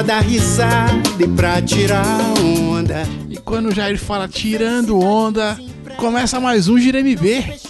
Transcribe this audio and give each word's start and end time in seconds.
pra 0.00 0.02
dar 0.02 0.20
risada 0.20 1.02
e 1.18 1.28
pra 1.28 1.60
tirar 1.60 2.06
onda. 2.42 3.06
E 3.28 3.36
quando 3.36 3.66
o 3.66 3.74
Jair 3.74 3.98
fala 3.98 4.26
tirando 4.26 4.98
onda, 4.98 5.58
começa 5.98 6.40
mais 6.40 6.68
um 6.68 6.78
Gira 6.78 7.00
MB, 7.00 7.60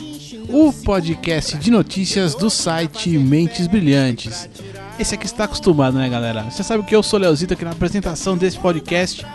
o 0.48 0.72
podcast 0.72 1.56
de 1.56 1.72
notícias 1.72 2.36
do 2.36 2.48
site 2.48 3.18
Mentes 3.18 3.66
Brilhantes. 3.66 4.48
Esse 4.96 5.16
aqui 5.16 5.26
está 5.26 5.44
acostumado, 5.44 5.98
né, 5.98 6.08
galera? 6.08 6.44
Você 6.44 6.62
sabe 6.62 6.84
que 6.84 6.94
eu 6.94 7.02
sou 7.02 7.18
Leozito 7.18 7.54
aqui 7.54 7.64
na 7.64 7.72
apresentação 7.72 8.36
desse 8.36 8.58
podcast. 8.60 9.26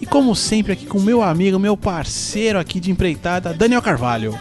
E 0.00 0.06
como 0.06 0.34
sempre 0.34 0.72
aqui 0.72 0.86
com 0.86 1.00
meu 1.00 1.22
amigo, 1.22 1.58
meu 1.58 1.76
parceiro 1.76 2.58
aqui 2.58 2.80
de 2.80 2.90
empreitada, 2.90 3.52
Daniel 3.52 3.82
Carvalho. 3.82 4.38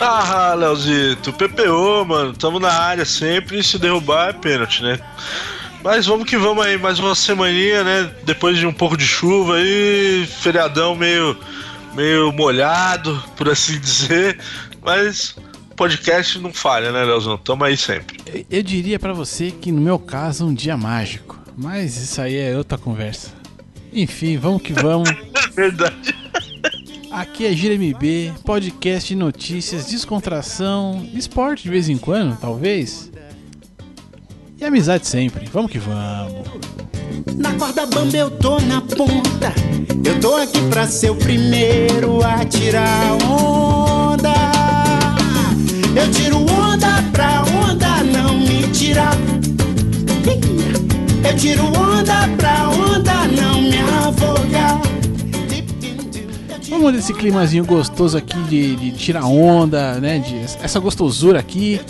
Ah, 0.00 0.54
Leozito, 0.54 1.34
PPO, 1.34 2.06
mano, 2.06 2.32
tamo 2.32 2.58
na 2.58 2.72
área 2.72 3.04
sempre, 3.04 3.62
se 3.62 3.78
derrubar 3.78 4.30
é 4.30 4.32
pênalti, 4.32 4.82
né? 4.82 4.98
Mas 5.82 6.06
vamos 6.06 6.28
que 6.28 6.36
vamos 6.36 6.64
aí, 6.64 6.78
mais 6.78 7.00
uma 7.00 7.14
semaninha, 7.14 7.82
né? 7.82 8.14
Depois 8.24 8.56
de 8.56 8.66
um 8.66 8.72
pouco 8.72 8.96
de 8.96 9.04
chuva 9.04 9.56
aí, 9.56 10.24
feriadão 10.26 10.94
meio, 10.94 11.36
meio 11.94 12.32
molhado, 12.32 13.20
por 13.36 13.48
assim 13.48 13.80
dizer. 13.80 14.38
Mas 14.80 15.34
podcast 15.74 16.38
não 16.38 16.52
falha, 16.52 16.92
né, 16.92 17.04
Leozão? 17.04 17.36
Tamo 17.36 17.64
aí 17.64 17.76
sempre. 17.76 18.16
Eu, 18.26 18.44
eu 18.48 18.62
diria 18.62 18.96
para 18.96 19.12
você 19.12 19.50
que 19.50 19.72
no 19.72 19.80
meu 19.80 19.98
caso 19.98 20.46
um 20.46 20.54
dia 20.54 20.76
mágico, 20.76 21.36
mas 21.56 21.96
isso 21.96 22.20
aí 22.20 22.36
é 22.36 22.56
outra 22.56 22.78
conversa. 22.78 23.32
Enfim, 23.92 24.38
vamos 24.38 24.62
que 24.62 24.72
vamos. 24.72 25.10
Verdade. 25.52 26.14
Aqui 27.10 27.44
é 27.44 27.52
Gira 27.52 27.74
MB, 27.74 28.34
podcast 28.44 29.08
de 29.08 29.16
notícias, 29.16 29.86
descontração, 29.86 31.06
esporte 31.12 31.64
de 31.64 31.70
vez 31.70 31.88
em 31.88 31.98
quando, 31.98 32.38
talvez. 32.38 33.11
E 34.62 34.64
amizade 34.64 35.08
sempre. 35.08 35.48
Vamos 35.52 35.72
que 35.72 35.78
vamos. 35.80 36.46
Na 37.36 37.52
corda 37.54 37.84
bamba 37.84 38.16
eu 38.16 38.30
tô 38.30 38.60
na 38.60 38.80
ponta. 38.80 39.52
Eu 40.04 40.20
tô 40.20 40.36
aqui 40.36 40.60
pra 40.70 40.86
ser 40.86 41.10
o 41.10 41.16
primeiro 41.16 42.24
a 42.24 42.44
tirar 42.44 43.12
onda. 43.24 44.32
Eu 45.96 46.08
tiro 46.12 46.36
onda 46.36 47.02
pra 47.10 47.42
onda 47.42 48.04
não 48.04 48.38
me 48.38 48.62
tirar. 48.70 49.16
Eu 51.28 51.36
tiro 51.36 51.64
onda 51.66 52.28
pra 52.36 52.68
onda 52.68 53.26
não 53.26 53.60
me 53.60 53.78
afogar. 53.78 54.80
Vamos 56.70 56.92
nesse 56.92 57.12
climazinho 57.12 57.64
gostoso 57.64 58.16
aqui 58.16 58.40
de, 58.44 58.76
de 58.76 58.92
tirar 58.92 59.24
onda, 59.24 59.98
né? 59.98 60.20
De, 60.20 60.36
essa 60.62 60.78
gostosura 60.78 61.40
aqui. 61.40 61.80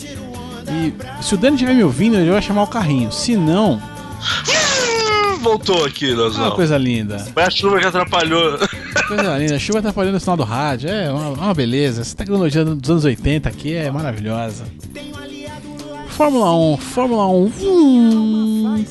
Se 1.20 1.34
o 1.34 1.38
Dani 1.38 1.55
estiver 1.56 1.75
me 1.75 1.84
ouvindo, 1.84 2.16
ele 2.16 2.30
vai 2.30 2.42
chamar 2.42 2.62
o 2.62 2.66
carrinho. 2.66 3.12
Se 3.12 3.36
não. 3.36 3.80
Voltou 5.41 5.84
aqui, 5.84 6.06
Leozão. 6.14 6.44
uma 6.44 6.55
coisa 6.55 6.78
linda. 6.78 7.19
Foi 7.19 7.42
a 7.42 7.50
chuva 7.50 7.80
que 7.80 7.86
atrapalhou. 7.86 8.58
Coisa 9.08 9.36
linda. 9.36 9.56
A 9.56 9.58
chuva 9.58 9.80
atrapalhando 9.80 10.16
o 10.16 10.20
sinal 10.20 10.36
do 10.36 10.44
rádio. 10.44 10.89
É 10.89 11.11
uma, 11.12 11.30
uma 11.30 11.55
beleza. 11.55 12.00
Essa 12.02 12.16
tecnologia 12.16 12.64
dos 12.64 12.89
anos 12.89 13.05
80 13.05 13.48
aqui 13.48 13.74
é 13.74 13.91
maravilhosa. 13.91 14.64
Fórmula 16.08 16.55
1, 16.74 16.77
Fórmula 16.77 17.27
1. 17.29 17.52
Hum, 17.62 18.85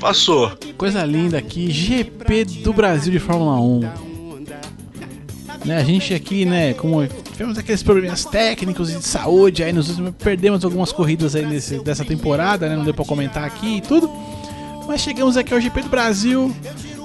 Passou. 0.00 0.52
coisa 0.78 1.04
linda 1.04 1.36
aqui. 1.36 1.70
GP 1.70 2.44
do 2.62 2.72
Brasil 2.72 3.12
de 3.12 3.18
Fórmula 3.18 3.60
1. 3.60 3.80
Né, 5.64 5.76
a 5.76 5.84
gente 5.84 6.14
aqui, 6.14 6.44
né, 6.44 6.72
como 6.72 7.06
tivemos 7.38 7.56
aqueles 7.56 7.84
problemas 7.84 8.24
técnicos 8.24 8.90
e 8.90 8.96
de 8.96 9.04
saúde 9.04 9.62
aí 9.62 9.72
nos 9.72 9.88
últimos, 9.90 10.12
perdemos 10.18 10.64
algumas 10.64 10.90
corridas 10.90 11.36
aí 11.36 11.46
nesse, 11.46 11.78
dessa 11.84 12.04
temporada, 12.04 12.68
né, 12.68 12.74
não 12.74 12.82
deu 12.82 12.92
pra 12.92 13.04
comentar 13.04 13.44
aqui 13.44 13.76
e 13.76 13.80
tudo. 13.80 14.10
Mas 14.88 15.02
chegamos 15.02 15.36
aqui 15.36 15.54
ao 15.54 15.60
GP 15.60 15.82
do 15.82 15.88
Brasil, 15.88 16.52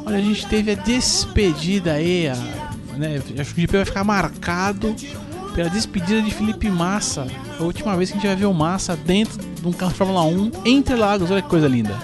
onde 0.03 0.15
a 0.15 0.21
gente 0.21 0.47
teve 0.47 0.71
a 0.71 0.73
despedida 0.73 1.93
aí, 1.93 2.29
a, 2.29 2.35
né, 2.97 3.21
acho 3.39 3.53
que 3.53 3.59
o 3.59 3.61
GP 3.61 3.77
vai 3.77 3.85
ficar 3.85 4.03
marcado 4.03 4.95
pela 5.53 5.69
despedida 5.69 6.23
de 6.23 6.31
Felipe 6.31 6.67
Massa. 6.67 7.27
A 7.59 7.63
última 7.63 7.95
vez 7.95 8.09
que 8.09 8.17
a 8.17 8.19
gente 8.19 8.27
vai 8.27 8.35
ver 8.35 8.47
o 8.47 8.53
Massa 8.55 8.95
dentro 8.95 9.37
de 9.39 9.67
um 9.67 9.71
carro 9.71 9.91
de 9.91 9.97
Fórmula 9.99 10.23
1 10.23 10.51
entre 10.65 10.95
Lagos, 10.95 11.29
olha 11.29 11.43
que 11.43 11.49
coisa 11.49 11.67
linda. 11.67 11.95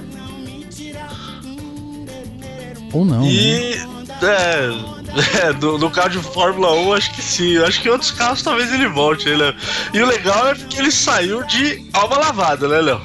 Ou 2.93 3.03
não, 3.03 3.23
né? 3.23 3.98
É, 4.21 5.47
é 5.47 5.53
no, 5.53 5.77
no 5.77 5.89
carro 5.89 6.09
de 6.09 6.19
Fórmula 6.19 6.73
1, 6.73 6.93
acho 6.93 7.11
que 7.13 7.21
sim. 7.21 7.57
Acho 7.57 7.81
que 7.81 7.87
em 7.87 7.91
outros 7.91 8.11
carros 8.11 8.41
talvez 8.41 8.71
ele 8.73 8.87
volte, 8.87 9.25
né, 9.29 9.35
Léo? 9.35 9.55
E 9.93 10.01
o 10.01 10.05
legal 10.05 10.47
é 10.49 10.55
porque 10.55 10.77
ele 10.79 10.91
saiu 10.91 11.43
de 11.45 11.83
alma 11.93 12.17
lavada, 12.17 12.67
né, 12.67 12.79
Léo? 12.81 13.01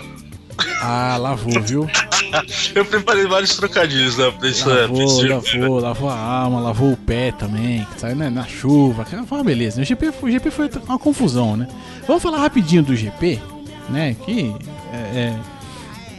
Ah, 0.80 1.16
lavou, 1.18 1.60
viu? 1.62 1.88
Eu 2.74 2.84
preparei 2.84 3.26
vários 3.26 3.56
trocadilhos, 3.56 4.16
né? 4.16 4.32
Pra 4.38 4.48
isso, 4.48 4.68
Lavou, 4.68 5.02
esse 5.02 5.26
lavou, 5.26 5.80
lavou 5.80 6.08
a 6.10 6.16
alma, 6.18 6.60
lavou 6.60 6.92
o 6.92 6.96
pé 6.96 7.32
também, 7.32 7.84
que 7.92 8.00
saiu 8.00 8.14
né, 8.16 8.28
na 8.30 8.44
chuva, 8.46 9.04
que 9.04 9.16
foi 9.24 9.38
uma 9.38 9.44
beleza. 9.44 9.80
O 9.80 9.84
GP, 9.84 10.12
foi- 10.12 10.30
o 10.30 10.32
GP 10.32 10.50
foi 10.50 10.70
uma 10.86 10.98
confusão, 10.98 11.56
né? 11.56 11.66
Vamos 12.06 12.22
falar 12.22 12.38
rapidinho 12.38 12.82
do 12.82 12.94
GP, 12.94 13.40
né? 13.88 14.14
Que 14.24 14.54
é, 14.92 14.96
é, 14.96 15.34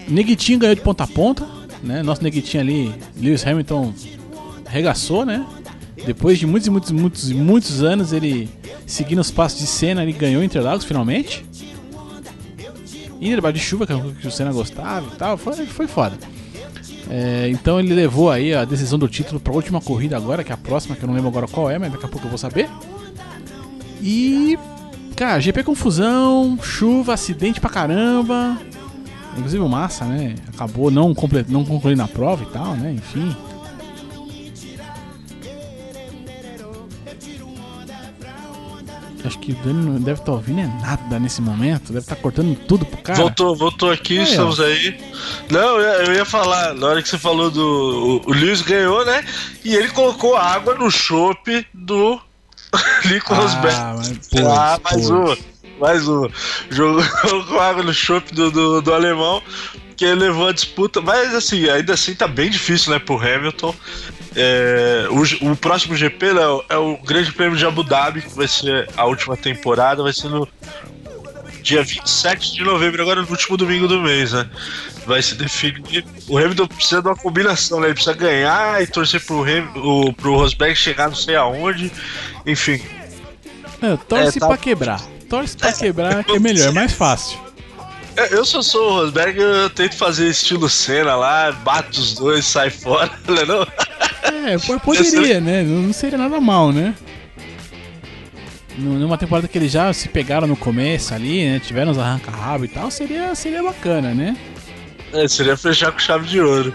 Neguitinho 0.07 0.59
ganhou 0.59 0.75
de 0.75 0.81
ponta 0.81 1.03
a 1.03 1.07
ponta, 1.07 1.47
né? 1.81 2.03
Nosso 2.03 2.23
Neguitinho 2.23 2.61
ali, 2.63 2.95
Lewis 3.17 3.45
Hamilton, 3.45 3.93
arregaçou, 4.75 5.25
né? 5.25 5.45
Depois 6.05 6.37
de 6.37 6.45
muitos 6.45 6.69
muitos, 6.69 6.91
muitos, 6.91 7.31
muitos 7.31 7.83
anos, 7.83 8.11
ele 8.11 8.49
seguindo 8.85 9.19
os 9.19 9.31
passos 9.31 9.59
de 9.59 9.65
Senna, 9.65 10.03
ele 10.03 10.11
ganhou 10.11 10.43
Interlagos 10.43 10.85
finalmente. 10.85 11.45
E 13.19 13.33
debaixo 13.33 13.57
de 13.57 13.63
chuva, 13.63 13.87
que 13.87 13.93
é 13.93 13.99
que 14.21 14.27
o 14.27 14.31
Senna 14.31 14.51
gostava 14.51 15.07
e 15.13 15.17
tal, 15.17 15.37
foi, 15.37 15.65
foi 15.65 15.87
foda. 15.87 16.17
É, 17.09 17.47
então 17.49 17.79
ele 17.79 17.93
levou 17.93 18.29
aí 18.29 18.53
a 18.53 18.65
decisão 18.65 18.99
do 18.99 19.07
título 19.07 19.39
para 19.39 19.53
a 19.53 19.55
última 19.55 19.79
corrida 19.79 20.17
agora, 20.17 20.43
que 20.43 20.51
é 20.51 20.55
a 20.55 20.57
próxima, 20.57 20.95
que 20.95 21.03
eu 21.03 21.07
não 21.07 21.13
lembro 21.13 21.29
agora 21.29 21.47
qual 21.47 21.69
é, 21.69 21.79
mas 21.79 21.91
daqui 21.91 22.05
a 22.05 22.09
pouco 22.09 22.25
eu 22.25 22.29
vou 22.29 22.37
saber. 22.37 22.69
E. 24.01 24.57
Cara, 25.15 25.39
GP 25.39 25.63
confusão, 25.63 26.59
chuva, 26.61 27.13
acidente 27.13 27.61
pra 27.61 27.69
caramba. 27.69 28.57
Inclusive 29.37 29.63
o 29.63 29.69
Massa, 29.69 30.03
né? 30.03 30.35
Acabou 30.53 30.91
não, 30.91 31.15
não 31.47 31.63
concluindo 31.63 32.03
a 32.03 32.07
prova 32.07 32.43
e 32.43 32.47
tal, 32.47 32.75
né? 32.75 32.91
Enfim. 32.91 33.33
Acho 39.25 39.39
que 39.39 39.51
o 39.51 39.55
Dani 39.55 39.85
não 39.85 39.99
deve 39.99 40.19
estar 40.19 40.31
ouvindo 40.31 40.59
é 40.61 40.67
nada 40.81 41.19
nesse 41.19 41.41
momento. 41.41 41.87
Deve 41.87 41.99
estar 41.99 42.15
cortando 42.15 42.55
tudo 42.67 42.85
pro 42.85 43.01
cara. 43.01 43.19
Voltou, 43.19 43.55
voltou 43.55 43.91
aqui, 43.91 44.19
Aí, 44.19 44.23
estamos 44.23 44.59
ó. 44.59 44.63
aí. 44.63 44.97
Não, 45.49 45.79
eu 45.79 46.13
ia 46.13 46.25
falar, 46.25 46.73
na 46.73 46.87
hora 46.87 47.01
que 47.01 47.09
você 47.09 47.17
falou 47.17 47.49
do. 47.49 48.21
O, 48.25 48.29
o 48.29 48.33
Lewis 48.33 48.61
ganhou, 48.61 49.05
né? 49.05 49.25
E 49.63 49.75
ele 49.75 49.89
colocou 49.89 50.35
água 50.35 50.75
no 50.75 50.91
chope 50.91 51.65
do 51.73 52.19
Nico 53.05 53.33
Rosberg. 53.33 53.75
Ah, 53.75 53.95
mas, 53.97 54.09
pô, 54.27 54.47
ah, 54.47 54.79
mais 54.83 55.09
uma. 55.09 55.37
Mais 55.79 56.07
uma. 56.07 56.29
Jogou 56.69 57.59
água 57.59 57.83
no 57.83 57.93
chope 57.93 58.33
do, 58.33 58.51
do, 58.51 58.81
do 58.81 58.93
alemão, 58.93 59.41
que 59.97 60.05
ele 60.05 60.25
levou 60.25 60.47
a 60.47 60.53
disputa. 60.53 61.01
Mas 61.01 61.33
assim, 61.33 61.69
ainda 61.69 61.93
assim 61.93 62.15
tá 62.15 62.27
bem 62.27 62.49
difícil, 62.49 62.91
né, 62.91 62.99
pro 62.99 63.17
Hamilton. 63.17 63.73
É, 64.35 65.07
o, 65.09 65.51
o 65.51 65.55
próximo 65.55 65.95
GP, 65.95 66.33
Léo, 66.33 66.63
é 66.69 66.77
o 66.77 66.97
Grande 66.97 67.31
Prêmio 67.31 67.57
de 67.57 67.65
Abu 67.65 67.83
Dhabi, 67.83 68.21
que 68.21 68.35
vai 68.35 68.47
ser 68.47 68.89
a 68.97 69.05
última 69.05 69.37
temporada, 69.37 70.03
vai 70.03 70.11
ser 70.13 70.27
no 70.27 70.47
dia 71.61 71.81
27 71.83 72.53
de 72.53 72.63
novembro, 72.63 73.01
agora 73.01 73.21
no 73.21 73.29
último 73.29 73.57
domingo 73.57 73.87
do 73.87 73.99
mês, 74.01 74.33
né? 74.33 74.47
Vai 75.07 75.21
se 75.21 75.35
definir. 75.35 76.05
O 76.27 76.37
Hamilton 76.37 76.67
precisa 76.67 77.01
de 77.01 77.07
uma 77.07 77.15
combinação, 77.15 77.79
né? 77.79 77.87
Ele 77.87 77.93
precisa 77.93 78.15
ganhar 78.15 78.81
e 78.83 78.87
torcer 78.87 79.23
pro, 79.23 79.43
Ham, 79.43 79.67
o, 79.75 80.13
pro 80.13 80.35
Rosberg 80.35 80.75
chegar 80.75 81.07
não 81.07 81.15
sei 81.15 81.35
aonde. 81.35 81.91
Enfim. 82.45 82.81
Não, 83.81 83.97
torce 83.97 84.37
É, 84.37 84.39
tá- 84.41 84.47
pra 84.47 84.57
quebrar. 84.57 85.01
Torce 85.29 85.57
pra 85.57 85.71
quebrar 85.73 86.23
que 86.23 86.33
é 86.33 86.39
melhor, 86.39 86.67
é 86.67 86.71
mais 86.71 86.91
fácil. 86.91 87.39
É, 88.15 88.33
Eu 88.33 88.45
só 88.45 88.61
sou 88.61 88.91
o 88.91 88.93
Rosberg, 89.01 89.39
eu 89.39 89.69
tento 89.69 89.95
fazer 89.95 90.29
estilo 90.29 90.69
cena 90.69 91.15
lá, 91.15 91.51
bato 91.51 91.99
os 91.99 92.13
dois, 92.13 92.45
sai 92.45 92.69
fora, 92.69 93.11
não 93.27 93.37
é 93.37 93.45
não? 93.45 93.67
É, 94.45 94.57
po- 94.57 94.79
poderia, 94.79 95.39
né? 95.41 95.63
Não 95.63 95.91
seria 95.93 96.17
nada 96.17 96.39
mal, 96.39 96.71
né? 96.71 96.93
Nu- 98.77 98.99
Numa 98.99 99.17
temporada 99.17 99.47
que 99.47 99.57
eles 99.57 99.71
já 99.71 99.91
se 99.93 100.09
pegaram 100.09 100.47
no 100.47 100.55
começo 100.55 101.13
ali, 101.13 101.45
né? 101.45 101.59
Tiveram 101.59 101.91
os 101.91 101.97
arranca-rabo 101.97 102.65
e 102.65 102.67
tal, 102.67 102.91
seria, 102.91 103.33
seria 103.35 103.63
bacana, 103.63 104.13
né? 104.13 104.35
É, 105.13 105.27
seria 105.27 105.55
fechar 105.55 105.91
com 105.91 105.99
chave 105.99 106.27
de 106.27 106.41
ouro. 106.41 106.73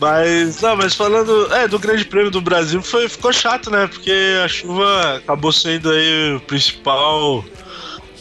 Mas, 0.00 0.60
não, 0.62 0.76
mas 0.76 0.94
falando 0.94 1.54
é, 1.54 1.68
do 1.68 1.78
Grande 1.78 2.04
Prêmio 2.06 2.30
do 2.30 2.40
Brasil, 2.40 2.82
foi, 2.82 3.06
ficou 3.08 3.32
chato, 3.32 3.70
né? 3.70 3.86
Porque 3.86 4.12
a 4.42 4.48
chuva 4.48 5.16
acabou 5.18 5.52
sendo 5.52 5.90
aí 5.90 6.34
o 6.36 6.40
principal. 6.40 7.44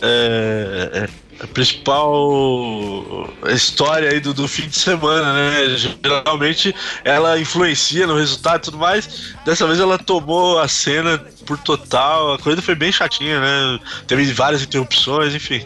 É, 0.02 0.90
é, 0.94 1.10
a 1.40 1.48
principal 1.48 3.30
história 3.48 4.10
aí 4.10 4.20
do, 4.20 4.34
do 4.34 4.48
fim 4.48 4.68
de 4.68 4.78
semana, 4.78 5.34
né? 5.34 5.78
Geralmente 5.78 6.76
ela 7.04 7.40
influencia 7.40 8.06
no 8.06 8.16
resultado 8.16 8.58
e 8.58 8.66
tudo 8.66 8.78
mais. 8.78 9.34
Dessa 9.46 9.66
vez 9.66 9.80
ela 9.80 9.98
tomou 9.98 10.60
a 10.60 10.68
cena 10.68 11.18
por 11.46 11.58
total. 11.58 12.34
A 12.34 12.40
coisa 12.40 12.62
foi 12.62 12.76
bem 12.76 12.92
chatinha, 12.92 13.40
né? 13.40 13.80
Teve 14.06 14.26
várias 14.34 14.64
interrupções, 14.64 15.34
enfim. 15.34 15.66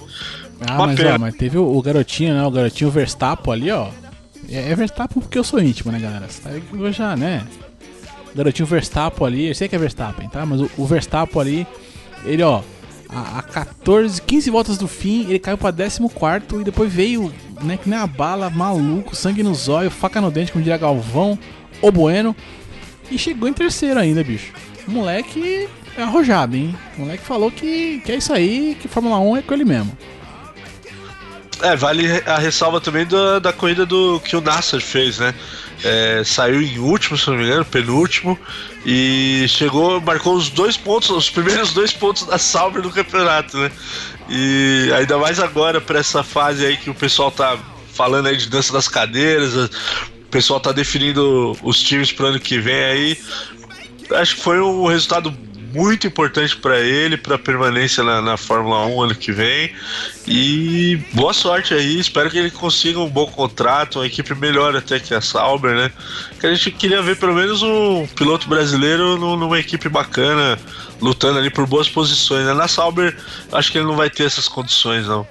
Ah, 0.62 0.76
Uma 0.76 0.88
mas, 0.88 1.00
ó, 1.00 1.18
mas 1.18 1.36
teve 1.36 1.58
o, 1.58 1.76
o 1.76 1.82
garotinho, 1.82 2.36
né? 2.36 2.46
O 2.46 2.52
garotinho 2.52 2.92
Verstappen 2.92 3.54
ali, 3.54 3.72
ó. 3.72 3.90
É, 4.50 4.72
é 4.72 4.76
Verstappen 4.76 5.22
porque 5.22 5.40
eu 5.40 5.44
sou 5.44 5.60
íntimo, 5.60 5.92
né, 5.92 6.00
galera? 6.00 6.28
Você 6.30 6.42
tá 6.42 6.52
eu 6.52 6.92
já, 6.92 7.16
né? 7.16 7.46
O 8.32 8.38
garotinho 8.38 8.68
Verstappen 8.68 9.26
ali, 9.26 9.48
eu 9.48 9.56
sei 9.56 9.68
que 9.68 9.76
é 9.76 9.80
Verstappen, 9.80 10.30
tá? 10.30 10.46
Mas 10.46 10.62
o, 10.62 10.70
o 10.78 10.86
Verstappen 10.86 11.42
ali, 11.42 11.68
ele, 12.26 12.44
ó, 12.44 12.62
a, 13.14 13.40
a 13.40 13.42
14, 13.42 14.22
15 14.22 14.50
voltas 14.50 14.78
do 14.78 14.88
fim, 14.88 15.26
ele 15.30 15.40
caiu 15.40 15.58
pra 15.58 15.72
14 15.72 16.00
e 16.60 16.64
depois 16.64 16.92
veio, 16.92 17.34
né, 17.62 17.78
que 17.78 17.90
nem 17.90 18.00
a 18.00 18.08
bala, 18.08 18.50
maluco, 18.50 19.16
sangue 19.16 19.44
no 19.44 19.54
zóio, 19.54 19.92
faca 19.92 20.20
no 20.20 20.32
dente, 20.32 20.52
como 20.52 20.64
diria 20.64 20.78
Galvão, 20.78 21.38
o 21.82 21.92
Bueno, 21.92 22.36
e 23.12 23.18
chegou 23.18 23.48
em 23.48 23.54
terceiro 23.54 24.00
ainda, 24.00 24.24
bicho. 24.24 24.54
O 24.88 24.92
moleque 24.92 25.70
é 25.98 26.04
arrojado, 26.04 26.56
hein? 26.56 26.76
O 26.98 27.02
moleque 27.02 27.24
falou 27.24 27.52
que, 27.52 28.02
que 28.04 28.12
é 28.12 28.16
isso 28.16 28.34
aí, 28.34 28.78
que 28.82 28.88
Fórmula 28.88 29.20
1 29.20 29.38
é 29.38 29.42
com 29.42 29.54
ele 29.54 29.66
mesmo. 29.66 29.96
É, 31.62 31.76
vale 31.76 32.08
a 32.26 32.38
ressalva 32.38 32.82
também 32.82 33.06
da, 33.06 33.40
da 33.40 33.54
corrida 33.54 33.86
do 33.86 34.20
que 34.20 34.36
o 34.36 34.42
Nasser 34.42 34.82
fez, 34.82 35.20
né? 35.20 35.34
É, 35.84 36.24
saiu 36.24 36.62
em 36.62 36.80
último, 36.80 37.18
se 37.18 37.30
não 37.30 37.36
me 37.36 37.44
engano, 37.44 37.66
penúltimo, 37.66 38.40
e 38.86 39.46
chegou, 39.50 40.00
marcou 40.00 40.36
os 40.36 40.50
dois 40.50 40.78
pontos, 40.78 41.10
os 41.10 41.30
primeiros 41.30 41.74
dois 41.74 41.92
pontos 41.92 42.26
da 42.26 42.38
Sauber 42.38 42.82
no 42.82 42.90
campeonato, 42.90 43.58
né? 43.58 43.72
E 44.30 44.90
ainda 44.96 45.18
mais 45.18 45.40
agora, 45.40 45.82
para 45.82 46.00
essa 46.00 46.24
fase 46.24 46.66
aí 46.66 46.78
que 46.78 46.90
o 46.90 46.96
pessoal 46.96 47.30
tá 47.32 47.58
falando 47.94 48.28
aí 48.28 48.38
de 48.38 48.48
dança 48.48 48.72
das 48.72 48.88
cadeiras, 48.88 49.56
o 49.56 49.70
pessoal 50.32 50.60
tá 50.60 50.72
definindo 50.72 51.56
os 51.62 51.82
times 51.82 52.12
pro 52.12 52.28
ano 52.28 52.40
que 52.40 52.60
vem 52.60 52.84
aí. 52.84 53.18
Acho 54.12 54.36
que 54.36 54.42
foi 54.42 54.62
um 54.62 54.86
resultado 54.86 55.36
muito 55.74 56.06
importante 56.06 56.56
para 56.56 56.80
ele, 56.80 57.18
para 57.18 57.38
permanência 57.38 58.04
na, 58.04 58.22
na 58.22 58.38
Fórmula 58.38 58.86
1 58.86 59.02
ano 59.02 59.16
que 59.16 59.32
vem. 59.32 59.74
E 60.28 61.00
boa 61.14 61.34
sorte 61.34 61.74
aí, 61.74 62.00
espero 62.00 62.30
que 62.30 62.38
ele 62.38 62.52
consiga 62.52 63.00
um 63.00 63.10
bom 63.10 63.26
contrato, 63.28 64.00
uma 64.00 64.06
equipe 64.06 64.36
melhor 64.36 64.76
até 64.76 65.00
que 65.00 65.14
a 65.14 65.22
Sauber, 65.22 65.76
né? 65.76 65.92
Que 66.40 66.48
a 66.48 66.54
gente 66.54 66.72
queria 66.72 67.02
ver 67.02 67.18
pelo 67.18 67.34
menos 67.34 67.64
um 67.64 68.06
piloto 68.16 68.48
brasileiro 68.48 69.18
nu- 69.18 69.36
numa 69.36 69.60
equipe 69.60 69.90
bacana, 69.90 70.60
lutando 71.02 71.40
ali 71.40 71.50
por 71.50 71.66
boas 71.66 71.90
posições. 71.90 72.46
Né? 72.46 72.54
Na 72.54 72.68
Sauber, 72.68 73.18
acho 73.52 73.72
que 73.72 73.78
ele 73.80 73.88
não 73.88 73.96
vai 73.96 74.10
ter 74.10 74.24
essas 74.26 74.48
condições, 74.48 75.08
não. 75.08 75.26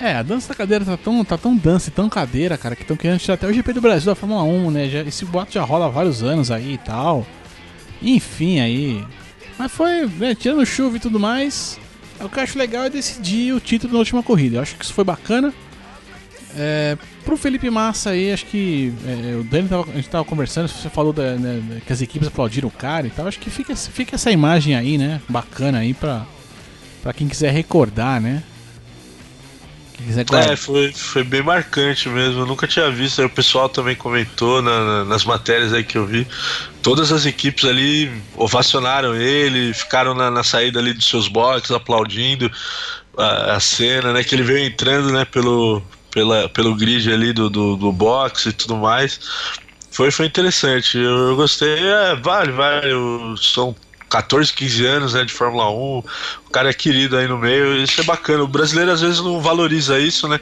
É, 0.00 0.14
a 0.16 0.22
dança 0.22 0.48
da 0.48 0.54
cadeira 0.54 0.84
tá 0.84 0.96
tão, 0.96 1.22
tá 1.24 1.36
tão 1.36 1.54
dança 1.54 1.90
e 1.90 1.92
tão 1.92 2.08
cadeira, 2.08 2.56
cara, 2.56 2.74
que 2.74 2.82
estão 2.82 2.96
querendo 2.96 3.18
tirar 3.20 3.34
até 3.34 3.46
o 3.46 3.52
GP 3.52 3.74
do 3.74 3.82
Brasil 3.82 4.06
da 4.06 4.14
Fórmula 4.14 4.42
1, 4.42 4.70
né? 4.70 4.88
Já, 4.88 5.00
esse 5.02 5.26
boato 5.26 5.52
já 5.52 5.62
rola 5.62 5.86
há 5.86 5.90
vários 5.90 6.22
anos 6.22 6.50
aí 6.50 6.74
e 6.74 6.78
tal. 6.78 7.26
Enfim, 8.02 8.60
aí. 8.60 9.04
Mas 9.58 9.70
foi, 9.72 10.06
né, 10.18 10.34
tirando 10.34 10.64
chuva 10.64 10.96
e 10.96 11.00
tudo 11.00 11.20
mais. 11.20 11.78
O 12.20 12.28
que 12.28 12.38
eu 12.38 12.42
acho 12.42 12.58
legal 12.58 12.84
é 12.84 12.90
decidir 12.90 13.52
o 13.54 13.60
título 13.60 13.92
na 13.94 13.98
última 13.98 14.22
corrida. 14.22 14.56
Eu 14.56 14.62
acho 14.62 14.76
que 14.76 14.84
isso 14.84 14.92
foi 14.94 15.04
bacana. 15.04 15.52
É, 16.56 16.98
pro 17.24 17.36
Felipe 17.36 17.70
Massa 17.70 18.10
aí, 18.10 18.32
acho 18.32 18.44
que. 18.46 18.92
é, 19.06 19.36
o 19.36 19.44
Dani 19.44 19.68
tava, 19.68 19.90
a 19.90 19.94
gente 19.94 20.08
tava 20.08 20.24
conversando, 20.24 20.66
você 20.68 20.88
falou 20.90 21.12
da- 21.12 21.36
né, 21.36 21.62
da- 21.74 21.80
que 21.80 21.92
as 21.92 22.02
equipes 22.02 22.26
aplaudiram 22.28 22.68
o 22.68 22.72
cara 22.72 23.06
e 23.06 23.10
tal. 23.10 23.26
Acho 23.28 23.38
que 23.38 23.48
fica, 23.50 23.74
fica 23.76 24.16
essa 24.16 24.30
imagem 24.32 24.74
aí, 24.74 24.98
né? 24.98 25.20
Bacana 25.28 25.78
aí 25.78 25.94
pra, 25.94 26.26
pra 27.02 27.12
quem 27.12 27.28
quiser 27.28 27.52
recordar, 27.52 28.20
né? 28.20 28.42
É, 30.52 30.56
foi, 30.56 30.92
foi 30.92 31.24
bem 31.24 31.42
marcante 31.42 32.08
mesmo. 32.08 32.40
Eu 32.40 32.46
nunca 32.46 32.66
tinha 32.66 32.90
visto. 32.90 33.20
Aí 33.20 33.26
o 33.26 33.30
pessoal 33.30 33.68
também 33.68 33.96
comentou 33.96 34.62
na- 34.62 34.84
na- 34.84 35.04
nas 35.04 35.24
matérias 35.24 35.72
aí 35.72 35.84
que 35.84 35.98
eu 35.98 36.06
vi. 36.06 36.26
Todas 36.82 37.12
as 37.12 37.26
equipes 37.26 37.64
ali 37.64 38.10
ovacionaram 38.36 39.14
ele, 39.14 39.74
ficaram 39.74 40.14
na, 40.14 40.30
na 40.30 40.42
saída 40.44 40.78
ali 40.78 40.92
dos 40.94 41.06
seus 41.06 41.28
boxes, 41.28 41.70
aplaudindo 41.70 42.50
a, 43.16 43.54
a 43.56 43.60
cena, 43.60 44.12
né? 44.12 44.24
Que 44.24 44.34
ele 44.34 44.42
veio 44.42 44.64
entrando, 44.66 45.12
né, 45.12 45.24
pelo, 45.24 45.82
pela, 46.10 46.48
pelo 46.48 46.74
grid 46.74 47.12
ali 47.12 47.32
do, 47.32 47.50
do, 47.50 47.76
do 47.76 47.92
box 47.92 48.46
e 48.46 48.52
tudo 48.52 48.76
mais. 48.76 49.20
Foi, 49.90 50.10
foi 50.10 50.26
interessante. 50.26 50.96
Eu, 50.96 51.28
eu 51.30 51.36
gostei. 51.36 51.78
É, 51.78 52.14
vale, 52.16 52.52
vale. 52.52 52.88
são 53.40 53.74
14, 54.10 54.52
15 54.52 54.86
anos 54.86 55.14
né, 55.14 55.24
de 55.24 55.32
Fórmula 55.32 55.70
1. 55.70 55.74
O 55.76 56.04
cara 56.52 56.68
é 56.68 56.72
querido 56.74 57.16
aí 57.16 57.28
no 57.28 57.38
meio. 57.38 57.76
Isso 57.82 58.00
é 58.00 58.04
bacana. 58.04 58.42
O 58.42 58.48
brasileiro 58.48 58.90
às 58.90 59.00
vezes 59.00 59.20
não 59.20 59.40
valoriza 59.40 59.98
isso, 59.98 60.28
né? 60.28 60.40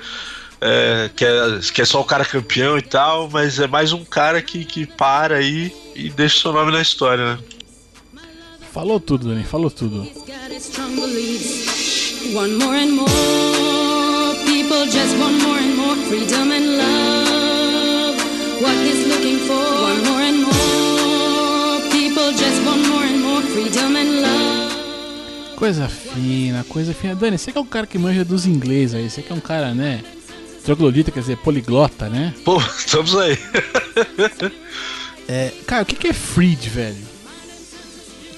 É, 0.60 1.08
que, 1.14 1.24
é, 1.24 1.60
que 1.72 1.82
é 1.82 1.84
só 1.84 2.00
o 2.00 2.04
cara 2.04 2.24
campeão 2.24 2.76
e 2.76 2.82
tal, 2.82 3.28
mas 3.30 3.60
é 3.60 3.68
mais 3.68 3.92
um 3.92 4.04
cara 4.04 4.42
que, 4.42 4.64
que 4.64 4.86
para 4.86 5.36
aí 5.36 5.72
e 5.94 6.10
deixa 6.10 6.40
seu 6.40 6.52
nome 6.52 6.72
na 6.72 6.82
história, 6.82 7.34
né? 7.34 7.38
Falou 8.72 8.98
tudo, 8.98 9.28
Dani, 9.28 9.44
falou 9.44 9.70
tudo. 9.70 10.02
He's 10.02 10.14
got 10.18 10.50
his 10.50 10.66
strong 10.66 10.96
beliefs. 10.96 12.34
One 12.34 12.56
more 12.58 12.76
and 12.76 12.92
more 12.92 14.34
people 14.44 14.84
just 14.86 15.16
want 15.18 15.40
more 15.42 15.58
and 15.58 15.76
more 15.76 15.96
freedom 16.08 16.50
and 16.50 16.76
love. 16.76 18.16
What 18.60 18.76
he's 18.84 19.06
looking 19.06 19.38
for. 19.46 19.54
One 19.54 20.02
more 20.04 20.20
and 20.20 20.42
more 20.42 20.57
Coisa 25.56 25.88
fina, 25.88 26.64
coisa 26.68 26.94
fina. 26.94 27.14
Dani, 27.14 27.36
você 27.36 27.50
que 27.50 27.58
é 27.58 27.60
um 27.60 27.66
cara 27.66 27.86
que 27.86 27.98
manja 27.98 28.24
dos 28.24 28.46
inglês 28.46 28.94
aí, 28.94 29.10
você 29.10 29.22
que 29.22 29.32
é 29.32 29.34
um 29.34 29.40
cara, 29.40 29.74
né? 29.74 30.04
Troglodita, 30.64 31.10
quer 31.10 31.20
dizer, 31.20 31.36
poliglota, 31.38 32.08
né? 32.08 32.34
Pô, 32.44 32.58
estamos 32.58 33.16
aí. 33.16 33.38
É, 35.30 35.52
cara, 35.66 35.82
o 35.82 35.86
que, 35.86 35.94
que 35.94 36.08
é 36.08 36.12
Freed, 36.14 36.68
velho? 36.68 36.96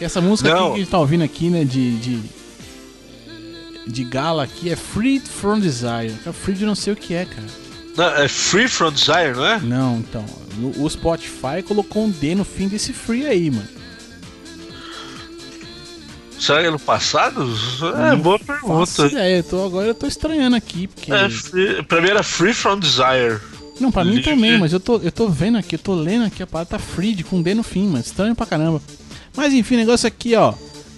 Essa 0.00 0.20
música 0.20 0.50
que 0.50 0.56
a 0.56 0.76
gente 0.76 0.90
tá 0.90 0.98
ouvindo 0.98 1.22
aqui, 1.22 1.48
né, 1.48 1.62
de, 1.62 1.98
de, 1.98 2.20
de 3.86 4.04
gala 4.04 4.42
aqui, 4.42 4.70
é 4.70 4.74
Freed 4.74 5.22
from 5.28 5.60
Desire. 5.60 6.12
Cara, 6.24 6.32
Freed 6.32 6.60
eu 6.62 6.66
não 6.66 6.74
sei 6.74 6.92
o 6.92 6.96
que 6.96 7.14
é, 7.14 7.26
cara. 7.26 7.46
Não, 7.96 8.16
é 8.16 8.26
Free 8.26 8.66
from 8.66 8.90
Desire, 8.90 9.36
não 9.36 9.46
é? 9.46 9.60
Não, 9.60 9.98
então, 9.98 10.24
o 10.78 10.90
Spotify 10.90 11.62
colocou 11.64 12.04
um 12.04 12.10
D 12.10 12.34
no 12.34 12.44
fim 12.44 12.66
desse 12.66 12.92
Free 12.92 13.24
aí, 13.24 13.52
mano. 13.52 13.79
Será 16.40 16.62
que 16.62 16.66
é 16.68 16.70
no 16.70 16.78
passado? 16.78 17.46
É, 18.10 18.16
boa 18.16 18.38
pergunta. 18.38 19.06
Ideia, 19.06 19.36
eu 19.36 19.44
tô, 19.44 19.66
agora 19.66 19.88
eu 19.88 19.94
tô 19.94 20.06
estranhando 20.06 20.56
aqui, 20.56 20.86
porque... 20.86 21.12
É, 21.12 21.28
free, 21.28 21.82
pra 21.82 22.00
mim 22.00 22.08
era 22.08 22.22
Free 22.22 22.54
from 22.54 22.78
Desire. 22.78 23.38
Não, 23.78 23.92
pra 23.92 24.04
mim 24.04 24.16
Livre. 24.16 24.30
também, 24.30 24.58
mas 24.58 24.72
eu 24.72 24.80
tô, 24.80 24.98
eu 24.98 25.12
tô 25.12 25.28
vendo 25.28 25.58
aqui, 25.58 25.74
eu 25.74 25.78
tô 25.78 25.94
lendo 25.94 26.24
aqui, 26.24 26.42
a 26.42 26.46
parada 26.46 26.70
tá 26.70 26.78
Freed 26.78 27.22
com 27.24 27.42
D 27.42 27.54
no 27.54 27.62
fim, 27.62 27.86
mano. 27.86 28.00
Estranho 28.00 28.34
pra 28.34 28.46
caramba. 28.46 28.80
Mas 29.36 29.52
enfim, 29.52 29.76
negócio 29.76 30.06
aqui, 30.06 30.34
ó. 30.34 30.54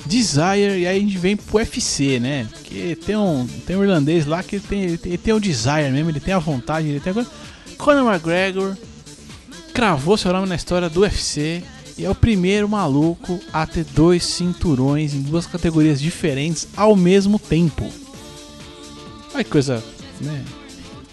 Desire, 0.07 0.81
e 0.81 0.87
aí 0.87 0.97
a 0.97 1.01
gente 1.01 1.17
vem 1.19 1.37
pro 1.37 1.59
UFC, 1.59 2.19
né? 2.19 2.47
Porque 2.53 2.97
tem 2.97 3.17
um, 3.17 3.47
tem 3.67 3.77
um 3.77 3.83
irlandês 3.85 4.27
lá 4.27 4.43
que 4.43 4.59
tem, 4.59 4.97
tem, 4.97 5.17
tem 5.17 5.35
o 5.35 5.39
desire 5.41 5.91
mesmo, 5.93 6.11
ele 6.11 6.19
tem 6.19 6.35
a 6.35 6.41
vontade, 6.41 6.89
ele 6.89 7.01
tem 7.01 7.13
a 7.13 7.15
coisa. 7.15 7.31
Conor 7.79 8.13
McGregor 8.13 8.77
cravou 9.73 10.17
seu 10.17 10.33
nome 10.33 10.49
na 10.49 10.57
história 10.57 10.89
do 10.89 11.01
UFC 11.01 11.63
e 12.03 12.05
é 12.05 12.11
o 12.11 12.15
primeiro 12.17 12.69
maluco 12.69 13.39
a 13.53 13.65
ter 13.65 13.85
dois 13.85 14.25
cinturões 14.25 15.15
em 15.15 15.23
duas 15.23 15.47
categorias 15.47 16.01
diferentes 16.01 16.67
ao 16.77 16.97
mesmo 16.97 17.39
tempo. 17.39 17.89
Olha 19.33 19.45
que 19.45 19.51
coisa, 19.51 19.83
né? 20.21 20.43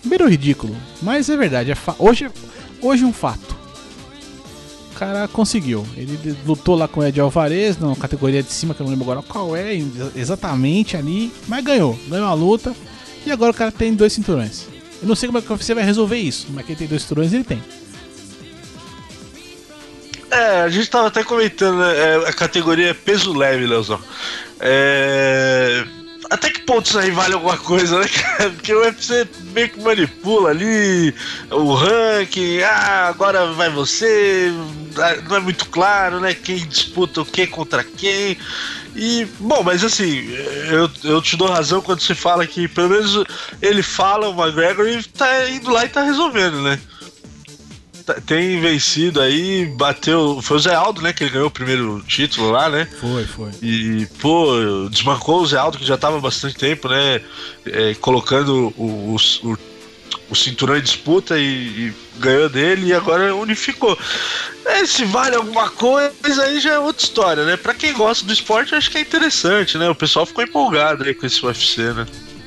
Beiro 0.03 0.27
ridículo, 0.27 0.75
mas 1.01 1.29
é 1.29 1.38
verdade. 1.38 1.72
É 1.72 1.75
hoje, 2.00 2.27
hoje 2.81 3.05
um 3.05 3.13
fato. 3.13 3.55
O 4.91 4.96
cara 5.00 5.27
conseguiu. 5.27 5.86
Ele 5.96 6.36
lutou 6.46 6.75
lá 6.75 6.88
com 6.88 7.01
o 7.01 7.05
Ed 7.05 7.19
Alvarez 7.22 7.77
na 7.77 7.96
categoria 7.96 8.41
de 8.41 8.51
cima, 8.51 8.74
que 8.74 8.81
eu 8.81 8.86
não 8.86 8.91
lembro 8.91 9.10
agora 9.12 9.22
qual 9.25 9.55
é 9.55 9.75
ex- 9.75 9.86
exatamente 10.15 10.98
ali, 10.98 11.31
mas 11.48 11.63
ganhou. 11.63 11.98
Ganhou 12.08 12.27
a 12.27 12.34
luta 12.34 12.75
e 13.25 13.31
agora 13.31 13.51
o 13.51 13.55
cara 13.55 13.72
tem 13.72 13.93
dois 13.93 14.12
cinturões. 14.12 14.65
Eu 15.01 15.08
não 15.08 15.15
sei 15.15 15.27
como 15.27 15.38
é 15.38 15.41
que 15.41 15.48
você 15.48 15.74
vai 15.75 15.84
resolver 15.86 16.17
isso, 16.17 16.48
mas 16.50 16.65
quem 16.65 16.75
tem 16.75 16.88
dois 16.88 17.03
cinturões 17.03 17.31
ele 17.31 17.43
tem. 17.43 17.62
É, 20.39 20.62
a 20.62 20.69
gente 20.69 20.89
tava 20.89 21.08
até 21.08 21.22
comentando, 21.22 21.79
né? 21.79 21.98
é, 21.98 22.29
a 22.29 22.31
categoria 22.31 22.96
peso 22.96 23.34
leve, 23.34 23.67
Leozão. 23.67 24.00
É. 24.62 25.84
Até 26.29 26.50
que 26.51 26.62
ponto 26.62 26.86
isso 26.86 26.98
aí 26.98 27.12
vale 27.12 27.34
alguma 27.34 27.58
coisa, 27.58 28.00
né, 28.00 28.08
cara? 28.08 28.51
Porque 28.51 28.74
o 28.74 28.81
UFC 28.81 29.27
meio 29.51 29.67
que 29.67 29.81
manipula 29.81 30.51
ali 30.51 31.13
o 31.51 31.74
ranking, 31.74 32.62
ah, 32.62 33.08
agora 33.10 33.48
vai 33.48 33.69
você, 33.69 34.53
ah, 34.98 35.15
não 35.27 35.38
é 35.38 35.39
muito 35.39 35.65
claro, 35.65 36.22
né? 36.22 36.34
Quem 36.34 36.65
disputa 36.67 37.22
o 37.22 37.25
que 37.25 37.46
contra 37.48 37.84
quem. 37.84 38.38
E, 38.96 39.27
bom, 39.39 39.62
mas 39.62 39.84
assim, 39.84 40.25
eu, 40.69 40.89
eu 41.03 41.22
te 41.22 41.36
dou 41.36 41.50
razão 41.50 41.81
quando 41.81 42.00
você 42.00 42.15
fala 42.15 42.48
que 42.48 42.67
pelo 42.67 42.89
menos 42.89 43.24
ele 43.62 43.84
fala, 43.84 44.29
o 44.29 44.41
McGregor, 44.41 44.88
e 44.88 45.03
tá 45.03 45.50
indo 45.50 45.69
lá 45.69 45.84
e 45.84 45.89
tá 45.89 46.03
resolvendo, 46.03 46.62
né? 46.62 46.79
Tá- 48.13 48.21
tem 48.25 48.59
vencido 48.59 49.21
aí, 49.21 49.65
bateu. 49.65 50.39
Foi 50.41 50.57
o 50.57 50.59
Zé 50.59 50.73
Aldo, 50.73 51.01
né? 51.01 51.13
Que 51.13 51.23
ele 51.23 51.31
ganhou 51.31 51.47
o 51.47 51.51
primeiro 51.51 52.03
título 52.07 52.49
lá, 52.51 52.67
né? 52.69 52.87
Foi, 52.99 53.23
foi. 53.25 53.51
E, 53.61 54.07
pô, 54.19 54.47
desbancou 54.89 55.41
o 55.41 55.45
Zé 55.45 55.57
Aldo, 55.57 55.77
que 55.77 55.85
já 55.85 55.97
tava 55.97 56.17
há 56.17 56.21
bastante 56.21 56.55
tempo, 56.55 56.87
né? 56.89 57.21
é, 57.65 57.93
colocando 57.95 58.73
o, 58.77 59.15
o, 59.43 59.49
o- 59.49 59.57
o 60.31 60.35
cinturão 60.35 60.77
em 60.77 60.81
disputa 60.81 61.39
e, 61.39 61.43
e 61.43 61.93
ganhou 62.19 62.47
dele 62.49 62.87
e 62.87 62.93
agora 62.93 63.33
unificou. 63.35 63.97
É, 64.65 64.85
se 64.85 65.03
vale 65.05 65.35
alguma 65.35 65.69
coisa, 65.71 66.43
aí 66.43 66.59
já 66.59 66.73
é 66.75 66.79
outra 66.79 67.03
história, 67.03 67.45
né? 67.45 67.57
Pra 67.57 67.73
quem 67.73 67.93
gosta 67.93 68.25
do 68.25 68.31
esporte, 68.33 68.75
acho 68.75 68.91
que 68.91 68.97
é 68.99 69.01
interessante, 69.01 69.77
né? 69.77 69.89
O 69.89 69.95
pessoal 69.95 70.25
ficou 70.27 70.43
empolgado 70.43 71.03
aí 71.03 71.13
com 71.15 71.25
esse 71.25 71.43
UFC, 71.43 71.81
né? 71.93 72.05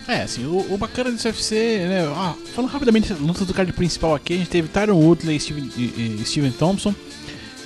É, 0.09 0.23
assim, 0.23 0.45
o, 0.45 0.73
o 0.73 0.77
bacana 0.77 1.11
desse 1.11 1.27
UFC, 1.27 1.55
né? 1.89 2.13
Ah, 2.15 2.35
falando 2.55 2.71
rapidamente 2.71 3.13
luta 3.13 3.45
do 3.45 3.55
card 3.55 3.73
principal 3.73 4.15
aqui, 4.15 4.35
a 4.35 4.37
gente 4.37 4.51
teve 4.51 4.69
Tyron 4.69 4.97
Woodley 4.97 5.37
e 5.37 5.41
Steven, 5.41 5.71
e, 5.77 6.19
e 6.21 6.25
Steven 6.25 6.51
Thompson, 6.51 6.95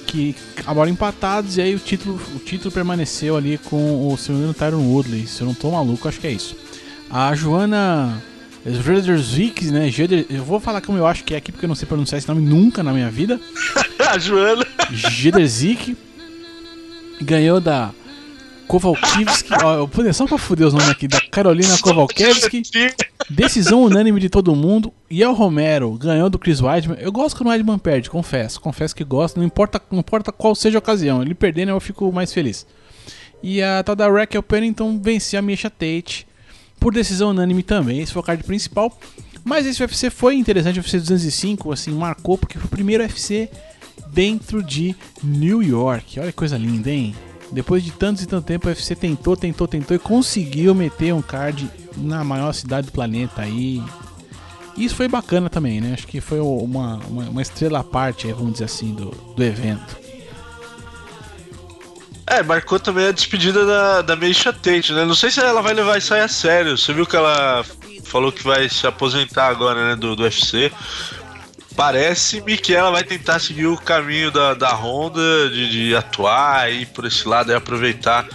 que 0.06 0.34
acabaram 0.56 0.90
empatados, 0.90 1.56
e 1.56 1.62
aí 1.62 1.74
o 1.74 1.78
título, 1.78 2.20
o 2.34 2.38
título 2.38 2.70
permaneceu 2.70 3.36
ali 3.36 3.58
com 3.58 4.08
o, 4.08 4.16
se 4.16 4.30
não 4.30 4.36
me 4.38 4.44
engano, 4.44 4.54
Tyron 4.54 4.82
Woodley, 4.82 5.26
se 5.26 5.40
eu 5.40 5.46
não 5.46 5.54
tô 5.54 5.70
maluco, 5.70 6.06
acho 6.08 6.20
que 6.20 6.26
é 6.26 6.32
isso. 6.32 6.56
A 7.10 7.34
Joana 7.34 8.22
Zvredersvik, 8.68 9.66
né? 9.66 9.88
Eu 10.28 10.44
vou 10.44 10.58
falar 10.58 10.80
como 10.80 10.98
eu 10.98 11.06
acho 11.06 11.24
que 11.24 11.34
é 11.34 11.36
aqui, 11.36 11.52
porque 11.52 11.64
eu 11.64 11.68
não 11.68 11.74
sei 11.76 11.86
pronunciar 11.86 12.18
esse 12.18 12.28
nome 12.28 12.42
nunca 12.42 12.82
na 12.82 12.92
minha 12.92 13.10
vida. 13.10 13.40
a 13.98 14.18
Joana. 14.18 14.66
Jederzik 14.90 15.96
ganhou 17.20 17.60
da 17.60 17.92
Kowalkiewski, 18.66 19.50
ó, 19.62 20.12
só 20.12 20.26
pra 20.26 20.38
fuder 20.38 20.66
os 20.66 20.74
nomes 20.74 20.88
aqui, 20.88 21.06
da 21.06 21.20
Carolina 21.20 21.78
Kowalkiewski, 21.78 22.62
decisão 23.30 23.82
unânime 23.82 24.20
de 24.20 24.28
todo 24.28 24.54
mundo, 24.54 24.92
e 25.10 25.24
o 25.24 25.32
Romero 25.32 25.92
ganhou 25.92 26.28
do 26.28 26.38
Chris 26.38 26.60
Weidman, 26.60 26.98
eu 27.00 27.12
gosto 27.12 27.36
quando 27.36 27.48
o 27.48 27.50
Weidman 27.50 27.78
perde, 27.78 28.10
confesso, 28.10 28.60
confesso 28.60 28.94
que 28.94 29.04
gosto, 29.04 29.36
não 29.38 29.44
importa, 29.44 29.80
não 29.90 30.00
importa 30.00 30.32
qual 30.32 30.54
seja 30.54 30.78
a 30.78 30.80
ocasião, 30.80 31.22
ele 31.22 31.34
perdendo 31.34 31.70
eu 31.70 31.80
fico 31.80 32.10
mais 32.12 32.32
feliz. 32.32 32.66
E 33.42 33.62
a 33.62 33.82
tal 33.82 33.94
da 33.94 34.10
Raquel 34.10 34.42
Pennington 34.42 34.98
venceu 35.00 35.38
a 35.38 35.42
Misha 35.42 35.70
Tate, 35.70 36.26
por 36.80 36.92
decisão 36.92 37.30
unânime 37.30 37.62
também, 37.62 38.00
esse 38.00 38.12
foi 38.12 38.20
o 38.20 38.24
card 38.24 38.42
principal, 38.42 38.98
mas 39.44 39.64
esse 39.64 39.80
UFC 39.80 40.10
foi 40.10 40.34
interessante, 40.34 40.78
o 40.78 40.82
UFC 40.82 40.98
205, 40.98 41.72
assim, 41.72 41.92
marcou, 41.92 42.36
porque 42.36 42.58
foi 42.58 42.66
o 42.66 42.70
primeiro 42.70 43.04
UFC 43.04 43.48
dentro 44.08 44.62
de 44.62 44.94
New 45.22 45.62
York, 45.62 46.18
olha 46.18 46.32
que 46.32 46.36
coisa 46.36 46.56
linda, 46.58 46.90
hein? 46.90 47.14
Depois 47.50 47.82
de 47.82 47.92
tantos 47.92 48.22
e 48.22 48.26
tanto 48.26 48.44
tempo, 48.44 48.66
o 48.66 48.70
UFC 48.70 48.94
tentou, 48.94 49.36
tentou, 49.36 49.68
tentou 49.68 49.96
e 49.96 50.00
conseguiu 50.00 50.74
meter 50.74 51.14
um 51.14 51.22
card 51.22 51.70
na 51.96 52.24
maior 52.24 52.52
cidade 52.52 52.86
do 52.86 52.92
planeta 52.92 53.42
aí. 53.42 53.82
Isso 54.76 54.94
foi 54.94 55.08
bacana 55.08 55.48
também, 55.48 55.80
né? 55.80 55.94
Acho 55.94 56.06
que 56.06 56.20
foi 56.20 56.40
uma, 56.40 56.96
uma, 57.06 57.24
uma 57.24 57.42
estrela 57.42 57.80
à 57.80 57.84
parte, 57.84 58.30
vamos 58.32 58.54
dizer 58.54 58.64
assim, 58.64 58.92
do, 58.92 59.10
do 59.10 59.42
evento. 59.42 59.96
É, 62.26 62.42
marcou 62.42 62.80
também 62.80 63.06
a 63.06 63.12
despedida 63.12 63.64
da, 63.64 64.02
da 64.02 64.16
Meisha 64.16 64.52
Tate, 64.52 64.92
né? 64.92 65.04
Não 65.04 65.14
sei 65.14 65.30
se 65.30 65.40
ela 65.40 65.62
vai 65.62 65.72
levar 65.72 65.96
isso 65.96 66.12
aí 66.12 66.20
a 66.20 66.28
sério. 66.28 66.76
Você 66.76 66.92
viu 66.92 67.06
que 67.06 67.14
ela 67.14 67.64
falou 68.04 68.32
que 68.32 68.42
vai 68.42 68.68
se 68.68 68.86
aposentar 68.86 69.46
agora, 69.46 69.90
né, 69.90 69.96
do, 69.96 70.16
do 70.16 70.24
UFC. 70.24 70.72
Parece-me 71.76 72.56
que 72.56 72.74
ela 72.74 72.90
vai 72.90 73.04
tentar 73.04 73.38
seguir 73.38 73.66
o 73.66 73.76
caminho 73.76 74.30
da, 74.30 74.54
da 74.54 74.74
Honda, 74.74 75.50
de, 75.50 75.70
de 75.70 75.94
atuar 75.94 76.72
e 76.72 76.86
por 76.86 77.04
esse 77.04 77.28
lado 77.28 77.52
e 77.52 77.54
aproveitar. 77.54 78.26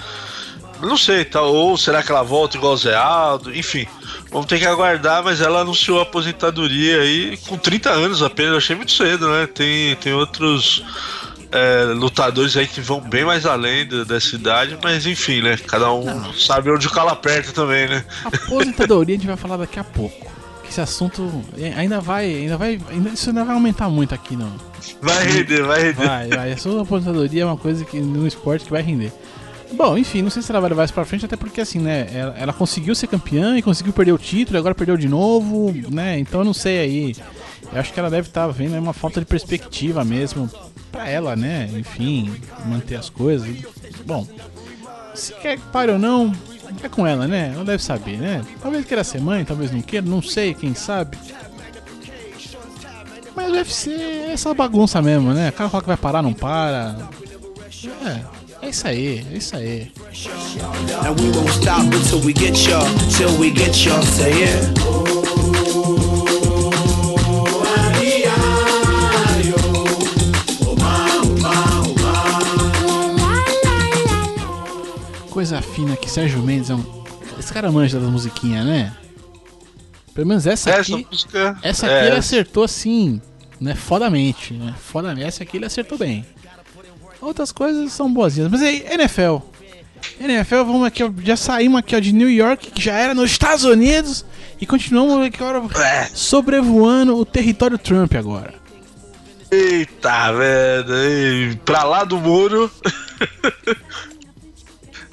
Não 0.79 0.95
sei, 0.95 1.25
tá, 1.25 1.41
ou 1.41 1.77
será 1.77 2.03
que 2.03 2.11
ela 2.11 2.23
volta 2.23 2.57
igual 2.57 2.73
o 2.73 2.77
Zé 2.77 2.95
Aldo? 2.95 3.55
Enfim, 3.55 3.87
vamos 4.31 4.47
ter 4.47 4.59
que 4.59 4.65
aguardar, 4.65 5.23
mas 5.23 5.41
ela 5.41 5.61
anunciou 5.61 5.99
a 5.99 6.03
aposentadoria 6.03 7.01
aí 7.01 7.37
com 7.47 7.57
30 7.57 7.89
anos 7.89 8.23
apenas, 8.23 8.51
eu 8.51 8.57
achei 8.57 8.75
muito 8.75 8.91
cedo, 8.91 9.29
né? 9.29 9.47
Tem, 9.47 9.95
tem 9.97 10.13
outros 10.13 10.83
é, 11.51 11.83
lutadores 11.95 12.57
aí 12.57 12.65
que 12.65 12.81
vão 12.81 12.99
bem 12.99 13.25
mais 13.25 13.45
além 13.45 13.87
da, 13.87 14.03
dessa 14.03 14.35
idade, 14.35 14.77
mas 14.83 15.05
enfim, 15.05 15.41
né? 15.41 15.57
Cada 15.67 15.91
um 15.91 16.03
Não. 16.03 16.33
sabe 16.33 16.71
onde 16.71 16.87
o 16.87 16.91
calo 16.91 17.09
aperta 17.09 17.51
também, 17.51 17.87
né? 17.87 18.03
Aposentadoria 18.25 19.15
a 19.15 19.17
gente 19.17 19.27
vai 19.27 19.37
falar 19.37 19.57
daqui 19.57 19.79
a 19.79 19.83
pouco 19.83 20.40
esse 20.71 20.81
assunto 20.81 21.29
ainda 21.75 21.99
vai, 21.99 22.25
ainda 22.25 22.57
vai, 22.57 22.79
ainda, 22.89 23.09
isso 23.09 23.29
ainda 23.29 23.43
vai 23.43 23.53
aumentar 23.53 23.89
muito 23.89 24.15
aqui 24.15 24.35
não. 24.35 24.51
Vai 25.01 25.27
render, 25.27 25.63
vai 25.63 25.81
render. 25.81 26.07
Vai, 26.07 26.27
vai. 26.29 26.51
A 26.53 26.57
sua 26.57 26.81
aposentadoria 26.81 27.43
é 27.43 27.45
uma 27.45 27.57
coisa 27.57 27.83
que 27.83 27.99
no 27.99 28.25
esporte 28.25 28.65
que 28.65 28.71
vai 28.71 28.81
render. 28.81 29.11
Bom, 29.73 29.97
enfim, 29.97 30.21
não 30.21 30.29
sei 30.29 30.41
se 30.41 30.51
ela 30.51 30.59
vai 30.59 30.69
levar 30.69 30.85
isso 30.85 30.93
pra 30.93 31.05
frente, 31.05 31.25
até 31.25 31.35
porque 31.35 31.61
assim, 31.61 31.79
né, 31.79 32.07
ela, 32.13 32.35
ela 32.37 32.53
conseguiu 32.53 32.93
ser 32.95 33.07
campeã 33.07 33.57
e 33.57 33.61
conseguiu 33.61 33.93
perder 33.93 34.11
o 34.11 34.17
título, 34.17 34.57
e 34.57 34.59
agora 34.59 34.75
perdeu 34.75 34.97
de 34.97 35.07
novo, 35.07 35.73
né? 35.89 36.19
Então 36.19 36.41
eu 36.41 36.45
não 36.45 36.53
sei 36.53 36.79
aí. 36.79 37.15
Eu 37.71 37.79
acho 37.79 37.93
que 37.93 37.99
ela 37.99 38.09
deve 38.09 38.27
estar 38.27 38.47
tá 38.47 38.51
vendo 38.51 38.77
uma 38.77 38.93
falta 38.93 39.19
de 39.19 39.25
perspectiva 39.25 40.03
mesmo 40.03 40.49
para 40.91 41.07
ela, 41.07 41.35
né? 41.35 41.69
Enfim, 41.73 42.33
manter 42.65 42.95
as 42.95 43.09
coisas. 43.09 43.47
Bom, 44.05 44.27
se 45.13 45.33
quer 45.35 45.57
que 45.57 45.63
pare 45.67 45.91
ou 45.91 45.99
não, 45.99 46.33
é 46.83 46.89
com 46.89 47.05
ela, 47.05 47.27
né? 47.27 47.51
Ela 47.53 47.63
deve 47.63 47.83
saber, 47.83 48.17
né? 48.17 48.41
Talvez 48.61 48.85
queira 48.85 49.03
ser 49.03 49.21
mãe, 49.21 49.43
talvez 49.45 49.71
não 49.71 49.81
queira, 49.81 50.05
não 50.05 50.21
sei, 50.21 50.53
quem 50.53 50.73
sabe. 50.73 51.17
Mas 53.35 53.49
o 53.49 53.53
UFC 53.53 53.91
é 53.91 54.31
essa 54.33 54.53
bagunça 54.53 55.01
mesmo, 55.01 55.33
né? 55.33 55.51
Cara 55.51 55.69
que 55.69 55.87
vai 55.87 55.97
parar, 55.97 56.21
não 56.21 56.33
para. 56.33 56.97
É, 58.05 58.65
é 58.65 58.69
isso 58.69 58.87
aí, 58.87 59.25
é 59.31 59.37
isso 59.37 59.55
aí. 59.55 59.91
And 61.03 61.15
we 61.19 61.31
won't 61.35 61.49
stop 61.51 61.85
until 61.95 62.19
we 62.25 62.33
get 62.33 62.57
you, 62.67 62.79
till 63.17 63.39
we 63.39 63.49
get 63.49 63.75
you, 63.85 64.03
say 64.03 64.31
yeah. 64.31 65.30
Coisa 75.31 75.61
fina 75.61 75.95
que 75.95 76.11
Sérgio 76.11 76.43
Mendes 76.43 76.69
é 76.69 76.75
um. 76.75 77.03
Esse 77.39 77.53
cara 77.53 77.71
manja 77.71 77.97
das 77.99 78.09
musiquinhas, 78.09 78.65
né? 78.65 78.93
Pelo 80.13 80.27
menos 80.27 80.45
essa 80.45 80.69
aqui. 80.69 80.79
Essa, 80.93 80.97
música, 81.09 81.57
essa 81.63 81.85
aqui 81.85 81.95
é. 81.95 82.07
ele 82.07 82.17
acertou 82.17 82.63
assim, 82.65 83.21
né? 83.59 83.73
Fodamente, 83.73 84.53
né? 84.53 84.75
Fodamente. 84.77 85.25
Essa 85.25 85.43
aqui 85.43 85.57
ele 85.57 85.65
acertou 85.65 85.97
bem. 85.97 86.25
Outras 87.21 87.51
coisas 87.51 87.93
são 87.93 88.11
boazinhas. 88.13 88.51
Mas 88.51 88.61
aí, 88.61 88.85
NFL. 88.89 89.37
NFL, 90.19 90.63
vamos 90.65 90.85
aqui, 90.85 91.03
ó, 91.03 91.11
já 91.23 91.37
saímos 91.37 91.79
aqui 91.79 91.95
ó, 91.95 91.99
de 91.99 92.11
New 92.11 92.29
York, 92.29 92.71
que 92.71 92.81
já 92.81 92.93
era 92.93 93.13
nos 93.13 93.31
Estados 93.31 93.63
Unidos, 93.63 94.25
e 94.59 94.65
continuamos 94.65 95.25
aqui 95.25 95.41
agora 95.41 95.63
é. 95.79 96.05
sobrevoando 96.13 97.15
o 97.15 97.23
território 97.23 97.77
Trump 97.77 98.15
agora. 98.15 98.53
Eita, 99.49 100.31
velho, 100.33 101.57
pra 101.57 101.83
lá 101.83 102.03
do 102.03 102.17
muro. 102.17 102.69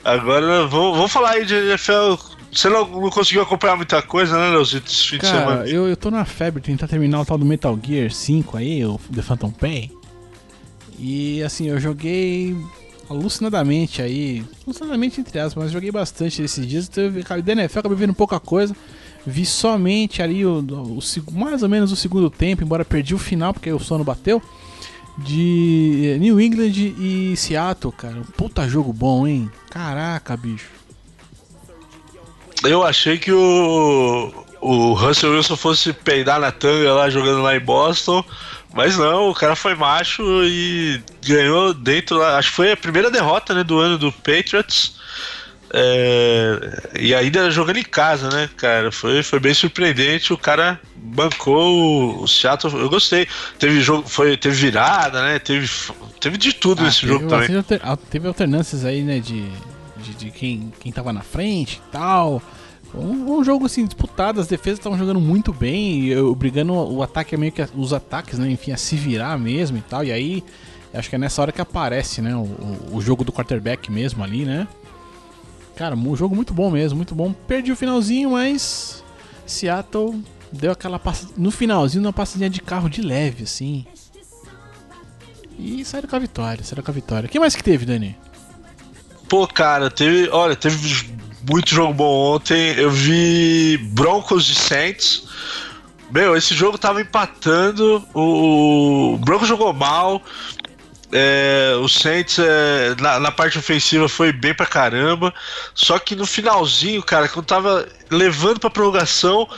Agora 0.08 0.66
vamos, 0.66 0.96
vamos 0.96 1.12
falar 1.12 1.32
aí 1.32 1.44
de 1.44 1.54
NFL. 1.54 2.14
Você 2.50 2.68
não, 2.70 2.88
não 2.88 3.10
conseguiu 3.10 3.42
acompanhar 3.42 3.76
muita 3.76 4.00
coisa, 4.00 4.38
né, 4.38 4.48
Leozito, 4.48 4.90
esse 4.90 5.06
fim 5.06 5.18
Cara, 5.18 5.32
de 5.32 5.38
semana? 5.38 5.68
Eu, 5.68 5.86
eu 5.86 5.96
tô 5.96 6.10
na 6.10 6.24
febre 6.24 6.62
tentar 6.62 6.88
terminar 6.88 7.20
o 7.20 7.26
tal 7.26 7.36
do 7.36 7.44
Metal 7.44 7.78
Gear 7.82 8.10
5 8.10 8.56
aí, 8.56 8.84
o 8.86 8.98
The 9.14 9.20
Phantom 9.20 9.50
Pain. 9.50 9.90
E 10.98 11.42
assim, 11.42 11.68
eu 11.68 11.78
joguei 11.78 12.56
alucinadamente 13.10 14.00
aí. 14.00 14.42
Alucinadamente 14.66 15.20
entre 15.20 15.38
aspas, 15.38 15.64
mas 15.64 15.72
joguei 15.72 15.90
bastante 15.90 16.42
esses 16.42 16.66
dias. 16.66 16.88
Então, 16.88 17.04
eu, 17.04 17.42
da 17.42 17.52
NFL 17.52 17.80
acabei 17.80 17.98
vendo 17.98 18.14
pouca 18.14 18.40
coisa. 18.40 18.74
Vi 19.26 19.44
somente 19.44 20.22
ali 20.22 20.46
o, 20.46 20.60
o, 20.60 20.98
o, 20.98 21.32
mais 21.32 21.62
ou 21.62 21.68
menos 21.68 21.92
o 21.92 21.96
segundo 21.96 22.30
tempo, 22.30 22.64
embora 22.64 22.82
perdi 22.82 23.14
o 23.14 23.18
final 23.18 23.52
porque 23.52 23.70
o 23.70 23.78
sono 23.78 24.04
bateu 24.04 24.42
de 25.18 26.16
New 26.20 26.40
England 26.40 26.72
e 26.76 27.34
Seattle, 27.36 27.92
cara. 27.92 28.22
Puta 28.36 28.68
jogo 28.68 28.92
bom, 28.92 29.26
hein? 29.26 29.50
Caraca, 29.70 30.36
bicho. 30.36 30.70
Eu 32.64 32.84
achei 32.84 33.18
que 33.18 33.32
o, 33.32 34.32
o 34.60 34.92
Russell 34.92 35.32
Wilson 35.32 35.56
fosse 35.56 35.92
peidar 35.92 36.40
na 36.40 36.50
tanga 36.50 36.92
lá 36.92 37.10
jogando 37.10 37.42
lá 37.42 37.56
em 37.56 37.60
Boston, 37.60 38.24
mas 38.74 38.96
não, 38.96 39.30
o 39.30 39.34
cara 39.34 39.54
foi 39.54 39.74
macho 39.74 40.22
e 40.44 41.00
ganhou 41.24 41.72
dentro 41.74 42.16
lá. 42.16 42.38
Acho 42.38 42.50
que 42.50 42.56
foi 42.56 42.72
a 42.72 42.76
primeira 42.76 43.10
derrota 43.10 43.54
né, 43.54 43.64
do 43.64 43.78
ano 43.78 43.98
do 43.98 44.12
Patriots. 44.12 44.97
É, 45.72 46.82
e 46.98 47.14
ainda 47.14 47.50
jogando 47.50 47.76
em 47.76 47.84
casa, 47.84 48.30
né, 48.30 48.48
cara? 48.56 48.90
Foi, 48.90 49.22
foi 49.22 49.38
bem 49.38 49.52
surpreendente. 49.52 50.32
O 50.32 50.38
cara 50.38 50.80
bancou 50.96 52.22
o, 52.22 52.28
Seattle. 52.28 52.78
Eu 52.78 52.88
gostei. 52.88 53.26
Teve 53.58 53.80
jogo, 53.80 54.08
foi, 54.08 54.36
teve 54.36 54.56
virada, 54.56 55.22
né? 55.22 55.38
Teve, 55.38 55.68
teve 56.20 56.38
de 56.38 56.52
tudo 56.52 56.80
ah, 56.80 56.84
nesse 56.84 57.06
jogo 57.06 57.28
também. 57.28 57.56
Alter, 57.56 57.80
teve 58.10 58.26
alternâncias 58.26 58.84
aí, 58.84 59.02
né? 59.02 59.20
De, 59.20 59.46
de, 59.96 60.14
de, 60.14 60.30
quem, 60.30 60.72
quem 60.80 60.90
tava 60.90 61.12
na 61.12 61.22
frente 61.22 61.82
e 61.86 61.92
tal. 61.92 62.42
Um, 62.94 63.38
um, 63.38 63.44
jogo 63.44 63.66
assim 63.66 63.84
disputado, 63.84 64.40
as 64.40 64.46
defesas 64.46 64.78
estavam 64.78 64.96
jogando 64.96 65.20
muito 65.20 65.52
bem, 65.52 66.04
e 66.04 66.16
obrigando 66.16 66.72
o 66.72 67.02
ataque 67.02 67.36
meio 67.36 67.52
que 67.52 67.62
os 67.76 67.92
ataques, 67.92 68.38
né, 68.38 68.50
enfim, 68.50 68.72
a 68.72 68.78
se 68.78 68.96
virar 68.96 69.38
mesmo 69.38 69.76
e 69.76 69.82
tal. 69.82 70.02
E 70.02 70.10
aí, 70.10 70.42
acho 70.94 71.10
que 71.10 71.16
é 71.16 71.18
nessa 71.18 71.42
hora 71.42 71.52
que 71.52 71.60
aparece, 71.60 72.22
né, 72.22 72.34
o, 72.34 72.48
o 72.90 73.00
jogo 73.02 73.24
do 73.24 73.30
quarterback 73.30 73.92
mesmo 73.92 74.24
ali, 74.24 74.46
né? 74.46 74.66
Cara, 75.78 75.94
um 75.94 76.16
jogo 76.16 76.34
muito 76.34 76.52
bom 76.52 76.72
mesmo, 76.72 76.96
muito 76.96 77.14
bom. 77.14 77.32
Perdi 77.32 77.70
o 77.70 77.76
finalzinho, 77.76 78.30
mas 78.30 79.04
Seattle 79.46 80.20
deu 80.50 80.72
aquela 80.72 80.98
passa... 80.98 81.28
no 81.36 81.52
finalzinho 81.52 82.02
uma 82.02 82.12
passadinha 82.12 82.50
de 82.50 82.60
carro 82.60 82.90
de 82.90 83.00
leve, 83.00 83.44
assim. 83.44 83.86
E 85.56 85.84
saíram 85.84 86.08
com 86.08 86.16
a 86.16 86.18
vitória, 86.18 86.64
saíram 86.64 86.82
com 86.82 86.90
a 86.90 86.94
vitória. 86.94 87.28
O 87.28 87.30
que 87.30 87.38
mais 87.38 87.54
que 87.54 87.62
teve, 87.62 87.86
Dani? 87.86 88.16
Pô, 89.28 89.46
cara, 89.46 89.88
teve. 89.88 90.28
Olha, 90.30 90.56
teve 90.56 91.14
muito 91.48 91.72
jogo 91.72 91.94
bom 91.94 92.34
ontem. 92.34 92.74
Eu 92.76 92.90
vi 92.90 93.76
Broncos 93.92 94.50
e 94.50 94.56
Saints. 94.56 95.28
Meu, 96.10 96.36
esse 96.36 96.56
jogo 96.56 96.76
tava 96.76 97.00
empatando. 97.00 98.04
O 98.12 99.16
Broncos 99.20 99.46
jogou 99.46 99.72
mal. 99.72 100.22
É, 101.10 101.72
o 101.80 101.88
Saints 101.88 102.38
é, 102.38 102.94
na, 103.00 103.18
na, 103.18 103.30
parte 103.32 103.58
ofensiva 103.58 104.08
foi 104.08 104.32
bem 104.32 104.54
pra 104.54 104.66
caramba. 104.66 105.32
Só 105.74 105.98
que 105.98 106.14
no 106.14 106.26
finalzinho, 106.26 107.02
cara, 107.02 107.28
quando 107.28 107.46
tava 107.46 107.88
levando 108.10 108.60
pra 108.60 108.68
prorrogação, 108.68 109.48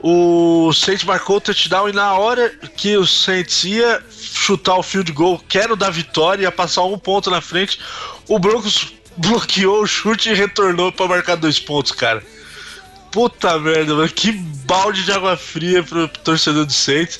o 0.00 0.72
Saints 0.72 1.04
marcou 1.04 1.36
o 1.36 1.40
touchdown 1.40 1.88
e 1.88 1.92
na 1.92 2.14
hora 2.14 2.50
que 2.76 2.96
o 2.96 3.06
Saints 3.06 3.64
ia 3.64 4.02
chutar 4.10 4.76
o 4.76 4.82
field 4.82 5.10
goal, 5.12 5.42
que 5.48 5.58
era 5.58 5.74
vitória, 5.90 6.42
ia 6.42 6.52
passar 6.52 6.82
um 6.84 6.98
ponto 6.98 7.30
na 7.30 7.40
frente, 7.40 7.80
o 8.28 8.38
Broncos 8.38 8.92
bloqueou 9.16 9.82
o 9.82 9.86
chute 9.86 10.30
e 10.30 10.34
retornou 10.34 10.90
para 10.90 11.06
marcar 11.06 11.36
dois 11.36 11.58
pontos, 11.58 11.92
cara. 11.92 12.22
Puta 13.12 13.58
merda, 13.58 13.94
mano, 13.94 14.08
que 14.08 14.32
balde 14.32 15.04
de 15.04 15.12
água 15.12 15.36
fria 15.36 15.82
pro, 15.82 16.08
torcedor 16.08 16.64
do 16.64 16.72
Saints. 16.72 17.18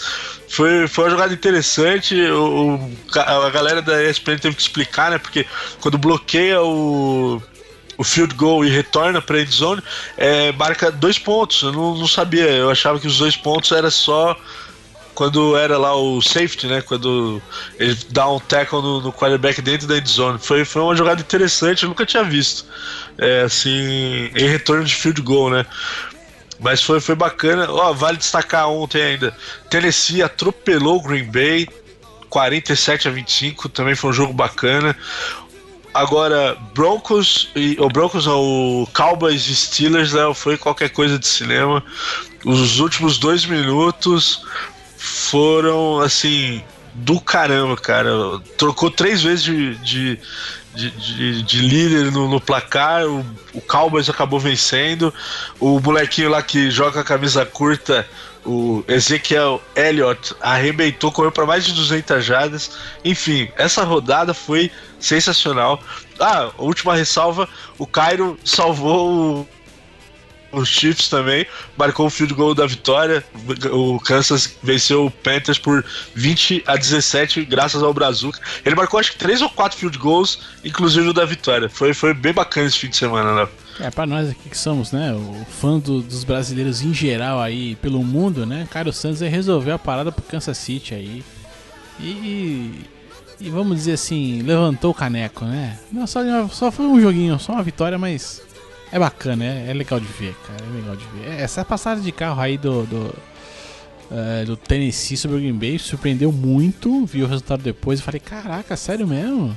Foi, 0.48 0.88
foi 0.88 1.04
uma 1.04 1.10
jogada 1.10 1.34
interessante. 1.34 2.14
O, 2.30 2.76
o, 2.76 2.90
a 3.18 3.50
galera 3.50 3.82
da 3.82 4.02
ESPN 4.02 4.38
teve 4.38 4.56
que 4.56 4.62
explicar, 4.62 5.10
né? 5.10 5.18
Porque 5.18 5.46
quando 5.80 5.98
bloqueia 5.98 6.62
o, 6.62 7.42
o 7.98 8.04
field 8.04 8.34
goal 8.34 8.64
e 8.64 8.70
retorna 8.70 9.20
para 9.20 9.40
end 9.40 9.50
zone, 9.50 9.82
é, 10.16 10.50
marca 10.52 10.90
dois 10.90 11.18
pontos. 11.18 11.62
Eu 11.62 11.72
não, 11.72 11.96
não 11.96 12.08
sabia, 12.08 12.48
eu 12.50 12.70
achava 12.70 12.98
que 12.98 13.06
os 13.06 13.18
dois 13.18 13.36
pontos 13.36 13.70
era 13.72 13.90
só 13.90 14.36
quando 15.22 15.56
era 15.56 15.78
lá 15.78 15.94
o 15.94 16.20
safety, 16.20 16.66
né? 16.66 16.82
Quando 16.82 17.40
ele 17.78 17.96
dá 18.10 18.28
um 18.28 18.40
tackle 18.40 18.82
no, 18.82 19.00
no 19.00 19.12
quarterback 19.12 19.62
dentro 19.62 19.86
da 19.86 19.96
endzone. 19.96 20.36
Foi, 20.40 20.64
foi 20.64 20.82
uma 20.82 20.96
jogada 20.96 21.20
interessante, 21.20 21.84
eu 21.84 21.88
nunca 21.88 22.04
tinha 22.04 22.24
visto. 22.24 22.66
É, 23.16 23.42
assim, 23.42 24.32
em 24.34 24.48
retorno 24.48 24.82
de 24.82 24.92
field 24.92 25.22
goal, 25.22 25.48
né? 25.48 25.64
Mas 26.58 26.82
foi, 26.82 27.00
foi 27.00 27.14
bacana. 27.14 27.70
Ó, 27.70 27.92
vale 27.92 28.16
destacar 28.16 28.68
ontem 28.68 29.00
ainda. 29.00 29.32
Tennessee 29.70 30.24
atropelou 30.24 30.96
o 30.98 31.02
Green 31.02 31.30
Bay 31.30 31.68
47 32.28 33.06
a 33.06 33.10
25, 33.12 33.68
também 33.68 33.94
foi 33.94 34.10
um 34.10 34.12
jogo 34.12 34.32
bacana. 34.32 34.96
Agora, 35.94 36.56
Broncos 36.74 37.48
e 37.54 37.76
o 37.78 37.88
Broncos 37.88 38.26
ou 38.26 38.88
Cowboys 38.88 39.46
e 39.46 39.54
Steelers, 39.54 40.14
né, 40.14 40.22
foi 40.34 40.56
qualquer 40.56 40.88
coisa 40.88 41.16
de 41.16 41.28
cinema. 41.28 41.84
Os 42.44 42.80
últimos 42.80 43.18
dois 43.18 43.44
minutos, 43.44 44.42
foram 45.02 45.98
assim 46.00 46.62
do 46.94 47.20
caramba, 47.20 47.76
cara. 47.76 48.12
Trocou 48.56 48.88
três 48.88 49.20
vezes 49.20 49.42
de, 49.42 49.74
de, 49.78 50.20
de, 50.74 50.90
de, 50.90 51.42
de 51.42 51.60
líder 51.60 52.12
no, 52.12 52.28
no 52.28 52.40
placar. 52.40 53.04
O, 53.06 53.26
o, 53.52 53.60
Cowboys 53.60 54.08
acabou 54.08 54.38
vencendo. 54.38 55.12
O 55.58 55.80
molequinho 55.80 56.30
lá 56.30 56.40
que 56.40 56.70
joga 56.70 57.00
a 57.00 57.04
camisa 57.04 57.44
curta, 57.44 58.06
o 58.46 58.84
Ezequiel 58.86 59.60
Elliott, 59.74 60.36
arrebentou, 60.40 61.10
correu 61.10 61.32
para 61.32 61.46
mais 61.46 61.64
de 61.64 61.72
200 61.72 62.24
jardas. 62.24 62.70
Enfim, 63.04 63.48
essa 63.56 63.82
rodada 63.82 64.32
foi 64.32 64.70
sensacional. 65.00 65.82
Ah, 66.20 66.52
última 66.58 66.94
ressalva: 66.94 67.48
o 67.76 67.88
Cairo 67.88 68.38
salvou 68.44 69.40
o 69.40 69.48
os 70.52 70.68
Chiefs 70.68 71.08
também, 71.08 71.46
marcou 71.76 72.06
o 72.06 72.10
field 72.10 72.34
goal 72.34 72.54
da 72.54 72.66
vitória. 72.66 73.24
O 73.72 73.98
Kansas 73.98 74.56
venceu 74.62 75.06
o 75.06 75.10
Panthers 75.10 75.58
por 75.58 75.84
20 76.14 76.64
a 76.66 76.76
17, 76.76 77.44
graças 77.44 77.82
ao 77.82 77.92
Brazuca. 77.92 78.38
Ele 78.64 78.74
marcou 78.74 79.00
acho 79.00 79.12
que 79.12 79.18
3 79.18 79.42
ou 79.42 79.50
4 79.50 79.78
field 79.78 79.98
goals, 79.98 80.40
inclusive 80.64 81.08
o 81.08 81.12
da 81.12 81.24
vitória. 81.24 81.68
Foi, 81.68 81.94
foi 81.94 82.12
bem 82.12 82.32
bacana 82.32 82.66
esse 82.66 82.78
fim 82.78 82.88
de 82.88 82.96
semana, 82.96 83.34
né? 83.34 83.48
É, 83.80 83.90
pra 83.90 84.06
nós 84.06 84.28
aqui 84.30 84.50
que 84.50 84.58
somos, 84.58 84.92
né, 84.92 85.14
o 85.14 85.46
fã 85.46 85.78
do, 85.78 86.02
dos 86.02 86.24
brasileiros 86.24 86.82
em 86.82 86.92
geral 86.92 87.40
aí 87.40 87.74
pelo 87.76 88.04
mundo, 88.04 88.44
né, 88.44 88.68
Carlos 88.70 88.96
Santos 88.96 89.20
resolveu 89.20 89.74
a 89.74 89.78
parada 89.78 90.12
pro 90.12 90.22
Kansas 90.22 90.58
City 90.58 90.94
aí. 90.94 91.24
E, 91.98 92.84
e 93.40 93.48
vamos 93.48 93.78
dizer 93.78 93.92
assim, 93.92 94.42
levantou 94.42 94.90
o 94.90 94.94
caneco, 94.94 95.44
né? 95.44 95.78
Não, 95.90 96.06
só, 96.06 96.20
só 96.48 96.70
foi 96.70 96.84
um 96.84 97.00
joguinho, 97.00 97.38
só 97.38 97.52
uma 97.52 97.62
vitória, 97.62 97.96
mas 97.96 98.42
é 98.92 98.98
bacana, 98.98 99.44
é, 99.44 99.70
é 99.70 99.72
legal 99.72 99.98
de 99.98 100.06
ver, 100.06 100.36
cara. 100.46 100.62
É 100.62 100.76
legal 100.76 100.94
de 100.94 101.06
ver. 101.06 101.40
Essa 101.40 101.64
passada 101.64 102.00
de 102.00 102.12
carro 102.12 102.40
aí 102.40 102.58
do, 102.58 102.84
do, 102.84 103.14
uh, 104.10 104.44
do 104.44 104.54
Tennessee 104.54 105.16
sobre 105.16 105.38
o 105.38 105.40
Green 105.40 105.54
Bay 105.54 105.78
surpreendeu 105.78 106.30
muito. 106.30 107.06
Vi 107.06 107.22
o 107.22 107.26
resultado 107.26 107.62
depois 107.62 108.00
e 108.00 108.02
falei: 108.02 108.20
caraca, 108.20 108.76
sério 108.76 109.06
mesmo? 109.06 109.56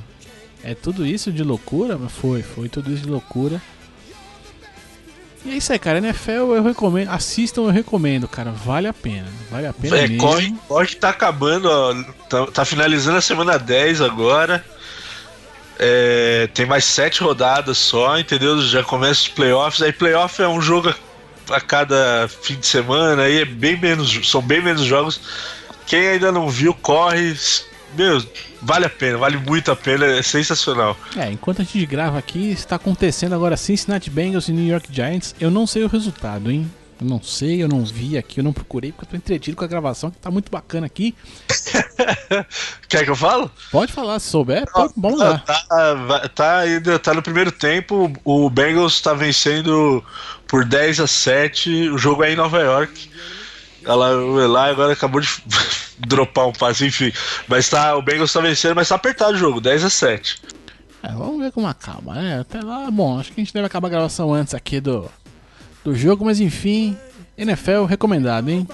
É 0.64 0.74
tudo 0.74 1.04
isso 1.04 1.30
de 1.30 1.44
loucura? 1.44 1.98
Foi, 2.08 2.42
foi 2.42 2.70
tudo 2.70 2.90
isso 2.90 3.02
de 3.02 3.10
loucura. 3.10 3.60
E 5.44 5.50
é 5.50 5.56
isso 5.58 5.70
aí, 5.70 5.78
cara. 5.78 5.98
NFL 5.98 6.54
eu 6.54 6.62
recomendo. 6.62 7.10
Assistam, 7.10 7.60
eu 7.62 7.70
recomendo, 7.70 8.26
cara. 8.26 8.50
Vale 8.50 8.88
a 8.88 8.92
pena. 8.94 9.28
Vale 9.50 9.66
a 9.66 9.72
pena. 9.72 9.98
É, 9.98 10.08
mesmo. 10.08 10.18
corre, 10.18 10.54
corre 10.66 10.86
que 10.86 10.96
tá 10.96 11.10
acabando, 11.10 11.68
ó. 11.70 11.94
Tá, 12.28 12.46
tá 12.46 12.64
finalizando 12.64 13.18
a 13.18 13.20
semana 13.20 13.58
10 13.58 14.00
agora. 14.00 14.64
É, 15.78 16.48
tem 16.54 16.64
mais 16.64 16.84
sete 16.84 17.22
rodadas 17.22 17.76
só, 17.76 18.18
entendeu? 18.18 18.60
Já 18.62 18.82
começa 18.82 19.22
os 19.22 19.28
playoffs. 19.28 19.82
Aí 19.82 19.92
playoff 19.92 20.40
é 20.40 20.48
um 20.48 20.60
jogo 20.60 20.94
a 21.50 21.60
cada 21.60 22.28
fim 22.28 22.56
de 22.56 22.66
semana, 22.66 23.22
aí 23.22 23.42
é 23.42 23.44
bem 23.44 23.78
menos, 23.78 24.28
são 24.28 24.40
bem 24.40 24.62
menos 24.62 24.82
jogos. 24.82 25.20
Quem 25.86 26.08
ainda 26.08 26.32
não 26.32 26.48
viu, 26.48 26.74
corre. 26.74 27.36
Meu, 27.96 28.22
vale 28.60 28.84
a 28.84 28.90
pena, 28.90 29.18
vale 29.18 29.36
muito 29.36 29.70
a 29.70 29.76
pena, 29.76 30.04
é 30.06 30.22
sensacional. 30.22 30.96
É, 31.16 31.30
enquanto 31.30 31.62
a 31.62 31.64
gente 31.64 31.86
grava 31.86 32.18
aqui, 32.18 32.50
está 32.50 32.76
acontecendo 32.76 33.34
agora 33.34 33.56
Cincinnati 33.56 34.10
Bengals 34.10 34.48
e 34.48 34.52
New 34.52 34.66
York 34.66 34.88
Giants. 34.90 35.34
Eu 35.40 35.50
não 35.50 35.66
sei 35.66 35.84
o 35.84 35.88
resultado, 35.88 36.50
hein? 36.50 36.70
Eu 36.98 37.06
não 37.06 37.22
sei, 37.22 37.62
eu 37.62 37.68
não 37.68 37.84
vi 37.84 38.16
aqui, 38.16 38.40
eu 38.40 38.44
não 38.44 38.54
procurei 38.54 38.90
porque 38.90 39.04
eu 39.04 39.10
tô 39.10 39.16
entretido 39.16 39.56
com 39.56 39.64
a 39.64 39.68
gravação 39.68 40.10
que 40.10 40.16
tá 40.16 40.30
muito 40.30 40.50
bacana 40.50 40.86
aqui. 40.86 41.14
Quer 42.88 43.04
que 43.04 43.10
eu 43.10 43.16
falo? 43.16 43.50
Pode 43.70 43.92
falar, 43.92 44.18
se 44.18 44.30
souber, 44.30 44.64
pode, 44.72 44.94
vamos 44.96 45.18
lá. 45.18 45.38
Tá, 45.38 46.28
tá, 46.34 46.58
ainda 46.60 46.98
tá 46.98 47.12
no 47.12 47.22
primeiro 47.22 47.52
tempo, 47.52 48.10
o 48.24 48.48
Bengals 48.48 49.00
tá 49.02 49.12
vencendo 49.12 50.02
por 50.48 50.64
10 50.64 51.00
a 51.00 51.06
7, 51.06 51.90
o 51.90 51.98
jogo 51.98 52.24
é 52.24 52.32
em 52.32 52.36
Nova 52.36 52.60
York. 52.60 53.10
Ela, 53.84 54.08
lá 54.46 54.70
agora 54.70 54.94
acabou 54.94 55.20
de 55.20 55.28
dropar 56.00 56.48
um 56.48 56.52
passe, 56.52 56.86
enfim. 56.86 57.12
Mas 57.46 57.68
tá, 57.68 57.94
o 57.94 58.02
Bengals 58.02 58.32
tá 58.32 58.40
vencendo, 58.40 58.74
mas 58.74 58.88
tá 58.88 58.94
apertado 58.94 59.34
o 59.34 59.38
jogo, 59.38 59.60
10 59.60 59.84
a 59.84 59.90
7. 59.90 60.40
É, 61.02 61.12
vamos 61.12 61.38
ver 61.38 61.52
como 61.52 61.66
acaba, 61.68 62.14
né? 62.14 62.40
Até 62.40 62.62
lá, 62.62 62.90
bom, 62.90 63.20
acho 63.20 63.32
que 63.32 63.40
a 63.40 63.44
gente 63.44 63.52
deve 63.52 63.66
acabar 63.66 63.88
a 63.88 63.90
gravação 63.90 64.32
antes 64.32 64.54
aqui 64.54 64.80
do 64.80 65.10
do 65.86 65.94
jogo, 65.94 66.24
mas 66.24 66.40
enfim, 66.40 66.96
NFL 67.38 67.84
recomendado, 67.86 68.50
hein? 68.50 68.66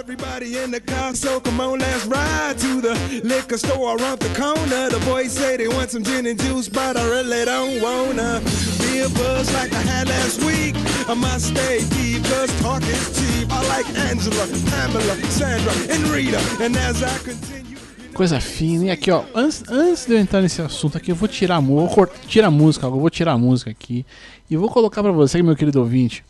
Everybody 0.00 0.56
in 0.56 0.70
the 0.70 0.80
car, 0.80 1.14
so 1.14 1.40
come 1.40 1.60
on, 1.60 1.78
let's 1.78 2.06
ride 2.06 2.56
to 2.58 2.80
the 2.80 2.94
liquor 3.24 3.58
store 3.58 3.96
around 3.96 4.20
the 4.20 4.28
corner. 4.38 4.88
The 4.88 5.00
boys 5.04 5.32
say 5.32 5.56
they 5.56 5.66
want 5.66 5.90
some 5.90 6.04
gin 6.04 6.26
and 6.26 6.38
juice, 6.38 6.68
but 6.68 6.96
I 6.96 7.04
really 7.04 7.44
don't 7.44 7.82
wanna 7.82 8.40
be 8.78 9.00
a 9.00 9.08
buzz 9.08 9.52
like 9.54 9.72
I 9.72 9.82
had 9.82 10.08
last 10.08 10.42
week. 10.44 10.76
I 11.08 11.14
must 11.14 11.48
stay 11.48 11.80
deep, 11.90 12.22
cause 12.24 12.52
talk 12.60 12.82
is 12.82 13.18
cheap. 13.18 13.50
I 13.50 13.60
like 13.66 13.86
Angela, 14.08 14.46
Pamela, 14.70 15.16
Sandra, 15.30 15.72
and 15.90 16.06
Rita. 16.08 16.40
And 16.62 16.76
as 16.76 17.02
I 17.02 17.18
continue. 17.18 17.64
Coisa 18.14 18.40
fina. 18.40 18.84
E 18.84 18.90
aqui, 18.90 19.10
ó, 19.10 19.24
antes, 19.34 19.64
antes 19.68 20.06
de 20.06 20.12
eu 20.14 20.18
entrar 20.18 20.40
nesse 20.40 20.62
assunto 20.62 20.96
aqui, 20.96 21.10
eu 21.10 21.16
vou 21.16 21.26
tirar 21.26 21.56
a 21.56 21.60
música, 21.60 22.08
tirar 22.28 22.46
a 22.46 22.50
música, 22.50 22.86
eu 22.86 22.92
vou 22.92 23.10
tirar 23.10 23.32
a 23.32 23.38
música 23.38 23.70
aqui 23.70 24.06
e 24.48 24.56
vou 24.56 24.70
colocar 24.70 25.02
para 25.02 25.10
você, 25.10 25.42
meu 25.42 25.56
querido 25.56 25.80
ouvinte, 25.80 26.24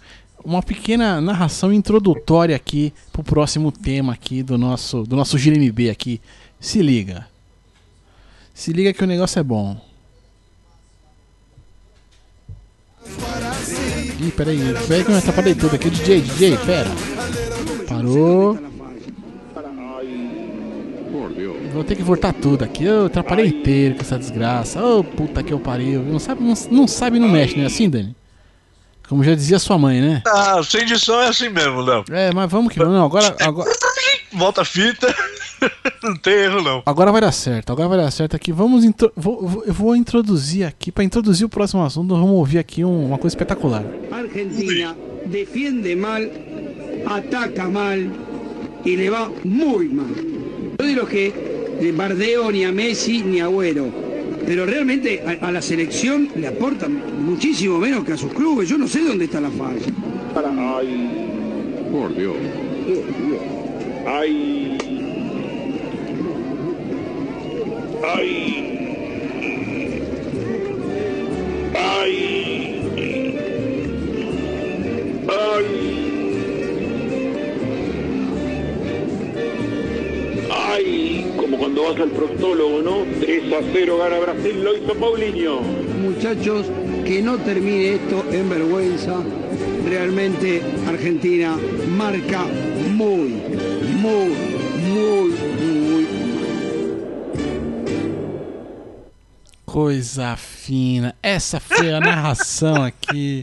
uma 0.45 0.63
pequena 0.63 1.21
narração 1.21 1.73
introdutória 1.73 2.55
aqui 2.55 2.93
pro 3.13 3.25
próximo 3.25 3.73
tema 3.73 4.13
aqui 4.13 4.43
do 4.43 4.59
nosso 4.59 5.05
do 5.05 5.17
nosso 5.17 5.39
Gira 5.39 5.59
MB 5.59 5.91
aqui. 5.91 6.21
Se 6.61 6.83
liga. 6.83 7.27
Se 8.53 8.73
liga 8.73 8.93
que 8.93 9.03
o 9.03 9.07
negócio 9.07 9.39
é 9.39 9.43
bom. 9.43 9.77
Ih, 14.21 14.31
peraí, 14.31 14.59
peraí 14.87 15.05
que 15.05 15.11
eu 15.11 15.17
atrapalhei 15.17 15.55
tudo 15.55 15.75
aqui. 15.75 15.91
DJ, 15.91 16.21
DJ, 16.21 16.57
pera. 16.59 16.91
Parou. 17.89 18.59
Vou 21.73 21.83
ter 21.83 21.97
que 21.97 22.03
voltar 22.03 22.33
tudo 22.33 22.63
aqui. 22.63 22.85
Eu 22.85 23.07
atrapalhei 23.07 23.49
inteiro 23.49 23.97
com 23.97 24.03
essa 24.03 24.19
desgraça. 24.19 24.81
Ô, 24.83 25.01
oh, 25.01 25.05
puta 25.05 25.43
que 25.43 25.53
eu 25.53 25.59
pariu. 25.59 26.03
Não 26.03 26.21
sabe, 26.21 26.43
não, 26.43 26.55
não 26.71 26.87
sabe 26.87 27.19
não 27.19 27.29
mexe, 27.29 27.59
né? 27.59 27.67
Assim, 27.67 27.91
Dani? 27.91 28.15
Como 29.09 29.23
já 29.23 29.35
dizia 29.35 29.59
sua 29.59 29.79
mãe, 29.79 30.01
né? 30.01 30.23
Ah, 30.27 30.61
sem 30.63 30.83
edição 30.83 31.21
é 31.21 31.29
assim 31.29 31.49
mesmo, 31.49 31.81
Léo. 31.81 32.05
É, 32.11 32.33
mas 32.33 32.51
vamos 32.51 32.73
que 32.73 32.79
vamos. 32.79 33.01
Agora, 33.01 33.37
agora... 33.41 33.71
Volta 34.33 34.63
a 34.63 34.65
fita. 34.65 35.15
não 36.03 36.17
tem 36.17 36.35
erro, 36.35 36.63
não. 36.63 36.83
Agora 36.85 37.13
vai 37.13 37.21
dar 37.21 37.33
certo. 37.33 37.73
Agora 37.73 37.89
vai 37.89 37.99
dar 37.99 38.11
certo 38.11 38.35
aqui. 38.35 38.53
Vamos. 38.53 38.85
Intro... 38.85 39.13
Vou, 39.17 39.47
vou, 39.47 39.65
eu 39.65 39.73
vou 39.73 39.95
introduzir 39.95 40.67
aqui. 40.67 40.91
Para 40.91 41.05
introduzir 41.05 41.47
o 41.47 41.49
próximo 41.49 41.85
assunto, 41.85 42.15
vamos 42.15 42.31
ouvir 42.31 42.59
aqui 42.59 42.85
um, 42.85 43.07
uma 43.07 43.19
coisa 43.19 43.35
espetacular. 43.35 43.85
Argentina 44.11 44.97
defende 45.27 45.95
mal, 45.95 46.21
ataca 47.07 47.69
mal 47.69 47.99
e 48.85 48.97
le 48.97 49.11
va 49.11 49.31
muy 49.45 49.89
mal. 49.89 50.07
Yo 50.79 50.87
digo 50.87 51.07
que 51.07 51.33
de 51.81 51.93
bardeo 51.93 52.51
ni 52.51 52.65
a 52.65 52.73
Messi 52.73 53.23
ni 53.23 53.41
a 53.41 53.47
Agüero. 53.47 54.14
Pero 54.47 54.67
realmente 54.67 55.23
a, 55.27 55.47
a, 55.47 55.53
la 55.53 55.63
selección 55.63 56.29
le 56.35 56.47
aportan 56.49 57.25
muchísimo 57.25 57.79
menos 57.79 58.05
que 58.05 58.13
a 58.13 58.17
sus 58.17 58.33
clubes. 58.33 58.69
Yo 58.69 58.79
no 58.79 58.87
sé 58.89 59.01
dónde 59.03 59.25
está 59.25 59.41
la 59.41 59.51
falla. 59.51 59.87
Ay, 60.77 61.89
por 61.91 62.15
Dios. 62.15 62.37
Ay. 64.07 64.79
Ay. 68.03 68.79
Ay. 71.75 72.25
Ay. 72.27 72.75
Ay, 75.27 75.94
como 81.55 81.59
cuando 81.59 81.85
vas 81.85 82.01
al 82.01 82.11
proctólogo, 82.11 82.83
¿no? 82.83 83.05
3 83.21 83.53
a 83.53 83.61
0 83.73 83.99
gana 83.99 84.19
Brasil, 84.19 84.65
lo 84.65 84.77
hizo 84.77 84.95
Paulinho. 84.95 85.61
Muchachos, 86.03 86.67
que 87.05 87.23
no 87.23 87.39
termine 87.39 87.95
esto 87.95 88.25
en 88.33 88.49
vergüenza. 88.49 89.21
Realmente 89.87 90.63
Argentina 90.89 91.57
marca 91.89 92.45
muy, 92.91 93.41
muy, 94.01 94.35
muy, 94.89 95.35
muy 95.61 96.09
Coisa 99.65 100.37
fina. 100.37 101.15
Essa 101.23 101.59
foi 101.61 101.93
a 101.93 102.01
narração 102.01 102.85
aqui 102.85 103.43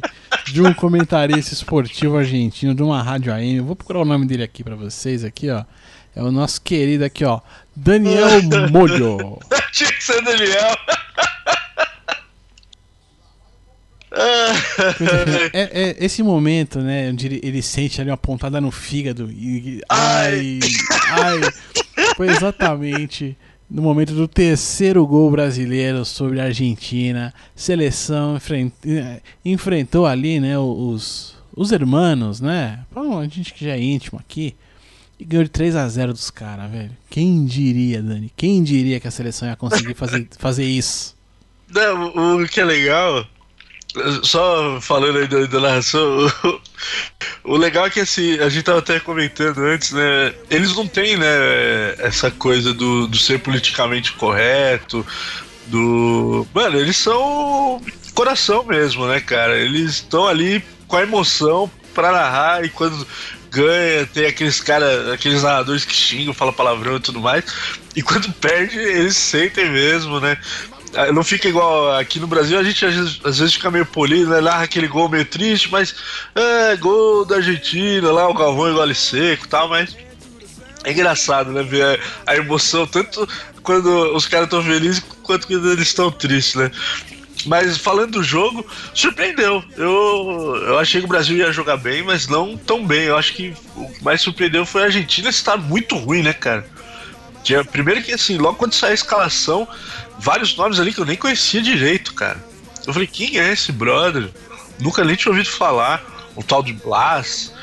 de 0.52 0.62
um 0.62 0.74
comentarista 0.74 1.54
esportivo 1.54 2.18
argentino 2.18 2.74
de 2.74 2.82
uma 2.82 3.02
rádio 3.04 3.34
AM. 3.34 3.58
Eu 3.58 3.66
vou 3.66 3.76
procurar 3.76 4.00
o 4.00 4.06
nome 4.06 4.26
dele 4.26 4.44
aqui 4.44 4.64
pra 4.64 4.76
vocês 4.76 5.26
aqui, 5.26 5.50
ó. 5.50 5.66
É 6.14 6.22
o 6.22 6.32
nosso 6.32 6.62
querido 6.62 7.06
aqui, 7.06 7.24
ó, 7.24 7.40
Daniel 7.76 8.42
Molho. 8.72 9.40
Tinha 9.72 9.92
que 9.92 10.04
ser 10.04 10.22
Daniel. 10.24 10.76
É, 15.54 15.82
é 16.00 16.06
esse 16.06 16.22
momento, 16.22 16.80
né, 16.80 17.10
onde 17.10 17.28
ele, 17.28 17.40
ele 17.44 17.62
sente 17.62 18.02
ali 18.02 18.10
uma 18.10 18.18
pontada 18.18 18.60
no 18.60 18.70
fígado 18.72 19.32
e 19.32 19.82
ai, 19.88 20.60
ai, 21.12 21.40
foi 22.18 22.30
exatamente 22.30 23.38
no 23.70 23.82
momento 23.82 24.14
do 24.14 24.28
terceiro 24.28 25.06
gol 25.08 25.32
brasileiro 25.32 26.04
sobre 26.04 26.42
a 26.42 26.46
Argentina. 26.46 27.34
Seleção 27.56 28.36
enfren- 28.36 28.72
eh, 28.86 29.22
enfrentou 29.46 30.06
ali, 30.06 30.40
né, 30.40 30.58
os 30.58 31.40
os 31.54 31.72
hermanos, 31.74 32.40
né? 32.40 32.80
A 32.96 33.24
gente 33.28 33.54
que 33.54 33.66
já 33.66 33.72
é 33.72 33.82
íntimo 33.82 34.18
aqui. 34.20 34.56
E 35.22 35.24
ganhou 35.24 35.44
de 35.44 35.52
3 35.52 35.76
a 35.76 35.88
0 35.88 36.14
dos 36.14 36.32
caras, 36.32 36.72
velho. 36.72 36.98
Quem 37.08 37.46
diria, 37.46 38.02
Dani? 38.02 38.34
Quem 38.36 38.64
diria 38.64 39.00
que 39.00 39.08
a 39.08 39.12
seleção 39.12 39.48
ia 39.48 39.56
conseguir 39.56 39.94
fazer, 39.94 40.28
fazer 40.40 40.64
isso? 40.64 41.16
Não, 41.70 42.42
o, 42.42 42.48
que 42.48 42.60
é 42.60 42.66
legal, 42.66 43.24
só 44.24 44.82
falando 44.82 45.20
aí 45.20 45.28
da, 45.28 45.46
da 45.46 45.60
narração, 45.60 46.26
o, 46.44 46.62
o 47.54 47.56
legal 47.56 47.86
é 47.86 47.92
que 47.92 48.00
assim, 48.00 48.40
a 48.40 48.50
gente 48.50 48.64
tava 48.64 48.80
até 48.80 49.00
comentando 49.00 49.60
antes, 49.60 49.92
né? 49.92 50.34
Eles 50.50 50.76
não 50.76 50.88
têm, 50.88 51.16
né, 51.18 51.28
essa 52.00 52.32
coisa 52.32 52.74
do, 52.74 53.06
do 53.06 53.18
ser 53.18 53.42
politicamente 53.42 54.14
correto, 54.14 55.06
do. 55.68 56.48
Mano, 56.52 56.80
eles 56.80 56.98
são 56.98 57.80
coração 58.16 58.64
mesmo, 58.64 59.06
né, 59.06 59.22
cara? 59.22 59.56
Eles 59.56 59.92
estão 59.92 60.28
ali 60.28 60.64
com 60.88 60.96
a 60.96 61.04
emoção 61.04 61.70
pra 61.94 62.12
narrar 62.12 62.66
e 62.66 62.70
quando 62.70 63.06
ganha, 63.52 64.08
tem 64.08 64.26
aqueles 64.26 64.62
caras, 64.62 65.10
aqueles 65.10 65.44
narradores 65.44 65.84
que 65.84 65.94
xingam, 65.94 66.34
falam 66.34 66.54
palavrão 66.54 66.96
e 66.96 67.00
tudo 67.02 67.20
mais. 67.20 67.44
E 67.96 68.02
quando 68.02 68.32
perde, 68.40 68.80
eles 68.80 69.18
sentem 69.18 69.70
mesmo, 69.70 70.20
né? 70.20 70.38
Ah, 70.96 71.12
Não 71.12 71.24
fica 71.24 71.48
igual 71.48 71.96
aqui 71.96 72.20
no 72.20 72.28
Brasil, 72.28 72.58
a 72.58 72.64
gente 72.64 72.86
às 72.86 72.96
vezes, 72.96 73.22
às 73.24 73.40
vezes 73.40 73.54
fica 73.54 73.70
meio 73.70 73.86
polido, 73.86 74.32
né? 74.32 74.42
Narra 74.42 74.64
aquele 74.64 74.88
gol 74.88 75.10
meio 75.10 75.26
triste, 75.26 75.70
mas 75.70 75.94
é 76.34 76.76
gol 76.78 77.26
da 77.26 77.36
Argentina, 77.36 78.12
lá 78.12 78.28
o 78.30 78.34
Galvão 78.34 78.72
engole 78.72 78.96
seco 78.96 79.46
e 79.46 79.50
tal, 79.50 79.68
mas 79.70 79.96
é 80.84 80.92
engraçado, 80.92 81.52
né? 81.52 81.62
Ver 81.62 82.00
a, 82.26 82.32
a 82.32 82.36
emoção, 82.38 82.88
tanto 82.88 83.28
quando 83.62 84.16
os 84.16 84.26
caras 84.26 84.46
estão 84.48 84.64
felizes 84.64 85.04
quanto 85.24 85.46
quando 85.48 85.72
eles 85.72 85.88
estão 85.88 86.10
tristes, 86.12 86.56
né? 86.56 86.72
Mas 87.46 87.78
falando 87.78 88.14
do 88.14 88.24
jogo, 88.24 88.66
surpreendeu. 88.94 89.64
Eu, 89.78 90.56
eu 90.68 90.80
achei 90.80 91.02
que 91.02 91.06
o 91.06 91.10
Brasil 91.10 91.38
ia 91.38 91.52
jogar 91.52 91.78
bem, 91.78 92.04
mas 92.04 92.28
não 92.28 92.58
tão 92.58 92.86
bem. 92.86 93.04
Eu 93.04 93.18
acho 93.18 93.34
que 93.34 93.54
o 93.76 93.90
mais 94.02 94.22
surpreendeu 94.22 94.66
foi 94.66 94.84
a 94.84 94.86
Argentina 94.86 95.30
estar 95.30 95.58
muito 95.58 95.96
ruim, 95.96 96.24
né, 96.24 96.34
cara? 96.34 96.66
Tinha, 97.44 97.64
primeiro 97.64 98.02
que 98.02 98.14
assim, 98.14 98.38
logo 98.38 98.58
quando 98.58 98.74
saiu 98.74 98.92
a 98.92 98.96
escalação, 98.96 99.68
vários 100.20 100.56
nomes 100.56 100.80
ali 100.80 100.94
que 100.94 101.00
eu 101.00 101.06
nem 101.06 101.18
conhecia 101.18 101.62
direito, 101.62 102.14
cara. 102.14 102.44
Eu 102.86 102.94
falei, 102.94 103.08
quem 103.08 103.40
é 103.40 103.52
esse 103.52 103.72
brother? 103.72 104.30
Nunca 104.80 105.04
nem 105.04 105.16
tinha 105.16 105.32
ouvido 105.32 105.50
falar. 105.50 106.04
O 106.36 106.44
tal 106.44 106.64
de 106.64 106.74
Blas. 106.74 107.54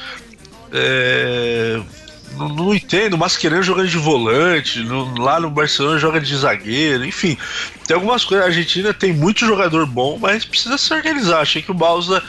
É, 0.72 1.80
não, 2.36 2.48
não 2.48 2.74
entendo, 2.74 3.14
o 3.14 3.18
Mascherano 3.18 3.62
jogando 3.62 3.88
de 3.88 3.98
volante, 3.98 4.80
no- 4.80 5.18
lá 5.20 5.38
no 5.40 5.50
Barcelona 5.50 5.98
joga 5.98 6.20
de 6.20 6.36
zagueiro, 6.36 7.04
enfim. 7.04 7.36
Tem 7.86 7.94
algumas 7.94 8.24
coisas. 8.24 8.44
A 8.44 8.48
Argentina 8.48 8.92
tem 8.92 9.12
muito 9.12 9.46
jogador 9.46 9.86
bom, 9.86 10.18
mas 10.20 10.44
precisa 10.44 10.76
se 10.78 10.92
organizar. 10.92 11.40
Achei 11.40 11.62
que 11.62 11.70
o 11.70 11.74
Balsa, 11.74 12.22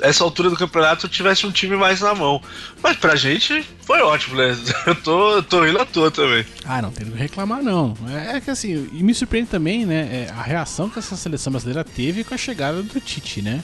essa 0.00 0.24
altura 0.24 0.48
do 0.50 0.56
campeonato, 0.56 1.08
tivesse 1.08 1.46
um 1.46 1.50
time 1.50 1.76
mais 1.76 2.00
na 2.00 2.14
mão. 2.14 2.40
Mas 2.82 2.96
pra 2.96 3.16
gente 3.16 3.64
foi 3.82 4.00
ótimo, 4.00 4.36
né? 4.36 4.56
Eu 4.86 4.94
tô, 4.94 5.42
tô 5.42 5.62
rindo 5.64 5.80
à 5.80 5.84
toa 5.84 6.10
também. 6.10 6.44
Ah, 6.64 6.80
não 6.80 6.90
tem 6.90 7.06
do 7.06 7.12
que 7.12 7.18
reclamar, 7.18 7.62
não. 7.62 7.94
É, 8.08 8.36
é 8.36 8.40
que 8.40 8.50
assim, 8.50 8.88
e 8.92 9.02
me 9.02 9.12
surpreende 9.14 9.50
também, 9.50 9.84
né, 9.84 10.26
é 10.28 10.32
a 10.34 10.42
reação 10.42 10.88
que 10.88 10.98
essa 10.98 11.16
seleção 11.16 11.50
brasileira 11.52 11.84
teve 11.84 12.24
com 12.24 12.34
a 12.34 12.38
chegada 12.38 12.82
do 12.82 13.00
Tite, 13.00 13.42
né? 13.42 13.62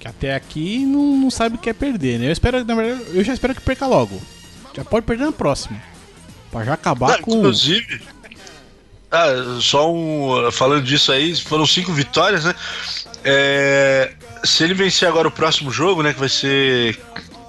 Que 0.00 0.08
até 0.08 0.34
aqui 0.34 0.78
não, 0.84 1.16
não 1.16 1.30
sabe 1.30 1.56
o 1.56 1.58
que 1.58 1.70
é 1.70 1.72
perder, 1.72 2.18
né? 2.18 2.26
Eu 2.28 2.32
espero, 2.32 2.64
na 2.64 2.74
verdade, 2.74 3.02
eu 3.14 3.24
já 3.24 3.32
espero 3.32 3.54
que 3.54 3.60
perca 3.60 3.86
logo. 3.86 4.20
Já 4.76 4.84
pode 4.84 5.06
perder 5.06 5.24
na 5.24 5.32
próxima. 5.32 5.80
Pra 6.50 6.64
já 6.64 6.74
acabar 6.74 7.14
Ah, 7.14 7.18
com. 7.18 7.36
Inclusive, 7.38 8.00
ah, 9.10 9.58
só 9.60 9.90
um. 9.92 10.50
Falando 10.52 10.84
disso 10.84 11.10
aí, 11.10 11.34
foram 11.36 11.66
cinco 11.66 11.92
vitórias, 11.92 12.44
né? 12.44 12.54
É, 13.24 14.12
se 14.44 14.62
ele 14.62 14.74
vencer 14.74 15.08
agora 15.08 15.26
o 15.28 15.30
próximo 15.30 15.70
jogo, 15.70 16.02
né? 16.02 16.12
Que 16.12 16.20
vai 16.20 16.28
ser 16.28 16.98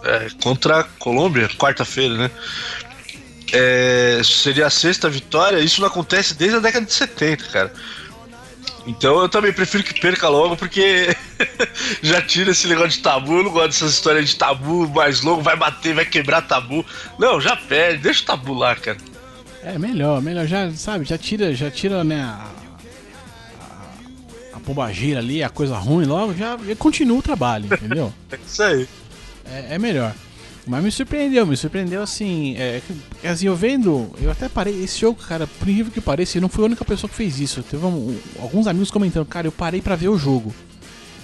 é, 0.03 0.27
contra 0.41 0.79
a 0.79 0.83
Colômbia, 0.83 1.49
quarta-feira, 1.49 2.15
né? 2.15 2.31
É, 3.53 4.21
seria 4.23 4.67
a 4.67 4.69
sexta 4.69 5.09
vitória. 5.09 5.59
Isso 5.59 5.79
não 5.81 5.87
acontece 5.87 6.33
desde 6.33 6.57
a 6.57 6.59
década 6.59 6.85
de 6.85 6.93
70, 6.93 7.43
cara. 7.45 7.73
Então 8.87 9.19
eu 9.19 9.27
também 9.27 9.51
prefiro 9.51 9.83
que 9.83 9.99
perca 9.99 10.29
logo, 10.29 10.55
porque 10.55 11.13
já 12.01 12.21
tira 12.21 12.51
esse 12.51 12.67
negócio 12.67 12.91
de 12.91 12.99
tabu. 12.99 13.37
Eu 13.37 13.43
não 13.43 13.51
gosto 13.51 13.67
dessas 13.67 13.91
histórias 13.91 14.29
de 14.29 14.35
tabu 14.37 14.87
mais 14.87 15.21
longo, 15.21 15.41
vai 15.41 15.57
bater, 15.57 15.93
vai 15.93 16.05
quebrar 16.05 16.41
tabu. 16.41 16.85
Não, 17.19 17.39
já 17.41 17.55
perde, 17.57 18.01
deixa 18.01 18.23
o 18.23 18.25
tabu 18.25 18.53
lá, 18.53 18.75
cara. 18.75 18.97
É 19.61 19.77
melhor, 19.77 20.21
melhor 20.21 20.47
já, 20.47 20.71
sabe, 20.71 21.03
já 21.03 21.17
tira, 21.17 21.53
já 21.53 21.69
tira, 21.69 22.01
né, 22.01 22.21
a, 22.21 22.49
a, 23.59 24.57
a 24.57 24.59
pombagira 24.61 25.19
ali, 25.19 25.43
a 25.43 25.49
coisa 25.49 25.75
ruim 25.75 26.05
logo, 26.05 26.33
já, 26.33 26.57
já 26.57 26.75
continua 26.77 27.19
o 27.19 27.21
trabalho, 27.21 27.65
entendeu? 27.65 28.13
É 28.31 28.39
isso 28.47 28.63
aí. 28.63 28.87
É, 29.45 29.75
é 29.75 29.79
melhor. 29.79 30.13
Mas 30.67 30.83
me 30.83 30.91
surpreendeu, 30.91 31.45
me 31.45 31.55
surpreendeu 31.55 32.01
assim. 32.03 32.55
É, 32.57 32.81
assim, 33.23 33.47
eu 33.47 33.55
vendo. 33.55 34.11
Eu 34.21 34.29
até 34.29 34.49
parei. 34.49 34.83
Esse 34.83 34.99
jogo, 34.99 35.17
cara, 35.21 35.47
por 35.47 35.67
incrível 35.69 35.91
que 35.91 36.01
pareça, 36.01 36.37
eu 36.37 36.41
não 36.41 36.49
fui 36.49 36.63
a 36.63 36.65
única 36.67 36.83
pessoa 36.83 37.09
que 37.09 37.15
fez 37.15 37.39
isso. 37.39 37.63
Teve 37.63 37.85
um- 37.85 38.17
alguns 38.39 38.67
amigos 38.67 38.91
comentando, 38.91 39.25
cara, 39.25 39.47
eu 39.47 39.51
parei 39.51 39.81
pra 39.81 39.95
ver 39.95 40.09
o 40.09 40.17
jogo. 40.17 40.53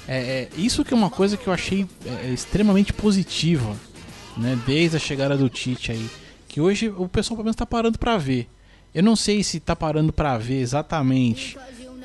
É, 0.08 0.17
é, 0.17 0.49
isso 0.58 0.84
que 0.86 0.93
é 0.93 0.97
uma 0.97 1.10
coisa 1.10 1.36
que 1.38 1.47
eu 1.47 1.53
achei 1.53 1.86
é, 2.06 2.29
extremamente 2.29 2.93
positiva, 2.93 3.75
né? 4.38 4.58
Desde 4.65 4.95
a 4.97 4.99
chegada 4.99 5.36
do 5.38 5.49
Tite 5.49 5.91
aí. 5.91 6.10
Que 6.47 6.62
hoje 6.62 6.89
o 6.89 7.08
pessoal 7.10 7.36
pelo 7.38 7.45
menos 7.45 7.56
tá 7.56 7.65
parando 7.65 7.97
pra 7.99 8.17
ver. 8.17 8.47
Eu 8.95 9.03
não 9.03 9.15
sei 9.15 9.43
se 9.43 9.60
tá 9.60 9.75
parando 9.75 10.13
pra 10.13 10.38
ver 10.38 10.60
exatamente 10.62 11.58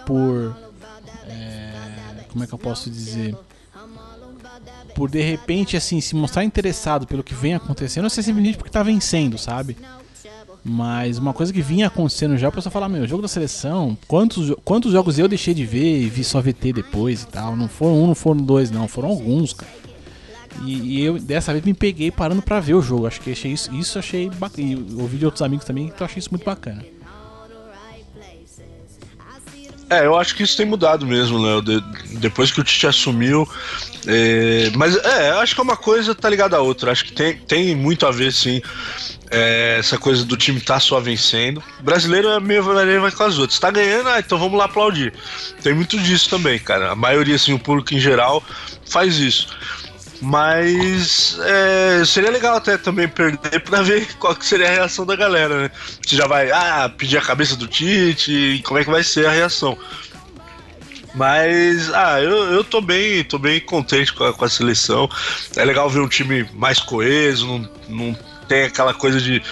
por. 0.06 0.56
é, 1.28 2.24
como 2.28 2.42
é 2.42 2.46
que 2.46 2.54
eu 2.54 2.58
posso 2.58 2.90
dizer? 2.90 3.36
Por 4.94 5.10
de 5.10 5.20
repente 5.20 5.76
assim 5.76 6.00
se 6.00 6.14
mostrar 6.14 6.44
interessado 6.44 7.06
pelo 7.06 7.22
que 7.22 7.34
vem 7.34 7.54
acontecendo, 7.54 8.04
não 8.04 8.10
sei 8.10 8.22
simplesmente 8.22 8.56
porque 8.56 8.70
tá 8.70 8.82
vencendo, 8.82 9.38
sabe? 9.38 9.76
Mas 10.64 11.18
uma 11.18 11.32
coisa 11.32 11.52
que 11.52 11.62
vinha 11.62 11.86
acontecendo 11.86 12.36
já, 12.36 12.48
o 12.48 12.52
pessoal 12.52 12.72
falar, 12.72 12.88
meu, 12.88 13.06
jogo 13.06 13.22
da 13.22 13.28
seleção, 13.28 13.96
quantos, 14.06 14.52
quantos 14.64 14.92
jogos 14.92 15.18
eu 15.18 15.28
deixei 15.28 15.54
de 15.54 15.64
ver 15.64 16.02
e 16.02 16.08
vi 16.08 16.22
só 16.22 16.40
VT 16.40 16.72
depois 16.72 17.22
e 17.22 17.26
tal. 17.26 17.56
Não 17.56 17.68
foram 17.68 18.02
um, 18.02 18.06
não 18.08 18.14
foram 18.14 18.40
dois, 18.42 18.70
não, 18.70 18.86
foram 18.86 19.08
alguns, 19.08 19.54
cara. 19.54 19.70
E, 20.64 20.98
e 20.98 21.04
eu 21.04 21.18
dessa 21.18 21.52
vez 21.52 21.64
me 21.64 21.72
peguei 21.72 22.10
parando 22.10 22.42
pra 22.42 22.60
ver 22.60 22.74
o 22.74 22.82
jogo. 22.82 23.06
Acho 23.06 23.20
que 23.20 23.30
achei 23.30 23.52
isso, 23.52 23.74
isso 23.74 23.98
achei 23.98 24.28
bacana. 24.28 24.68
E 24.68 25.00
ouvi 25.00 25.16
de 25.16 25.24
outros 25.24 25.42
amigos 25.42 25.64
também 25.64 25.92
eu 25.98 26.04
achei 26.06 26.18
isso 26.18 26.30
muito 26.30 26.44
bacana. 26.44 26.84
É, 29.90 30.04
eu 30.04 30.16
acho 30.18 30.34
que 30.34 30.42
isso 30.42 30.56
tem 30.56 30.66
mudado 30.66 31.06
mesmo, 31.06 31.38
Léo. 31.38 31.62
de- 31.62 31.80
depois 32.18 32.50
que 32.50 32.60
o 32.60 32.64
Tite 32.64 32.86
assumiu. 32.86 33.48
é, 34.06 34.70
mas 34.76 34.96
é, 34.96 35.30
acho 35.32 35.54
que 35.54 35.60
é 35.60 35.64
uma 35.64 35.76
coisa 35.76 36.14
tá 36.14 36.28
ligada 36.28 36.56
à 36.56 36.60
outra. 36.60 36.92
Acho 36.92 37.04
que 37.06 37.12
tem, 37.12 37.36
tem 37.36 37.74
muito 37.74 38.06
a 38.06 38.10
ver, 38.10 38.32
sim. 38.32 38.60
é, 39.30 39.76
essa 39.78 39.98
coisa 39.98 40.24
do 40.24 40.36
time 40.36 40.60
tá 40.60 40.78
só 40.80 41.00
vencendo. 41.00 41.62
Brasileiro 41.80 42.28
é 42.28 42.40
meio 42.40 42.62
vai 42.62 43.10
com 43.12 43.24
as 43.24 43.38
outras. 43.38 43.58
Tá 43.58 43.70
ganhando, 43.70 44.08
ah, 44.08 44.18
então 44.18 44.38
vamos 44.38 44.58
lá 44.58 44.64
aplaudir. 44.66 45.12
Tem 45.62 45.74
muito 45.74 45.98
disso 45.98 46.28
também, 46.30 46.58
cara. 46.58 46.92
A 46.92 46.94
maioria, 46.94 47.34
assim, 47.36 47.52
o 47.52 47.58
público 47.58 47.94
em 47.94 48.00
geral 48.00 48.42
faz 48.86 49.16
isso. 49.18 49.48
Mas 50.20 51.38
é, 51.40 52.04
seria 52.04 52.30
legal 52.30 52.56
até 52.56 52.76
também 52.76 53.08
perder 53.08 53.60
pra 53.60 53.82
ver 53.82 54.06
qual 54.18 54.34
que 54.34 54.44
seria 54.44 54.68
a 54.68 54.72
reação 54.72 55.06
da 55.06 55.14
galera, 55.14 55.62
né? 55.62 55.70
Se 56.06 56.16
já 56.16 56.26
vai 56.26 56.50
ah, 56.50 56.90
pedir 56.96 57.18
a 57.18 57.22
cabeça 57.22 57.54
do 57.54 57.68
Tite 57.68 58.60
como 58.64 58.80
é 58.80 58.84
que 58.84 58.90
vai 58.90 59.02
ser 59.02 59.26
a 59.26 59.30
reação. 59.30 59.78
Mas, 61.14 61.92
ah, 61.94 62.20
eu, 62.20 62.52
eu 62.52 62.62
tô 62.62 62.80
bem, 62.80 63.24
tô 63.24 63.38
bem 63.38 63.60
contente 63.60 64.12
com 64.12 64.24
a, 64.24 64.32
com 64.32 64.44
a 64.44 64.48
seleção. 64.48 65.08
É 65.56 65.64
legal 65.64 65.88
ver 65.88 66.00
um 66.00 66.08
time 66.08 66.48
mais 66.54 66.80
coeso, 66.80 67.46
não, 67.46 67.68
não 67.88 68.18
tem 68.46 68.64
aquela 68.64 68.94
coisa 68.94 69.20
de 69.20 69.42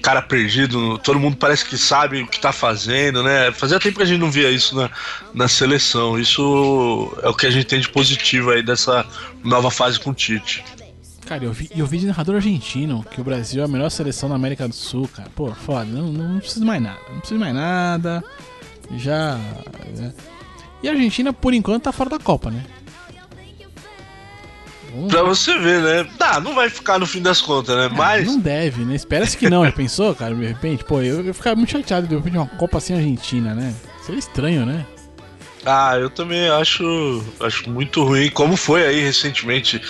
cara 0.00 0.22
perdido, 0.22 0.98
todo 0.98 1.18
mundo 1.18 1.36
parece 1.36 1.64
que 1.64 1.76
sabe 1.76 2.22
o 2.22 2.26
que 2.26 2.40
tá 2.40 2.52
fazendo, 2.52 3.22
né? 3.22 3.52
Fazia 3.52 3.78
tempo 3.78 3.96
que 3.96 4.02
a 4.02 4.06
gente 4.06 4.20
não 4.20 4.30
via 4.30 4.50
isso 4.50 4.74
na, 4.74 4.90
na 5.34 5.48
seleção. 5.48 6.18
Isso 6.18 7.12
é 7.22 7.28
o 7.28 7.34
que 7.34 7.46
a 7.46 7.50
gente 7.50 7.66
tem 7.66 7.80
de 7.80 7.88
positivo 7.88 8.50
aí 8.50 8.62
dessa 8.62 9.06
nova 9.44 9.70
fase 9.70 10.00
com 10.00 10.10
o 10.10 10.14
Tite. 10.14 10.64
Cara, 11.26 11.44
eu 11.44 11.52
vi, 11.52 11.70
eu 11.76 11.86
vi 11.86 11.98
de 11.98 12.06
narrador 12.06 12.34
argentino 12.34 13.04
que 13.08 13.20
o 13.20 13.24
Brasil 13.24 13.62
é 13.62 13.64
a 13.64 13.68
melhor 13.68 13.88
seleção 13.88 14.28
da 14.28 14.34
América 14.34 14.66
do 14.66 14.74
Sul, 14.74 15.08
cara. 15.08 15.30
Pô, 15.34 15.52
foda, 15.54 15.84
não, 15.84 16.08
não 16.12 16.40
precisa 16.40 16.64
mais 16.64 16.82
nada. 16.82 16.98
Não 17.08 17.20
precisa 17.20 17.38
mais 17.38 17.54
nada. 17.54 18.24
Já. 18.96 19.36
né? 19.96 20.12
E 20.82 20.88
a 20.88 20.92
Argentina, 20.92 21.32
por 21.32 21.54
enquanto, 21.54 21.84
tá 21.84 21.92
fora 21.92 22.10
da 22.10 22.18
Copa, 22.18 22.50
né? 22.50 22.64
Vamos 24.92 25.12
Pra 25.12 25.22
você 25.22 25.58
ver, 25.58 25.80
né? 25.82 26.06
Tá, 26.18 26.40
não 26.40 26.54
vai 26.54 26.68
ficar 26.68 26.98
no 26.98 27.06
fim 27.06 27.22
das 27.22 27.40
contas, 27.40 27.76
né? 27.76 27.88
Mas. 27.92 28.26
Não 28.26 28.38
deve, 28.38 28.84
né? 28.84 28.94
Espera-se 28.94 29.36
que 29.36 29.48
não, 29.48 29.64
já 29.64 29.72
pensou, 29.72 30.14
cara? 30.14 30.34
De 30.34 30.46
repente, 30.46 30.84
pô, 30.84 31.00
eu, 31.00 31.24
eu 31.24 31.34
ficava 31.34 31.56
muito 31.56 31.70
chateado 31.70 32.06
de 32.06 32.14
repente 32.14 32.36
uma 32.36 32.46
Copa 32.46 32.80
sem 32.80 32.96
Argentina, 32.96 33.54
né? 33.54 33.74
Seria 34.04 34.18
estranho, 34.18 34.66
né? 34.66 34.84
Ah, 35.64 35.94
eu 35.98 36.08
também 36.08 36.48
acho, 36.48 37.22
acho 37.38 37.68
muito 37.68 38.02
ruim. 38.02 38.30
Como 38.30 38.56
foi 38.56 38.86
aí 38.86 39.00
recentemente 39.02 39.80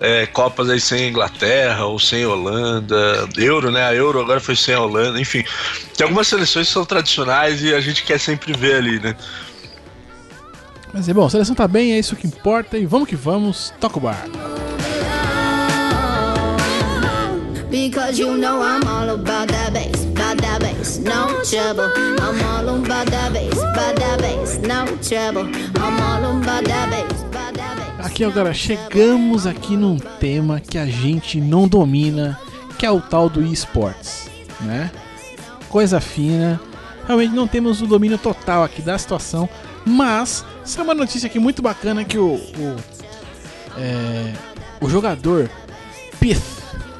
é, 0.00 0.26
Copas 0.26 0.70
aí 0.70 0.80
sem 0.80 1.08
Inglaterra 1.08 1.84
ou 1.84 1.98
sem 1.98 2.24
Holanda, 2.24 3.28
Euro, 3.36 3.70
né? 3.70 3.84
A 3.84 3.94
Euro 3.94 4.20
agora 4.20 4.40
foi 4.40 4.56
sem 4.56 4.74
Holanda, 4.74 5.20
enfim. 5.20 5.44
Tem 5.96 6.04
algumas 6.06 6.28
seleções 6.28 6.68
que 6.68 6.72
são 6.72 6.84
tradicionais 6.84 7.62
e 7.62 7.74
a 7.74 7.80
gente 7.80 8.04
quer 8.04 8.18
sempre 8.18 8.54
ver 8.54 8.76
ali, 8.76 9.00
né? 9.00 9.14
Mas 10.92 11.08
é 11.08 11.14
bom, 11.14 11.26
a 11.26 11.30
seleção 11.30 11.54
tá 11.54 11.68
bem, 11.68 11.92
é 11.92 11.98
isso 11.98 12.16
que 12.16 12.26
importa 12.26 12.78
e 12.78 12.86
vamos 12.86 13.08
que 13.08 13.16
vamos, 13.16 13.72
toca 13.78 13.98
o 13.98 14.00
bar. 14.00 14.24
Because 17.70 18.18
you 18.18 18.36
know 18.38 18.62
I'm 18.62 18.82
all 18.88 19.10
about 19.10 19.52
that 19.52 19.72
bass, 19.72 20.04
about 20.06 20.40
that 20.40 20.60
bass, 20.60 20.98
no 20.98 21.42
trouble. 21.44 21.92
I'm 22.18 22.42
all 22.42 22.68
about 22.68 23.10
that 23.10 23.32
bass, 23.32 23.52
about 23.52 24.00
that 24.00 24.22
bass, 24.22 24.58
no 24.58 24.86
trouble. 25.02 25.50
I'm 25.76 26.00
all 26.00 26.40
about 26.40 26.64
that 26.64 26.90
bass, 26.90 27.22
about 27.24 27.58
that 27.58 27.76
bass. 27.76 28.06
Aqui 28.06 28.24
agora, 28.24 28.54
chegamos 28.54 29.46
aqui 29.46 29.76
num 29.76 29.98
tema 29.98 30.60
que 30.60 30.78
a 30.78 30.86
gente 30.86 31.38
não 31.42 31.68
domina, 31.68 32.40
que 32.78 32.86
é 32.86 32.90
o 32.90 33.02
tal 33.02 33.28
do 33.28 33.44
esportes, 33.44 34.30
né? 34.62 34.90
Coisa 35.68 36.00
fina. 36.00 36.58
Realmente 37.06 37.34
não 37.34 37.46
temos 37.46 37.82
o 37.82 37.86
domínio 37.86 38.16
total 38.16 38.64
aqui 38.64 38.80
da 38.80 38.96
situação, 38.96 39.48
mas 39.88 40.44
isso 40.64 40.78
é 40.80 40.82
uma 40.84 40.94
notícia 40.94 41.26
aqui 41.26 41.38
muito 41.38 41.62
bacana 41.62 42.04
que 42.04 42.18
o 42.18 42.34
o, 42.34 42.76
é, 43.76 44.32
o 44.80 44.88
jogador 44.88 45.50
Pith, 46.20 46.42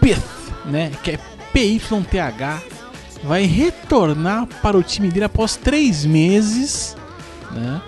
Pith, 0.01 0.23
né? 0.65 0.91
Que 1.03 1.13
é 1.13 1.19
PYTH, 1.53 2.63
vai 3.25 3.45
retornar 3.45 4.47
para 4.63 4.77
o 4.77 4.83
time 4.83 5.09
dele 5.09 5.25
após 5.25 5.57
três 5.57 6.05
meses, 6.05 6.97
né? 7.51 7.81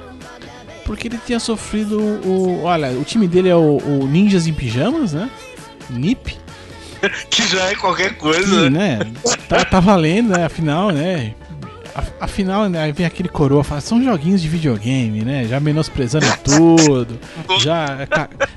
Porque 0.85 1.07
ele 1.09 1.19
tinha 1.25 1.39
sofrido 1.39 2.01
o. 2.01 2.63
Olha, 2.65 2.91
o 2.91 3.05
time 3.05 3.29
dele 3.29 3.49
é 3.49 3.55
o, 3.55 3.77
o 3.79 4.07
Ninjas 4.09 4.47
em 4.49 4.53
Pijamas, 4.53 5.13
né? 5.13 5.31
NIP. 5.89 6.37
Que 7.31 7.47
já 7.47 7.65
é 7.71 7.75
qualquer 7.77 8.11
Que, 8.11 8.17
coisa, 8.17 8.69
né? 8.69 8.99
né? 8.99 9.13
Tá, 9.49 9.65
tá 9.65 9.81
valendo, 9.81 10.37
né? 10.37 10.45
Afinal, 10.45 10.91
né? 10.91 11.35
Afinal, 12.21 12.69
né, 12.69 12.93
vem 12.93 13.07
aquele 13.07 13.29
coroa 13.29 13.65
fala, 13.65 13.81
são 13.81 14.03
joguinhos 14.03 14.41
de 14.43 14.49
videogame, 14.49 15.23
né? 15.23 15.45
Já 15.47 15.59
menosprezando 15.61 16.27
tudo, 16.45 17.19
já, 17.59 18.07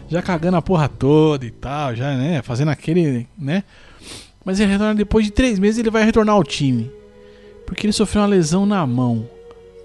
já 0.10 0.22
cagando 0.22 0.58
a 0.58 0.62
porra 0.62 0.88
toda 0.88 1.46
e 1.46 1.52
tal, 1.52 1.96
já, 1.96 2.16
né? 2.16 2.42
Fazendo 2.42 2.70
aquele, 2.70 3.28
né? 3.38 3.64
Mas 4.46 4.60
ele 4.60 4.72
retorna 4.72 4.96
depois 4.96 5.26
de 5.26 5.32
três 5.32 5.58
meses, 5.58 5.80
ele 5.80 5.90
vai 5.90 6.04
retornar 6.04 6.36
ao 6.36 6.44
time. 6.44 6.92
Porque 7.66 7.86
ele 7.86 7.94
sofreu 7.94 8.22
uma 8.22 8.28
lesão 8.28 8.66
na 8.66 8.86
mão. 8.86 9.30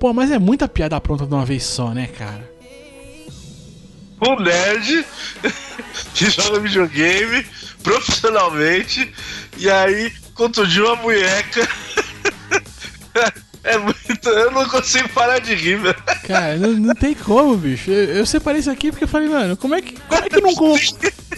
Pô, 0.00 0.12
mas 0.12 0.30
é 0.30 0.38
muita 0.38 0.68
piada 0.68 1.00
pronta 1.00 1.26
de 1.26 1.32
uma 1.32 1.44
vez 1.44 1.64
só, 1.64 1.90
né, 1.94 2.06
cara? 2.06 2.50
Um 4.20 4.40
nerd 4.40 5.06
que 6.14 6.30
joga 6.30 6.60
videogame 6.60 7.46
profissionalmente 7.82 9.12
e 9.56 9.70
aí 9.70 10.12
contundiu 10.34 10.86
uma 10.86 10.96
munheca. 10.96 11.68
É 13.64 13.76
muito. 13.76 14.28
Eu 14.28 14.50
não 14.52 14.66
consigo 14.68 15.08
parar 15.10 15.40
de 15.40 15.54
rir, 15.54 15.76
velho. 15.76 15.96
Cara, 16.26 16.56
não, 16.56 16.70
não 16.74 16.94
tem 16.94 17.14
como, 17.14 17.56
bicho. 17.56 17.90
Eu, 17.90 18.16
eu 18.18 18.26
separei 18.26 18.60
isso 18.60 18.70
aqui 18.70 18.90
porque 18.90 19.04
eu 19.04 19.08
falei, 19.08 19.28
mano, 19.28 19.56
como 19.56 19.74
é 19.74 19.82
que, 19.82 19.94
como 20.08 20.24
é 20.24 20.28
que 20.28 20.36
eu 20.36 20.40
não 20.42 20.54
vou, 20.54 20.78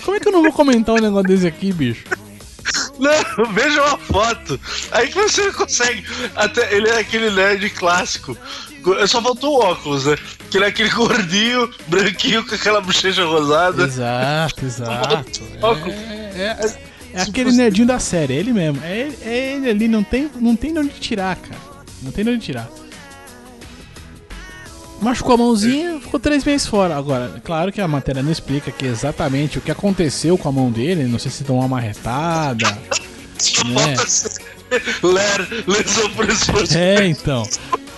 como 0.04 0.16
é 0.16 0.20
que 0.20 0.28
eu 0.28 0.32
não 0.32 0.42
vou 0.42 0.52
comentar 0.52 0.94
um 0.94 0.98
negócio 1.00 1.26
desse 1.28 1.46
aqui, 1.46 1.72
bicho? 1.72 2.04
Não, 2.98 3.52
veja 3.52 3.82
uma 3.82 3.98
foto. 3.98 4.60
Aí 4.92 5.08
que 5.08 5.14
você 5.20 5.50
consegue. 5.52 6.04
Até 6.36 6.74
ele 6.74 6.88
é 6.88 6.98
aquele 7.00 7.30
nerd 7.30 7.68
clássico. 7.70 8.36
Só 9.08 9.20
faltou 9.22 9.58
o 9.58 9.62
óculos, 9.64 10.04
né? 10.06 10.16
Que 10.50 10.58
ele 10.58 10.64
é 10.66 10.68
aquele 10.68 10.90
gordinho, 10.90 11.70
branquinho 11.88 12.46
com 12.46 12.54
aquela 12.54 12.80
bochecha 12.80 13.24
rosada. 13.24 13.84
Exato, 13.84 14.64
exato. 14.64 15.42
Óculos. 15.60 15.94
É, 15.94 16.56
é, 16.60 16.78
é 17.14 17.22
aquele 17.22 17.52
nerdinho 17.52 17.86
da 17.86 17.98
série, 17.98 18.34
é 18.34 18.36
ele 18.36 18.52
mesmo. 18.52 18.80
É, 18.84 18.98
ele- 19.00 19.18
é 19.22 19.52
ele 19.56 19.70
ali, 19.70 19.88
não 19.88 20.02
tem, 20.04 20.30
não 20.36 20.54
tem 20.54 20.72
de 20.72 20.78
onde 20.78 20.90
tirar, 21.00 21.36
cara. 21.36 21.69
Não 22.02 22.10
tem 22.12 22.24
de 22.24 22.30
onde 22.30 22.44
tirar. 22.44 22.68
Machucou 25.00 25.34
a 25.34 25.38
mãozinha, 25.38 25.98
ficou 25.98 26.20
três 26.20 26.44
meses 26.44 26.66
fora. 26.66 26.94
Agora, 26.96 27.40
claro 27.42 27.72
que 27.72 27.80
a 27.80 27.88
matéria 27.88 28.22
não 28.22 28.30
explica 28.30 28.70
que 28.70 28.84
exatamente 28.84 29.56
o 29.58 29.60
que 29.62 29.70
aconteceu 29.70 30.36
com 30.36 30.48
a 30.48 30.52
mão 30.52 30.70
dele. 30.70 31.04
Não 31.04 31.18
sei 31.18 31.30
se 31.30 31.42
deu 31.42 31.54
uma 31.56 31.66
marretada. 31.68 32.66
né? 33.66 33.94
Ler, 35.02 35.64
lesão 35.66 36.10
por. 36.10 36.26
É, 36.76 37.06
então. 37.06 37.42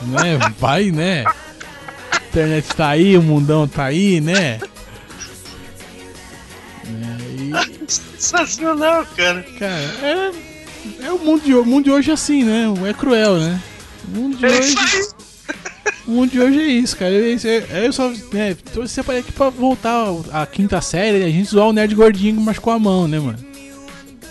Né? 0.03 0.39
Vai, 0.59 0.91
né? 0.93 1.25
A 1.27 2.17
internet 2.29 2.69
tá 2.75 2.89
aí, 2.89 3.17
o 3.19 3.23
mundão 3.23 3.67
tá 3.67 3.85
aí, 3.85 4.21
né? 4.21 4.59
Né, 6.87 7.19
E, 7.37 7.53
Sensacional, 7.91 9.05
cara. 9.17 9.45
cara, 9.59 9.83
é, 10.03 10.31
é 11.07 11.13
o 11.13 11.19
mundo 11.19 11.43
de, 11.45 11.55
o 11.55 11.65
mundo 11.65 11.85
de 11.85 11.91
hoje 11.91 12.11
é 12.11 12.15
assim, 12.15 12.45
né? 12.45 12.65
É 12.89 12.95
cruel, 12.95 13.37
né? 13.39 13.61
O 14.07 14.11
mundo 14.19 14.37
de 14.37 14.47
É 14.47 14.49
hoje, 14.51 14.75
o 16.07 16.11
mundo 16.11 16.31
de 16.31 16.41
hoje 16.41 16.61
é 16.61 16.67
isso, 16.67 16.97
cara. 16.97 17.11
Eu, 17.13 17.25
eu, 17.39 17.85
eu 17.85 17.93
só 17.93 18.11
né, 18.33 18.57
trouxe 18.73 19.01
aqui 19.01 19.33
pra 19.33 19.51
voltar 19.51 20.07
à 20.33 20.47
quinta 20.47 20.81
série 20.81 21.19
e 21.19 21.25
a 21.25 21.29
gente 21.31 21.51
zoar 21.51 21.69
o 21.69 21.73
nerd 21.73 21.95
gordinho 21.95 22.37
que 22.37 22.41
machucou 22.43 22.73
a 22.73 22.79
mão, 22.79 23.07
né, 23.07 23.19
mano? 23.19 23.39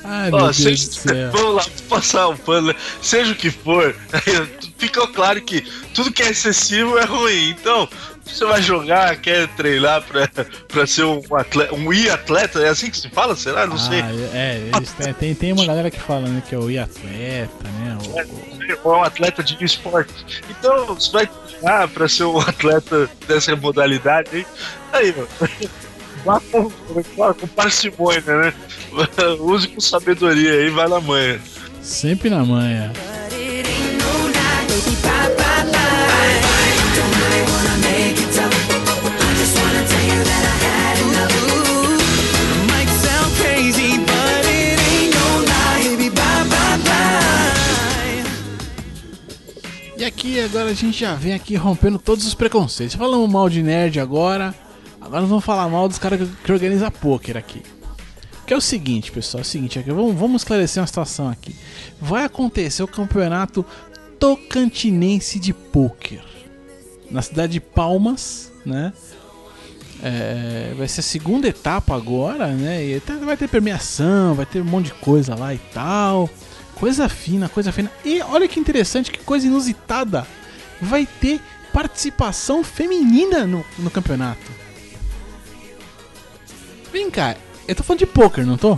Ai, 0.03 0.31
meu 0.31 0.39
Ó, 0.39 0.43
Deus 0.45 0.57
seja, 0.57 0.91
céu. 0.91 1.31
vamos 1.31 1.55
lá, 1.55 1.65
passar 1.88 2.27
o 2.27 2.36
pano, 2.36 2.67
né? 2.69 2.75
seja 3.03 3.31
o 3.34 3.36
que 3.36 3.51
for, 3.51 3.95
ficou 4.79 5.07
claro 5.10 5.39
que 5.43 5.62
tudo 5.93 6.12
que 6.12 6.23
é 6.23 6.29
excessivo 6.31 6.97
é 6.97 7.05
ruim. 7.05 7.49
Então, 7.51 7.88
você 8.25 8.43
vai 8.45 8.63
jogar, 8.63 9.15
quer 9.17 9.47
treinar 9.49 10.01
pra, 10.01 10.27
pra 10.67 10.88
ser 10.88 11.03
um 11.03 11.21
atleta, 11.36 11.75
um 11.75 11.93
i-atleta, 11.93 12.60
é 12.62 12.69
assim 12.69 12.89
que 12.89 12.97
se 12.97 13.10
fala? 13.10 13.36
Será? 13.36 13.67
Não 13.67 13.77
sei. 13.77 14.01
Ah, 14.01 14.10
é, 14.34 14.71
eles 14.75 14.91
têm, 14.93 15.13
tem, 15.13 15.36
tem 15.36 15.53
uma 15.53 15.67
galera 15.67 15.91
que 15.91 15.99
fala 15.99 16.27
né, 16.27 16.41
que 16.49 16.55
é 16.55 16.57
o 16.57 16.69
I-atleta, 16.71 17.69
né? 17.79 17.97
o- 18.01 18.61
Ou 18.84 18.95
é 18.95 18.97
um 18.97 19.04
atleta 19.04 19.43
de 19.43 19.63
esporte. 19.63 20.13
Então, 20.50 20.88
você 20.88 21.12
vai 21.12 21.28
treinar 21.28 21.88
pra 21.89 22.08
ser 22.08 22.24
um 22.24 22.39
atleta 22.39 23.10
dessa 23.28 23.56
modalidade 23.56 24.30
aí. 24.34 24.47
Aí, 24.93 25.15
ó. 25.17 25.47
Vá 26.24 26.39
com, 26.52 26.69
com, 26.69 27.34
com 27.34 27.47
parcimônia, 27.47 28.21
né? 28.28 28.54
Use 29.39 29.67
com 29.67 29.82
sabedoria 29.82 30.52
aí, 30.54 30.69
vai 30.69 30.88
na 30.88 31.02
manhã. 31.02 31.39
sempre 31.82 32.30
na 32.30 32.45
manha. 32.45 32.93
E 50.02 50.04
aqui 50.04 50.40
agora 50.40 50.72
a 50.72 50.74
gente 50.74 50.98
já 50.98 51.14
vem 51.14 51.32
aqui 51.32 51.56
rompendo 51.56 52.00
todos 52.00 52.26
os 52.26 52.34
preconceitos. 52.34 52.96
Falamos 52.96 53.30
mal 53.30 53.48
de 53.48 53.62
nerd 53.62 54.00
agora. 54.00 54.52
Agora 55.00 55.24
vamos 55.28 55.46
falar 55.46 55.70
mal 55.70 55.88
dos 55.88 56.00
caras 56.00 56.28
que, 56.44 56.52
organizam 56.52 56.90
poker 56.90 57.38
aqui. 57.38 57.62
Que 58.48 58.52
é 58.52 58.58
o 58.58 58.62
seguinte, 58.62 59.12
pessoal, 59.12 59.42
é 59.42 59.44
o 59.44 59.46
seguinte, 59.46 59.78
aqui, 59.78 59.92
vamos, 59.92 60.16
vamos 60.16 60.42
esclarecer 60.42 60.82
uma 60.82 60.88
situação 60.88 61.30
aqui. 61.30 61.56
Vai 62.02 62.24
acontecer 62.24 62.82
o 62.82 62.88
campeonato 62.88 63.64
Tocantinense 64.20 65.38
de 65.38 65.54
Poker 65.54 66.24
na 67.12 67.22
cidade 67.22 67.54
de 67.54 67.60
Palmas, 67.60 68.52
né? 68.66 68.94
É, 70.02 70.74
vai 70.80 70.88
ser 70.88 71.02
a 71.02 71.04
segunda 71.04 71.48
etapa 71.48 71.96
agora, 71.96 72.48
né? 72.48 72.84
E 72.84 73.00
vai 73.24 73.38
ter 73.38 73.48
premiação, 73.48 74.34
vai 74.34 74.48
ter 74.48 74.62
um 74.62 74.66
monte 74.66 74.86
de 74.86 74.94
coisa 74.94 75.36
lá 75.36 75.54
e 75.54 75.60
tal. 75.60 76.28
Coisa 76.75 77.07
fina, 77.07 77.47
coisa 77.47 77.71
fina. 77.71 77.91
E 78.03 78.21
olha 78.21 78.47
que 78.47 78.60
interessante, 78.60 79.12
que 79.12 79.19
coisa 79.19 79.47
inusitada. 79.47 80.25
Vai 80.81 81.05
ter 81.05 81.39
participação 81.71 82.63
feminina 82.63 83.45
no, 83.45 83.65
no 83.77 83.89
campeonato. 83.89 84.51
Vem 86.91 87.10
cá, 87.10 87.36
eu 87.67 87.75
tô 87.75 87.84
falando 87.84 87.99
de 87.99 88.05
poker, 88.05 88.45
não 88.45 88.57
tô? 88.57 88.77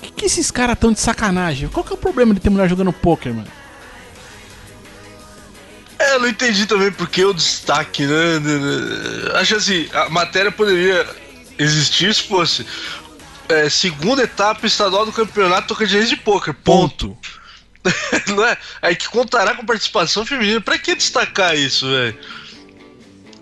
Que 0.00 0.12
que 0.12 0.26
esses 0.26 0.50
caras 0.50 0.78
tão 0.78 0.92
de 0.92 1.00
sacanagem? 1.00 1.68
Qual 1.68 1.84
que 1.84 1.92
é 1.92 1.94
o 1.94 1.98
problema 1.98 2.32
de 2.32 2.40
ter 2.40 2.50
mulher 2.50 2.68
jogando 2.68 2.92
poker, 2.92 3.34
mano? 3.34 3.48
É, 5.98 6.14
eu 6.14 6.20
não 6.20 6.28
entendi 6.28 6.66
também 6.66 6.90
porque 6.92 7.24
o 7.24 7.32
destaque, 7.32 8.04
né? 8.04 8.40
Acho 9.34 9.56
assim, 9.56 9.88
a 9.92 10.10
matéria 10.10 10.50
poderia 10.50 11.06
existir 11.58 12.14
se 12.14 12.22
fosse 12.22 12.66
é, 13.52 13.68
segunda 13.68 14.22
etapa 14.22 14.66
estadual 14.66 15.04
do 15.04 15.12
campeonato 15.12 15.68
Tocantins 15.68 16.08
de 16.08 16.16
Poker. 16.16 16.54
Ponto. 16.54 17.16
não 18.28 18.44
é? 18.44 18.56
Aí 18.80 18.96
que 18.96 19.08
contará 19.08 19.54
com 19.54 19.66
participação 19.66 20.24
feminina. 20.24 20.60
Pra 20.60 20.78
que 20.78 20.94
destacar 20.94 21.56
isso, 21.56 21.88
velho? 21.88 22.16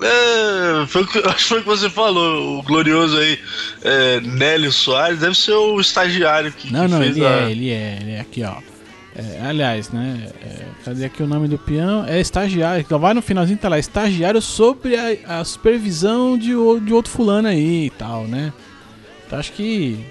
É, 0.03 0.87
foi 0.87 1.03
acho 1.27 1.37
que 1.37 1.43
foi 1.43 1.59
o 1.59 1.63
que 1.63 1.69
você 1.69 1.91
falou, 1.91 2.59
o 2.59 2.63
glorioso 2.63 3.19
aí, 3.19 3.39
é, 3.83 4.21
Nélio 4.21 4.73
Soares, 4.73 5.21
deve 5.21 5.35
ser 5.35 5.53
o 5.53 5.79
estagiário 5.79 6.51
que, 6.53 6.73
Não, 6.73 6.87
que 6.87 6.91
não, 6.91 7.03
ele 7.03 7.25
a... 7.25 7.31
é, 7.31 7.51
ele 7.51 7.71
é, 7.71 7.99
ele 8.01 8.13
é 8.13 8.21
aqui, 8.21 8.43
ó. 8.43 8.57
É, 9.15 9.45
aliás, 9.45 9.91
né? 9.91 10.31
é, 10.41 10.65
cadê 10.85 11.05
aqui 11.05 11.23
o 11.23 11.27
nome 11.27 11.49
do 11.49 11.59
peão? 11.59 12.07
É 12.07 12.19
estagiário. 12.21 12.81
Então 12.81 12.99
vai 12.99 13.13
no 13.13 13.21
finalzinho, 13.21 13.59
tá 13.59 13.69
lá, 13.69 13.79
estagiário 13.79 14.41
sobre 14.41 14.97
a, 14.97 15.41
a 15.41 15.45
supervisão 15.45 16.39
de, 16.39 16.53
de 16.85 16.95
outro 16.95 17.11
fulano 17.11 17.49
aí 17.49 17.87
e 17.87 17.91
tal, 17.91 18.25
né? 18.25 18.53
Então 19.31 19.39
acho 19.39 19.53
que. 19.53 20.05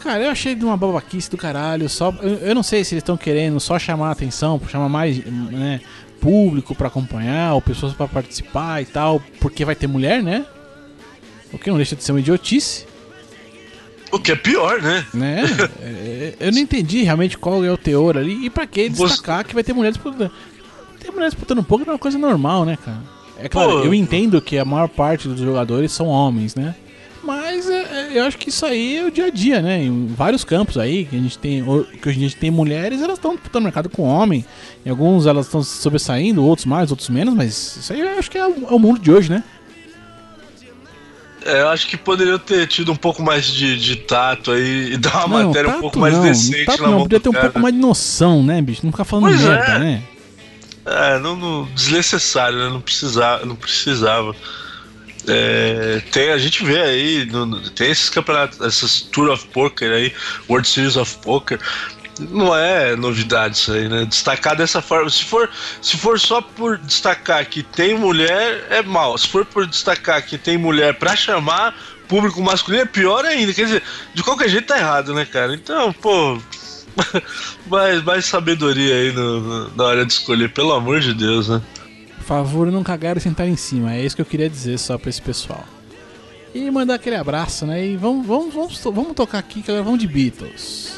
Cara, 0.00 0.24
eu 0.24 0.30
achei 0.30 0.54
de 0.54 0.64
uma 0.64 0.78
babaquice 0.78 1.30
do 1.30 1.36
caralho. 1.36 1.90
Só, 1.90 2.12
eu, 2.22 2.36
eu 2.38 2.54
não 2.54 2.62
sei 2.62 2.82
se 2.82 2.94
eles 2.94 3.02
estão 3.02 3.18
querendo 3.18 3.60
só 3.60 3.78
chamar 3.78 4.08
a 4.08 4.12
atenção, 4.12 4.58
chamar 4.66 4.88
mais 4.88 5.22
né, 5.26 5.78
público 6.18 6.74
pra 6.74 6.88
acompanhar, 6.88 7.52
ou 7.52 7.60
pessoas 7.60 7.92
pra 7.92 8.08
participar 8.08 8.80
e 8.80 8.86
tal, 8.86 9.22
porque 9.38 9.62
vai 9.62 9.74
ter 9.74 9.86
mulher, 9.86 10.22
né? 10.22 10.46
O 11.52 11.58
que 11.58 11.68
não 11.68 11.76
deixa 11.76 11.94
de 11.94 12.02
ser 12.02 12.12
uma 12.12 12.20
idiotice 12.20 12.86
O 14.10 14.18
que 14.18 14.32
é 14.32 14.36
pior, 14.36 14.80
né? 14.80 15.04
né? 15.12 15.42
É, 15.82 16.34
eu 16.40 16.50
não 16.50 16.60
entendi 16.60 17.02
realmente 17.02 17.36
qual 17.36 17.62
é 17.62 17.70
o 17.70 17.76
teor 17.76 18.16
ali 18.16 18.46
e 18.46 18.48
pra 18.48 18.66
que 18.66 18.88
destacar 18.88 19.44
que 19.44 19.52
vai 19.52 19.62
ter 19.62 19.74
mulher 19.74 19.92
disputando. 19.92 20.30
Ter 20.98 21.10
mulher 21.10 21.26
disputando 21.26 21.58
um 21.58 21.64
pouco 21.64 21.84
é 21.84 21.92
uma 21.92 21.98
coisa 21.98 22.16
normal, 22.16 22.64
né, 22.64 22.78
cara? 22.82 23.02
É 23.36 23.50
claro, 23.50 23.70
Pô. 23.70 23.78
eu 23.80 23.92
entendo 23.92 24.40
que 24.40 24.56
a 24.56 24.64
maior 24.64 24.88
parte 24.88 25.28
dos 25.28 25.38
jogadores 25.38 25.92
são 25.92 26.06
homens, 26.06 26.54
né? 26.54 26.74
Eu 28.14 28.24
acho 28.24 28.36
que 28.38 28.48
isso 28.48 28.64
aí 28.66 28.96
é 28.98 29.04
o 29.04 29.10
dia 29.10 29.26
a 29.26 29.30
dia, 29.30 29.60
né? 29.62 29.82
Em 29.82 30.06
vários 30.06 30.44
campos 30.44 30.76
aí 30.78 31.04
que 31.06 31.16
a 31.16 31.18
gente 31.18 31.38
tem, 31.38 31.62
que 31.62 32.08
hoje 32.08 32.18
a 32.18 32.22
gente 32.22 32.36
tem 32.36 32.50
mulheres, 32.50 33.00
elas 33.02 33.18
estão 33.18 33.32
disputando 33.34 33.64
mercado 33.64 33.88
com 33.88 34.02
homem. 34.02 34.44
Em 34.84 34.90
alguns 34.90 35.26
elas 35.26 35.46
estão 35.46 35.62
sobressaindo, 35.62 36.44
outros 36.44 36.66
mais, 36.66 36.90
outros 36.90 37.08
menos, 37.08 37.34
mas 37.34 37.76
isso 37.76 37.92
aí 37.92 38.00
eu 38.00 38.18
acho 38.18 38.30
que 38.30 38.38
é 38.38 38.46
o, 38.46 38.66
é 38.70 38.74
o 38.74 38.78
mundo 38.78 38.98
de 39.00 39.10
hoje, 39.10 39.30
né? 39.30 39.42
É, 41.44 41.60
eu 41.62 41.68
acho 41.70 41.88
que 41.88 41.96
poderiam 41.96 42.38
ter 42.38 42.68
tido 42.68 42.92
um 42.92 42.96
pouco 42.96 43.20
mais 43.20 43.46
de, 43.46 43.76
de 43.76 43.96
tato 43.96 44.52
aí 44.52 44.92
e 44.92 44.96
dar 44.98 45.26
uma 45.26 45.40
Não, 45.40 45.48
matéria 45.48 45.70
um 45.70 45.80
pouco 45.80 45.98
mais 45.98 46.14
não, 46.14 46.22
decente 46.22 46.64
tato 46.66 46.82
na 46.82 46.86
não, 46.88 46.94
mão 46.94 47.02
podia 47.02 47.18
ter 47.20 47.28
um 47.28 47.32
cara. 47.32 47.44
pouco 47.46 47.60
mais 47.60 47.74
de 47.74 47.80
noção, 47.80 48.42
né, 48.44 48.62
bicho? 48.62 48.82
Não 48.84 48.92
ficar 48.92 49.04
falando 49.04 49.24
Pois 49.26 49.40
merda, 49.42 49.72
é. 49.72 49.78
né? 49.80 50.02
É, 50.84 51.18
não, 51.18 51.36
não- 51.36 51.64
desnecessário, 51.74 52.58
né? 52.58 52.68
Não 52.68 52.80
precisava. 52.80 53.44
Não 53.44 53.56
precisava. 53.56 54.34
É, 55.28 56.02
tem, 56.10 56.30
a 56.32 56.38
gente 56.38 56.64
vê 56.64 56.80
aí, 56.80 57.26
no- 57.26 57.46
no- 57.46 57.70
tem 57.70 57.90
esses 57.90 58.08
campeonatos, 58.10 58.60
essas 58.60 59.00
Tour 59.02 59.30
of 59.30 59.46
Poker 59.48 59.92
aí, 59.92 60.12
World 60.48 60.66
Series 60.68 60.96
of 60.96 61.16
Poker. 61.18 61.58
Não 62.18 62.54
é 62.54 62.94
novidade 62.94 63.56
isso 63.56 63.72
aí, 63.72 63.88
né? 63.88 64.04
Destacar 64.04 64.54
dessa 64.56 64.82
forma. 64.82 65.08
Se 65.08 65.24
for, 65.24 65.48
se 65.80 65.96
for 65.96 66.18
só 66.20 66.40
por 66.40 66.76
destacar 66.78 67.44
que 67.46 67.62
tem 67.62 67.96
mulher, 67.96 68.66
é 68.70 68.82
mal. 68.82 69.16
Se 69.16 69.26
for 69.28 69.44
por 69.46 69.66
destacar 69.66 70.24
que 70.24 70.36
tem 70.36 70.58
mulher 70.58 70.94
pra 70.98 71.16
chamar 71.16 71.74
público 72.08 72.42
masculino, 72.42 72.82
é 72.82 72.86
pior 72.86 73.24
ainda. 73.24 73.54
Quer 73.54 73.64
dizer, 73.64 73.82
de 74.14 74.22
qualquer 74.22 74.48
jeito 74.50 74.66
tá 74.66 74.76
errado, 74.78 75.14
né, 75.14 75.24
cara? 75.24 75.54
Então, 75.54 75.92
pô. 75.92 76.38
mais, 77.66 78.02
mais 78.02 78.26
sabedoria 78.26 78.94
aí 78.94 79.12
no- 79.12 79.40
no- 79.40 79.76
na 79.76 79.84
hora 79.84 80.04
de 80.04 80.12
escolher, 80.12 80.50
pelo 80.52 80.72
amor 80.72 81.00
de 81.00 81.14
Deus, 81.14 81.48
né? 81.48 81.62
Favor, 82.32 82.72
não 82.72 82.82
cagar 82.82 83.14
e 83.18 83.20
sentar 83.20 83.46
em 83.46 83.56
cima. 83.56 83.94
É 83.94 84.02
isso 84.02 84.16
que 84.16 84.22
eu 84.22 84.26
queria 84.26 84.48
dizer 84.48 84.78
só 84.78 84.96
pra 84.96 85.10
esse 85.10 85.20
pessoal. 85.20 85.66
E 86.54 86.70
mandar 86.70 86.94
aquele 86.94 87.16
abraço, 87.16 87.66
né? 87.66 87.86
E 87.86 87.94
vamos, 87.94 88.26
vamos, 88.26 88.54
vamos, 88.54 88.80
vamos 88.82 89.12
tocar 89.12 89.38
aqui, 89.38 89.60
que 89.60 89.70
agora 89.70 89.84
vamos 89.84 90.00
de 90.00 90.06
Beatles. 90.06 90.94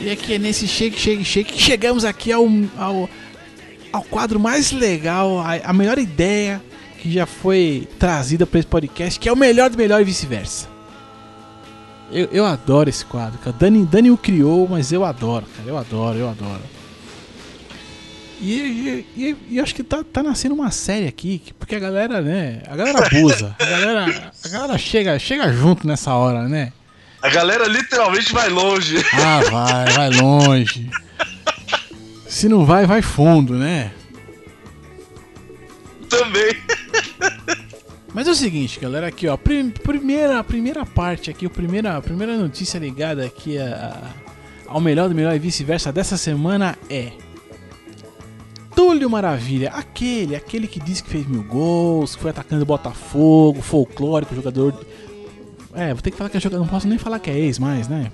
E 0.00 0.10
aqui 0.10 0.32
é 0.32 0.38
nesse 0.38 0.66
shake, 0.66 0.98
shake, 0.98 1.24
shake 1.24 1.52
que 1.52 1.60
chegamos 1.60 2.06
aqui 2.06 2.32
ao, 2.32 2.48
ao, 2.78 3.10
ao 3.96 4.02
quadro 4.02 4.38
mais 4.40 4.72
legal, 4.72 5.38
a, 5.40 5.54
a 5.70 5.72
melhor 5.72 5.98
ideia 5.98 6.60
que 7.00 7.12
já 7.12 7.26
foi 7.26 7.86
trazida 7.98 8.44
pra 8.46 8.58
esse 8.58 8.66
podcast, 8.68 9.20
que 9.20 9.28
é 9.28 9.32
o 9.32 9.36
melhor 9.36 9.70
do 9.70 9.76
melhor 9.78 10.00
e 10.00 10.04
vice-versa. 10.04 10.68
Eu, 12.10 12.28
eu 12.32 12.44
adoro 12.44 12.88
esse 12.88 13.04
quadro, 13.04 13.38
cara. 13.38 13.54
Dani, 13.58 13.84
Dani 13.84 14.10
o 14.10 14.16
criou, 14.16 14.66
mas 14.68 14.92
eu 14.92 15.04
adoro, 15.04 15.46
cara. 15.56 15.68
Eu 15.68 15.76
adoro, 15.78 16.18
eu 16.18 16.28
adoro. 16.28 16.60
E, 18.40 19.06
e, 19.16 19.36
e- 19.50 19.56
eu 19.56 19.62
acho 19.62 19.74
que 19.74 19.82
tá, 19.82 20.04
tá 20.04 20.22
nascendo 20.22 20.54
uma 20.54 20.70
série 20.70 21.06
aqui, 21.06 21.38
que- 21.38 21.54
porque 21.54 21.74
a 21.76 21.78
galera, 21.78 22.20
né? 22.20 22.62
A 22.68 22.76
galera 22.76 23.06
abusa. 23.06 23.54
A 23.58 23.64
galera, 23.64 24.32
a 24.44 24.48
galera 24.48 24.78
chega, 24.78 25.18
chega 25.18 25.52
junto 25.52 25.86
nessa 25.86 26.12
hora, 26.14 26.46
né? 26.48 26.72
A 27.22 27.30
galera 27.30 27.66
literalmente 27.66 28.32
vai 28.32 28.50
longe. 28.50 28.96
Ah, 29.14 29.40
vai, 29.50 29.86
vai 29.92 30.10
longe. 30.10 30.90
Se 32.34 32.48
não 32.48 32.64
vai, 32.64 32.84
vai 32.84 33.00
fundo, 33.00 33.54
né? 33.54 33.92
Também. 36.08 36.56
Mas 38.12 38.26
é 38.26 38.30
o 38.32 38.34
seguinte, 38.34 38.80
galera, 38.80 39.06
aqui 39.06 39.28
ó, 39.28 39.36
prim- 39.36 39.70
primeira, 39.70 40.42
primeira 40.42 40.84
parte 40.84 41.30
aqui, 41.30 41.46
a 41.46 41.50
primeira, 41.50 41.96
a 41.96 42.02
primeira 42.02 42.36
notícia 42.36 42.76
ligada 42.78 43.24
aqui 43.24 43.56
a- 43.56 43.94
a- 44.66 44.72
ao 44.72 44.80
melhor 44.80 45.08
do 45.08 45.14
melhor 45.14 45.34
e 45.34 45.38
vice-versa 45.38 45.92
dessa 45.92 46.16
semana 46.16 46.76
é 46.90 47.12
Túlio 48.74 49.08
Maravilha, 49.08 49.70
aquele, 49.70 50.34
aquele 50.34 50.66
que 50.66 50.80
disse 50.80 51.04
que 51.04 51.10
fez 51.10 51.24
mil 51.28 51.44
gols, 51.44 52.16
que 52.16 52.22
foi 52.22 52.30
atacando 52.32 52.62
o 52.62 52.66
Botafogo, 52.66 53.62
folclórico, 53.62 54.34
jogador. 54.34 54.72
de- 54.72 54.86
É, 55.72 55.92
vou 55.94 56.02
ter 56.02 56.10
que 56.10 56.16
falar 56.16 56.30
que 56.30 56.36
é 56.36 56.40
jogador, 56.40 56.62
não 56.64 56.68
posso 56.70 56.88
nem 56.88 56.98
falar 56.98 57.20
que 57.20 57.30
é 57.30 57.38
ex 57.38 57.60
mais, 57.60 57.86
né? 57.86 58.10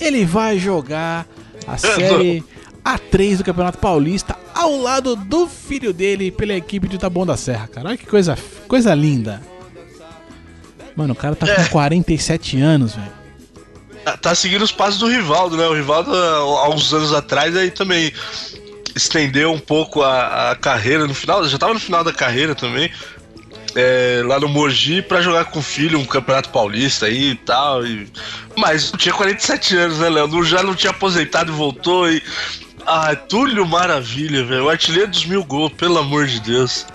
Ele 0.00 0.24
vai 0.24 0.58
jogar 0.58 1.26
a 1.66 1.76
série 1.78 2.42
A3 2.84 3.38
do 3.38 3.44
Campeonato 3.44 3.78
Paulista 3.78 4.36
ao 4.54 4.76
lado 4.80 5.14
do 5.16 5.46
filho 5.46 5.92
dele 5.92 6.30
pela 6.30 6.52
equipe 6.54 6.88
de 6.88 6.98
Taboão 6.98 7.24
da 7.26 7.36
Serra, 7.36 7.68
cara. 7.68 7.88
Olha 7.88 7.96
que 7.96 8.06
coisa, 8.06 8.36
coisa 8.68 8.94
linda. 8.94 9.40
Mano, 10.96 11.12
o 11.14 11.16
cara 11.16 11.34
tá 11.34 11.46
com 11.54 11.64
47 11.68 12.60
anos, 12.60 12.94
velho. 12.94 13.12
Tá- 14.04 14.16
Tá 14.16 14.34
seguindo 14.34 14.62
os 14.62 14.72
passos 14.72 14.98
do 14.98 15.08
Rivaldo, 15.08 15.56
né? 15.56 15.64
O 15.66 15.74
Rivaldo, 15.74 16.14
há 16.14 16.68
uns 16.70 16.92
anos 16.92 17.12
atrás, 17.14 17.56
aí 17.56 17.70
também 17.70 18.12
estendeu 18.94 19.52
um 19.52 19.58
pouco 19.60 20.02
a, 20.02 20.50
a 20.50 20.56
carreira 20.56 21.06
no 21.06 21.14
final, 21.14 21.46
já 21.48 21.56
tava 21.56 21.72
no 21.74 21.80
final 21.80 22.02
da 22.04 22.12
carreira 22.12 22.54
também. 22.54 22.90
é, 23.74 24.22
lá 24.26 24.38
no 24.38 24.48
Mogi 24.48 25.00
pra 25.00 25.22
jogar 25.22 25.46
com 25.46 25.60
o 25.60 25.62
filho 25.62 25.98
um 25.98 26.04
campeonato 26.04 26.50
paulista 26.50 27.06
aí 27.06 27.30
e 27.30 27.34
tal. 27.36 27.86
E... 27.86 28.06
Mas 28.56 28.90
tinha 28.98 29.14
47 29.14 29.76
anos, 29.76 29.98
né, 29.98 30.10
Léo? 30.10 30.44
Já 30.44 30.62
não 30.62 30.74
tinha 30.74 30.90
aposentado 30.90 31.50
e 31.52 31.54
voltou. 31.56 32.10
E... 32.10 32.20
Ah, 32.86 33.14
Túlio 33.14 33.66
Maravilha, 33.66 34.44
velho. 34.44 34.64
O 34.64 34.68
artilheiro 34.70 35.10
dos 35.10 35.24
mil 35.24 35.44
gols, 35.44 35.72
pelo 35.72 35.98
amor 35.98 36.26
de 36.26 36.40
Deus. 36.40 36.86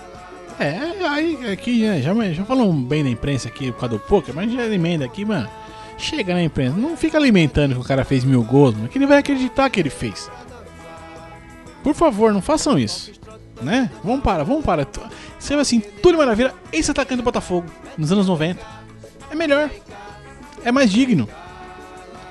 É, 0.59 0.75
aí 1.07 1.51
aqui, 1.51 1.83
né, 1.87 2.01
já, 2.01 2.13
já 2.33 2.43
falamos 2.43 2.83
bem 2.87 3.03
da 3.03 3.09
imprensa 3.09 3.47
aqui 3.47 3.71
por 3.71 3.79
causa 3.81 3.95
do 3.95 3.99
poker, 3.99 4.33
mas 4.33 4.51
já 4.51 4.65
emenda 4.65 5.05
aqui, 5.05 5.23
mano. 5.23 5.47
Chega 5.99 6.33
na 6.33 6.41
imprensa, 6.43 6.75
não 6.77 6.97
fica 6.97 7.17
alimentando 7.17 7.75
que 7.75 7.81
o 7.81 7.83
cara 7.83 8.03
fez 8.03 8.23
mil 8.23 8.43
gols, 8.43 8.75
mano, 8.75 8.87
que 8.87 8.97
ele 8.97 9.05
vai 9.07 9.19
acreditar 9.19 9.69
que 9.69 9.79
ele 9.79 9.89
fez. 9.89 10.29
Por 11.83 11.93
favor, 11.93 12.33
não 12.33 12.41
façam 12.41 12.77
isso. 12.77 13.11
Né? 13.61 13.89
Vamos 14.03 14.21
parar, 14.21 14.43
vamos 14.43 14.63
parar. 14.65 14.85
Tu- 14.85 15.01
Você 15.39 15.53
vai 15.53 15.61
assim, 15.61 15.79
Túlio 15.79 16.17
Maravilha, 16.19 16.53
ex-atacante 16.71 17.17
do 17.17 17.23
Botafogo, 17.23 17.67
nos 17.97 18.11
anos 18.11 18.27
90. 18.27 18.59
É 19.31 19.35
melhor. 19.35 19.69
É 20.63 20.71
mais 20.71 20.91
digno. 20.91 21.27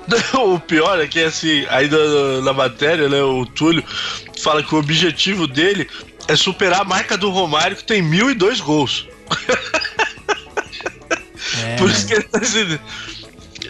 O 0.34 0.61
pior 0.61 1.00
é 1.00 1.07
que, 1.07 1.20
assim, 1.20 1.66
ainda 1.68 2.40
na 2.42 2.52
matéria, 2.52 3.09
né, 3.09 3.22
o 3.22 3.44
Túlio 3.46 3.82
fala 4.40 4.62
que 4.62 4.74
o 4.74 4.78
objetivo 4.78 5.46
dele 5.46 5.88
é 6.28 6.36
superar 6.36 6.82
a 6.82 6.84
marca 6.84 7.16
do 7.16 7.30
Romário, 7.30 7.76
que 7.76 7.84
tem 7.84 8.02
1.002 8.02 8.61
gols. 8.62 9.09
É, 11.64 11.76
Por 11.76 11.90
isso 11.90 12.07
que 12.07 12.14
ele 12.14 12.22
tá 12.24 12.38
assim. 12.38 12.78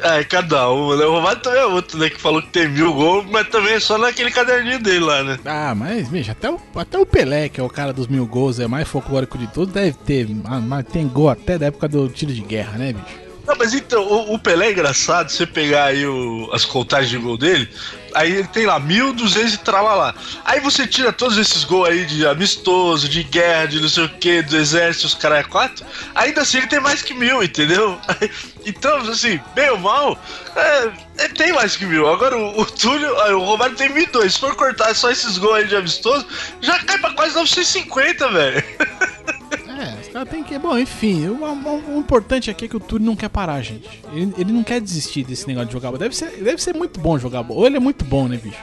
É, 0.02 0.24
cada 0.24 0.70
um, 0.70 0.94
né? 0.96 1.04
O 1.06 1.12
Romário 1.12 1.40
também 1.40 1.60
é 1.60 1.66
outro, 1.66 1.98
né? 1.98 2.10
Que 2.10 2.20
falou 2.20 2.42
que 2.42 2.48
tem 2.48 2.68
mil 2.68 2.92
gols, 2.92 3.24
mas 3.30 3.48
também 3.48 3.74
é 3.74 3.80
só 3.80 3.96
naquele 3.96 4.30
caderninho 4.30 4.78
dele 4.78 5.00
lá, 5.00 5.22
né? 5.22 5.38
Ah, 5.44 5.74
mas, 5.74 6.08
bicho, 6.08 6.30
até 6.30 6.50
o, 6.50 6.60
até 6.74 6.98
o 6.98 7.06
Pelé, 7.06 7.48
que 7.48 7.60
é 7.60 7.62
o 7.62 7.68
cara 7.68 7.92
dos 7.92 8.06
mil 8.06 8.26
gols, 8.26 8.60
é 8.60 8.66
mais 8.66 8.86
folclórico 8.86 9.38
de 9.38 9.46
todos, 9.46 9.72
deve 9.72 9.92
ter. 9.92 10.28
Mas 10.28 10.86
tem 10.86 11.08
gol 11.08 11.30
até 11.30 11.56
da 11.58 11.66
época 11.66 11.88
do 11.88 12.08
tiro 12.08 12.32
de 12.32 12.42
guerra, 12.42 12.76
né, 12.76 12.92
bicho? 12.92 13.25
Não, 13.46 13.54
mas 13.56 13.72
então, 13.74 14.02
o, 14.02 14.34
o 14.34 14.38
Pelé 14.40 14.66
é 14.68 14.72
engraçado, 14.72 15.30
você 15.30 15.46
pegar 15.46 15.84
aí 15.84 16.04
o- 16.04 16.50
as 16.52 16.64
contagens 16.64 17.10
de 17.10 17.16
gol 17.16 17.36
dele, 17.38 17.68
aí 18.12 18.32
ele 18.32 18.48
tem 18.48 18.66
lá 18.66 18.80
1.200 18.80 19.54
e 19.54 19.58
tralalá. 19.58 20.14
Aí 20.44 20.58
você 20.58 20.84
tira 20.84 21.12
todos 21.12 21.38
esses 21.38 21.62
gols 21.62 21.88
aí 21.88 22.04
de 22.06 22.26
amistoso, 22.26 23.08
de 23.08 23.22
guerra, 23.22 23.66
de 23.66 23.80
não 23.80 23.88
sei 23.88 24.04
o 24.04 24.08
que, 24.08 24.42
do 24.42 24.56
exército, 24.56 25.06
os 25.06 25.14
caras 25.14 25.38
é 25.38 25.42
quatro, 25.44 25.84
ainda 26.12 26.42
assim 26.42 26.58
ele 26.58 26.66
tem 26.66 26.80
mais 26.80 27.02
que 27.02 27.14
mil, 27.14 27.42
entendeu? 27.42 27.98
Então, 28.68 28.96
assim, 29.08 29.38
bem 29.54 29.70
ou 29.70 29.78
mal, 29.78 30.18
é, 30.56 30.90
ele 31.22 31.34
tem 31.34 31.52
mais 31.52 31.76
que 31.76 31.86
mil. 31.86 32.08
Agora 32.08 32.36
o, 32.36 32.62
o 32.62 32.66
Túlio, 32.66 33.16
ah, 33.20 33.36
o 33.36 33.44
Romário 33.44 33.76
tem 33.76 33.88
1.200. 33.88 34.28
Se 34.28 34.40
for 34.40 34.56
cortar 34.56 34.92
só 34.92 35.08
esses 35.08 35.38
gols 35.38 35.54
aí 35.58 35.68
de 35.68 35.76
amistoso, 35.76 36.26
já 36.60 36.76
cai 36.80 36.98
pra 36.98 37.12
quase 37.12 37.32
950, 37.36 38.28
velho. 38.28 38.64
É, 39.78 40.00
os 40.00 40.08
caras 40.08 40.46
que. 40.46 40.58
Bom, 40.58 40.78
enfim, 40.78 41.26
o, 41.26 41.44
o- 41.44 41.96
o 41.96 41.98
importante 41.98 42.50
aqui 42.50 42.64
é 42.64 42.68
que 42.68 42.76
o 42.76 42.80
Túlio 42.80 43.04
não 43.06 43.14
quer 43.16 43.28
parar, 43.28 43.60
gente. 43.62 44.02
Ele, 44.12 44.32
ele 44.38 44.52
não 44.52 44.62
quer 44.64 44.80
desistir 44.80 45.24
desse 45.24 45.46
negócio 45.46 45.66
de 45.68 45.72
jogar 45.74 45.88
bola. 45.88 45.98
Deve 45.98 46.16
ser, 46.16 46.30
deve 46.42 46.62
ser 46.62 46.74
muito 46.74 46.98
bom 47.00 47.18
jogar 47.18 47.42
bola. 47.42 47.60
Ou 47.60 47.66
ele 47.66 47.76
é 47.76 47.80
muito 47.80 48.04
bom, 48.04 48.26
né, 48.28 48.36
bicho? 48.36 48.58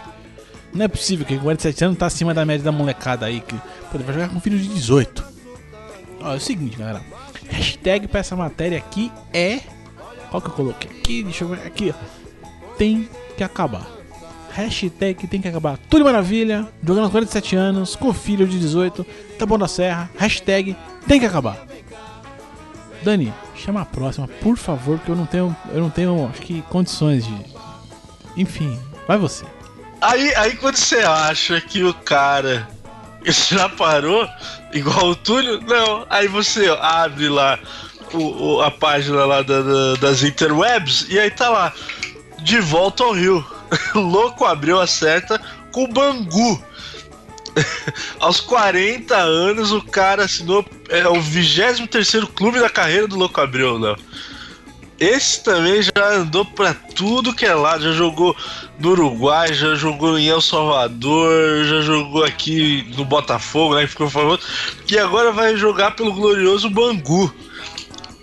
Não 0.74 0.86
é 0.86 0.88
possível 0.88 1.26
que 1.26 1.36
com 1.38 1.44
47 1.44 1.86
anos 1.86 1.98
tá 2.00 2.08
acima 2.08 2.34
da 2.34 2.44
média 2.46 2.64
da 2.64 2.72
molecada 2.72 3.26
aí. 3.28 3.42
Que, 3.42 3.54
pô, 3.56 3.96
ele 3.96 4.04
vai 4.04 4.14
jogar 4.16 4.30
com 4.30 4.40
filho 4.40 4.58
de 4.58 4.68
18. 4.68 5.24
Ó, 6.22 6.34
é 6.34 6.38
o 6.38 6.40
seguinte, 6.40 6.78
galera. 6.78 7.02
Hashtag 7.50 8.08
pra 8.08 8.22
essa 8.22 8.36
matéria 8.36 8.78
aqui 8.80 9.12
é. 9.32 9.60
Qual 10.32 10.42
que 10.42 10.50
eu 10.50 10.54
coloquei 10.54 10.90
aqui? 10.90 11.24
Deixa 11.24 11.44
eu 11.44 11.50
ver 11.50 11.68
aqui, 11.68 11.94
ó. 11.94 12.46
Tem 12.76 13.08
que 13.38 13.44
acabar. 13.44 13.86
Hashtag 14.52 15.28
tem 15.28 15.42
que 15.42 15.48
acabar. 15.48 15.78
Túlio 15.90 16.06
Maravilha, 16.06 16.68
jogando 16.84 17.04
aos 17.04 17.12
47 17.12 17.56
anos, 17.56 17.96
com 17.96 18.12
filho 18.14 18.48
de 18.48 18.60
18, 18.60 19.06
tá 19.38 19.46
bom 19.46 19.58
da 19.60 19.68
serra. 19.68 20.10
Hashtag 20.18 20.76
tem 21.08 21.20
que 21.20 21.26
acabar. 21.26 21.58
Dani, 23.04 23.34
chama 23.56 23.82
a 23.82 23.86
próxima, 23.86 24.28
por 24.42 24.58
favor, 24.58 24.98
porque 24.98 25.12
eu 25.12 25.16
não 25.16 25.26
tenho, 25.26 25.56
eu 25.74 25.82
não 25.82 25.90
tenho, 25.90 26.30
acho 26.32 26.42
que 26.42 26.62
condições 26.64 27.26
de. 27.26 27.46
Enfim, 28.38 28.80
vai 29.08 29.18
você. 29.18 29.46
Aí, 30.02 30.34
aí 30.36 30.56
quando 30.56 30.76
você 30.76 30.98
acha 31.00 31.60
que 31.62 31.84
o 31.84 31.94
cara 31.94 32.68
já 33.26 33.68
parou, 33.70 34.28
igual 34.74 35.08
o 35.10 35.16
Túlio, 35.16 35.62
não. 35.62 36.06
Aí 36.10 36.28
você 36.28 36.68
abre 36.82 37.30
lá 37.30 37.60
o, 38.14 38.56
o- 38.58 38.62
a 38.62 38.72
página 38.72 39.26
lá 39.26 39.42
da- 39.42 39.62
da- 39.62 39.96
das 40.00 40.24
interwebs 40.24 41.06
e 41.10 41.20
aí 41.20 41.30
tá 41.32 41.50
lá, 41.50 41.74
de 42.40 42.60
volta 42.60 43.04
ao 43.04 43.12
Rio. 43.14 43.46
Louco 43.96 44.46
abriu 44.46 44.80
a 44.80 44.88
certa 44.88 45.40
com 45.72 45.84
o 45.86 45.88
Bangu. 45.88 46.64
Aos 48.20 48.40
40 48.40 49.16
anos, 49.16 49.72
o 49.72 49.82
cara 49.82 50.26
assinou 50.26 50.66
é, 50.90 51.08
o 51.08 51.22
23 51.22 52.26
clube 52.36 52.60
da 52.60 52.70
carreira 52.70 53.08
do 53.08 53.16
Louco 53.16 53.40
Abreu, 53.40 53.78
Léo. 53.78 53.98
Esse 55.00 55.44
também 55.44 55.82
já 55.82 56.14
andou 56.14 56.46
pra 56.46 56.74
tudo 56.74 57.34
que 57.34 57.46
é 57.46 57.54
lado, 57.54 57.84
já 57.84 57.92
jogou 57.92 58.36
no 58.80 58.92
Uruguai, 58.92 59.54
já 59.54 59.76
jogou 59.76 60.18
em 60.18 60.28
El 60.28 60.40
Salvador, 60.40 61.66
já 61.66 61.82
jogou 61.82 62.24
aqui 62.24 62.90
no 62.96 63.04
Botafogo, 63.04 63.76
né, 63.76 63.82
que 63.82 63.88
ficou 63.88 64.10
famoso, 64.10 64.42
e 64.90 64.98
agora 64.98 65.32
vai 65.32 65.58
jogar 65.58 65.92
pelo 65.92 66.14
glorioso 66.14 66.70
Bangu. 66.70 67.34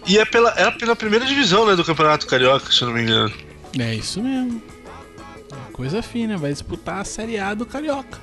E 0.07 0.17
é 0.17 0.25
pela, 0.25 0.55
é 0.57 0.71
pela 0.71 0.97
primeira 0.97 1.27
divisão, 1.27 1.67
né, 1.67 1.77
do 1.77 1.85
Campeonato 1.85 2.27
Carioca, 2.27 2.73
se 2.73 2.81
eu 2.81 2.89
não 2.89 2.95
me 2.95 3.03
engano. 3.03 3.33
É 3.79 3.95
isso 3.95 4.23
mesmo. 4.23 4.63
Coisa 5.73 6.03
fina, 6.03 6.39
vai 6.39 6.53
disputar 6.53 7.01
a 7.01 7.05
Série 7.05 7.39
A 7.39 7.53
do 7.53 7.67
Carioca. 7.67 8.19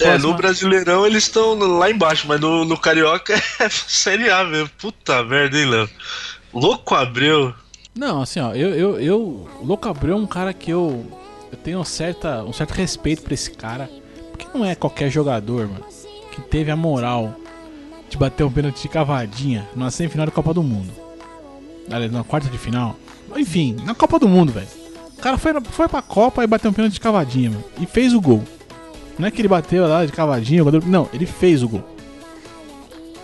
É, 0.00 0.16
no 0.18 0.34
Brasileirão 0.34 1.06
eles 1.06 1.24
estão 1.24 1.54
lá 1.54 1.90
embaixo, 1.90 2.26
mas 2.26 2.40
no, 2.40 2.64
no 2.64 2.78
Carioca 2.78 3.34
é 3.60 3.68
Série 3.68 4.30
A 4.30 4.44
mesmo. 4.44 4.70
Puta 4.78 5.22
merda, 5.22 5.58
hein, 5.58 5.66
Léo? 5.66 5.90
Louco 6.52 6.94
Abreu. 6.94 7.54
Não, 7.94 8.22
assim, 8.22 8.40
ó, 8.40 8.54
eu, 8.54 8.70
eu, 8.74 9.00
eu 9.00 9.48
Louco 9.62 9.88
Abreu 9.88 10.16
é 10.16 10.18
um 10.18 10.26
cara 10.26 10.52
que 10.52 10.70
eu, 10.70 11.06
eu 11.52 11.58
tenho 11.58 11.84
certa, 11.84 12.42
um 12.42 12.52
certo 12.52 12.72
respeito 12.72 13.22
pra 13.22 13.34
esse 13.34 13.50
cara, 13.50 13.90
porque 14.30 14.46
não 14.52 14.64
é 14.64 14.74
qualquer 14.74 15.10
jogador, 15.10 15.68
mano, 15.68 15.84
que 16.32 16.40
teve 16.40 16.70
a 16.70 16.76
moral 16.76 17.36
de 18.08 18.16
bater 18.16 18.44
um 18.44 18.50
pênalti 18.50 18.82
de 18.82 18.88
cavadinha 18.88 19.68
na 19.76 19.90
semifinal 19.90 20.26
da 20.26 20.32
Copa 20.32 20.54
do 20.54 20.62
Mundo. 20.62 20.92
Aliás, 21.90 22.10
na 22.10 22.24
quarta 22.24 22.48
de 22.48 22.56
final. 22.56 22.96
Enfim, 23.36 23.76
na 23.84 23.94
Copa 23.94 24.18
do 24.18 24.28
Mundo, 24.28 24.52
velho. 24.52 24.66
O 25.16 25.20
cara 25.20 25.36
foi, 25.36 25.52
foi 25.60 25.88
pra 25.88 26.02
Copa 26.02 26.42
e 26.42 26.46
bateu 26.46 26.70
um 26.70 26.74
pênalti 26.74 26.94
de 26.94 27.00
cavadinha, 27.00 27.50
mano, 27.50 27.64
e 27.80 27.86
fez 27.86 28.14
o 28.14 28.20
gol. 28.20 28.42
Não 29.18 29.28
é 29.28 29.30
que 29.30 29.40
ele 29.40 29.48
bateu 29.48 29.86
lá 29.86 30.04
de 30.04 30.12
cavadinha, 30.12 30.62
o 30.62 30.64
jogador- 30.66 30.86
não, 30.88 31.08
ele 31.12 31.26
fez 31.26 31.62
o 31.62 31.68
gol. 31.68 31.84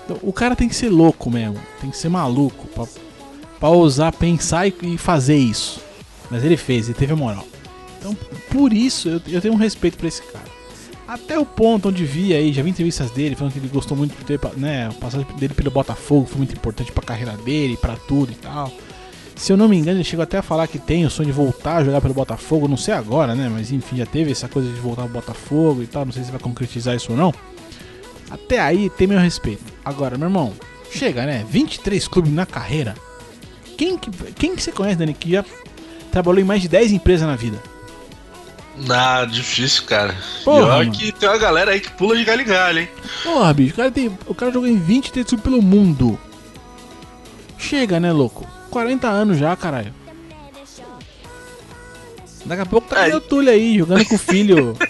Então, 0.04 0.18
o 0.22 0.32
cara 0.32 0.56
tem 0.56 0.68
que 0.68 0.74
ser 0.74 0.88
louco 0.88 1.30
mesmo, 1.30 1.58
tem 1.80 1.90
que 1.90 1.96
ser 1.96 2.08
maluco 2.08 2.66
pra, 2.68 2.84
pra 3.58 3.68
ousar 3.68 4.12
pensar 4.12 4.66
e, 4.66 4.74
e 4.82 4.98
fazer 4.98 5.36
isso. 5.36 5.80
Mas 6.30 6.44
ele 6.44 6.56
fez, 6.56 6.86
ele 6.88 6.98
teve 6.98 7.12
a 7.12 7.16
moral. 7.16 7.46
Então, 7.98 8.16
por 8.50 8.72
isso, 8.72 9.08
eu, 9.08 9.20
eu 9.28 9.40
tenho 9.40 9.54
um 9.54 9.56
respeito 9.58 9.96
pra 9.98 10.08
esse 10.08 10.22
cara. 10.22 10.48
Até 11.06 11.36
o 11.38 11.44
ponto 11.44 11.88
onde 11.88 12.04
vi 12.04 12.32
aí, 12.32 12.52
já 12.52 12.62
vi 12.62 12.70
entrevistas 12.70 13.10
dele 13.10 13.34
falando 13.34 13.52
que 13.52 13.58
ele 13.58 13.66
gostou 13.68 13.96
muito 13.96 14.16
de 14.16 14.24
ter, 14.24 14.38
né, 14.56 14.86
a 14.86 14.92
passagem 14.92 15.26
dele 15.36 15.54
pelo 15.54 15.70
Botafogo 15.70 16.24
foi 16.26 16.38
muito 16.38 16.54
importante 16.54 16.92
pra 16.92 17.02
carreira 17.02 17.32
dele, 17.38 17.76
pra 17.76 17.96
tudo 17.96 18.30
e 18.30 18.36
tal. 18.36 18.72
Se 19.40 19.50
eu 19.50 19.56
não 19.56 19.68
me 19.68 19.78
engano, 19.78 19.96
ele 19.96 20.04
chegou 20.04 20.22
até 20.22 20.36
a 20.36 20.42
falar 20.42 20.66
que 20.66 20.78
tem 20.78 21.06
o 21.06 21.10
sonho 21.10 21.28
de 21.28 21.32
voltar 21.32 21.76
a 21.76 21.84
jogar 21.84 22.02
pelo 22.02 22.12
Botafogo, 22.12 22.68
não 22.68 22.76
sei 22.76 22.92
agora, 22.92 23.34
né, 23.34 23.48
mas 23.50 23.72
enfim, 23.72 23.96
já 23.96 24.04
teve 24.04 24.30
essa 24.30 24.46
coisa 24.48 24.70
de 24.70 24.78
voltar 24.78 25.04
pro 25.04 25.12
Botafogo 25.12 25.82
e 25.82 25.86
tal, 25.86 26.04
não 26.04 26.12
sei 26.12 26.22
se 26.22 26.30
vai 26.30 26.38
concretizar 26.38 26.94
isso 26.94 27.12
ou 27.12 27.16
não. 27.16 27.32
Até 28.30 28.60
aí 28.60 28.90
tem 28.90 29.06
meu 29.06 29.18
respeito. 29.18 29.64
Agora, 29.82 30.18
meu 30.18 30.28
irmão, 30.28 30.52
chega, 30.92 31.24
né? 31.24 31.42
23 31.48 32.06
clubes 32.06 32.30
na 32.30 32.44
carreira. 32.44 32.94
Quem 33.78 33.96
que, 33.96 34.10
quem 34.34 34.54
que 34.54 34.62
você 34.62 34.72
conhece, 34.72 34.98
Dani, 34.98 35.14
que 35.14 35.30
já 35.30 35.44
trabalhou 36.12 36.42
em 36.42 36.44
mais 36.44 36.60
de 36.60 36.68
10 36.68 36.92
empresas 36.92 37.26
na 37.26 37.34
vida? 37.34 37.58
Ah, 38.90 39.24
difícil, 39.24 39.84
cara. 39.84 40.14
Porra, 40.44 40.58
e 40.58 40.62
olha 40.64 40.76
mano. 40.80 40.92
que 40.92 41.12
tem 41.12 41.26
uma 41.26 41.38
galera 41.38 41.70
aí 41.70 41.80
que 41.80 41.90
pula 41.92 42.14
de 42.14 42.24
galho 42.24 42.42
em 42.42 42.46
galho, 42.46 42.80
hein? 42.80 42.88
Porra, 43.22 43.54
bicho, 43.54 43.72
o 43.72 43.76
cara, 43.78 43.90
tem, 43.90 44.18
o 44.26 44.34
cara 44.34 44.52
jogou 44.52 44.68
em 44.68 44.78
23 44.78 45.26
clubes 45.26 45.42
pelo 45.42 45.62
mundo. 45.62 46.18
Chega, 47.56 47.98
né, 47.98 48.12
louco? 48.12 48.59
40 48.70 49.08
anos 49.08 49.38
já, 49.38 49.54
caralho. 49.56 49.94
Daqui 52.44 52.62
a 52.62 52.66
pouco 52.66 52.88
tá 52.88 53.00
Aí. 53.00 53.12
o 53.12 53.20
Túlio 53.20 53.52
aí, 53.52 53.78
jogando 53.78 54.04
com 54.06 54.14
o 54.14 54.18
filho. 54.18 54.76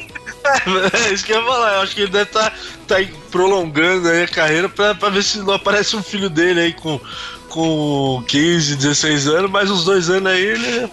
É 1.07 1.13
isso 1.13 1.25
que 1.25 1.33
eu 1.33 1.39
ia 1.39 1.47
falar. 1.47 1.75
Eu 1.75 1.81
acho 1.83 1.95
que 1.95 2.01
ele 2.03 2.11
deve 2.11 2.25
estar 2.25 2.53
tá, 2.87 2.97
aí 2.97 3.07
prolongando 3.31 4.09
aí 4.09 4.25
a 4.25 4.29
carreira 4.29 4.69
pra, 4.69 4.95
pra 4.95 5.09
ver 5.09 5.23
se 5.23 5.39
não 5.39 5.55
aparece 5.55 5.95
um 5.95 6.03
filho 6.03 6.29
dele 6.29 6.61
aí 6.61 6.73
com, 6.73 6.99
com 7.49 8.25
15, 8.27 8.77
16 8.77 9.29
anos, 9.29 9.51
mais 9.51 9.71
uns 9.71 9.85
dois 9.85 10.11
anos 10.11 10.33
aí 10.33 10.43
ele. 10.43 10.91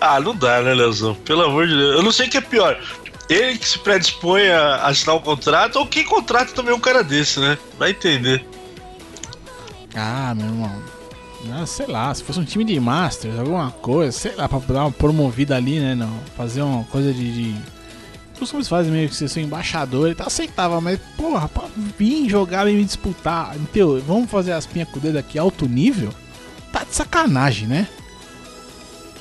Ah, 0.00 0.20
não 0.20 0.36
dá, 0.36 0.60
né, 0.62 0.74
Leozão? 0.74 1.14
Pelo 1.14 1.42
amor 1.42 1.66
de 1.66 1.74
Deus. 1.74 1.96
Eu 1.96 2.02
não 2.02 2.12
sei 2.12 2.26
o 2.26 2.30
que 2.30 2.36
é 2.36 2.40
pior. 2.40 2.78
Ele 3.28 3.58
que 3.58 3.66
se 3.66 3.78
predispõe 3.78 4.48
a 4.50 4.86
assinar 4.86 5.16
um 5.16 5.20
contrato 5.20 5.76
ou 5.76 5.86
quem 5.86 6.04
contrata 6.04 6.52
também 6.52 6.74
um 6.74 6.80
cara 6.80 7.02
desse, 7.02 7.40
né? 7.40 7.58
Vai 7.78 7.90
entender. 7.90 8.44
Ah, 9.94 10.34
meu 10.36 10.46
irmão. 10.46 10.82
Ah, 11.50 11.66
sei 11.66 11.86
lá, 11.86 12.14
se 12.14 12.22
fosse 12.22 12.38
um 12.38 12.44
time 12.44 12.64
de 12.64 12.78
Masters, 12.78 13.38
alguma 13.38 13.70
coisa, 13.70 14.12
sei 14.12 14.34
lá, 14.36 14.48
pra 14.48 14.58
dar 14.60 14.84
uma 14.84 14.92
promovida 14.92 15.56
ali, 15.56 15.80
né? 15.80 15.94
Não, 15.94 16.12
fazer 16.36 16.62
uma 16.62 16.84
coisa 16.84 17.12
de. 17.12 17.52
de... 17.52 17.72
Os 18.40 18.50
clubes 18.50 18.68
fazem 18.68 18.90
meio 18.90 19.08
que 19.08 19.14
ser 19.14 19.28
seu 19.28 19.42
embaixador 19.42 20.10
e 20.10 20.14
tal, 20.16 20.26
aceitava, 20.26 20.80
mas 20.80 20.98
porra, 21.16 21.48
pra 21.48 21.64
vir 21.96 22.28
jogar 22.28 22.66
e 22.68 22.74
me 22.74 22.84
disputar, 22.84 23.54
entendeu? 23.56 24.02
Vamos 24.04 24.28
fazer 24.28 24.52
as 24.52 24.66
pinhas 24.66 24.88
com 24.88 24.98
o 24.98 25.00
dedo 25.00 25.16
aqui 25.16 25.38
alto 25.38 25.66
nível? 25.68 26.12
Tá 26.72 26.82
de 26.82 26.92
sacanagem, 26.92 27.68
né? 27.68 27.86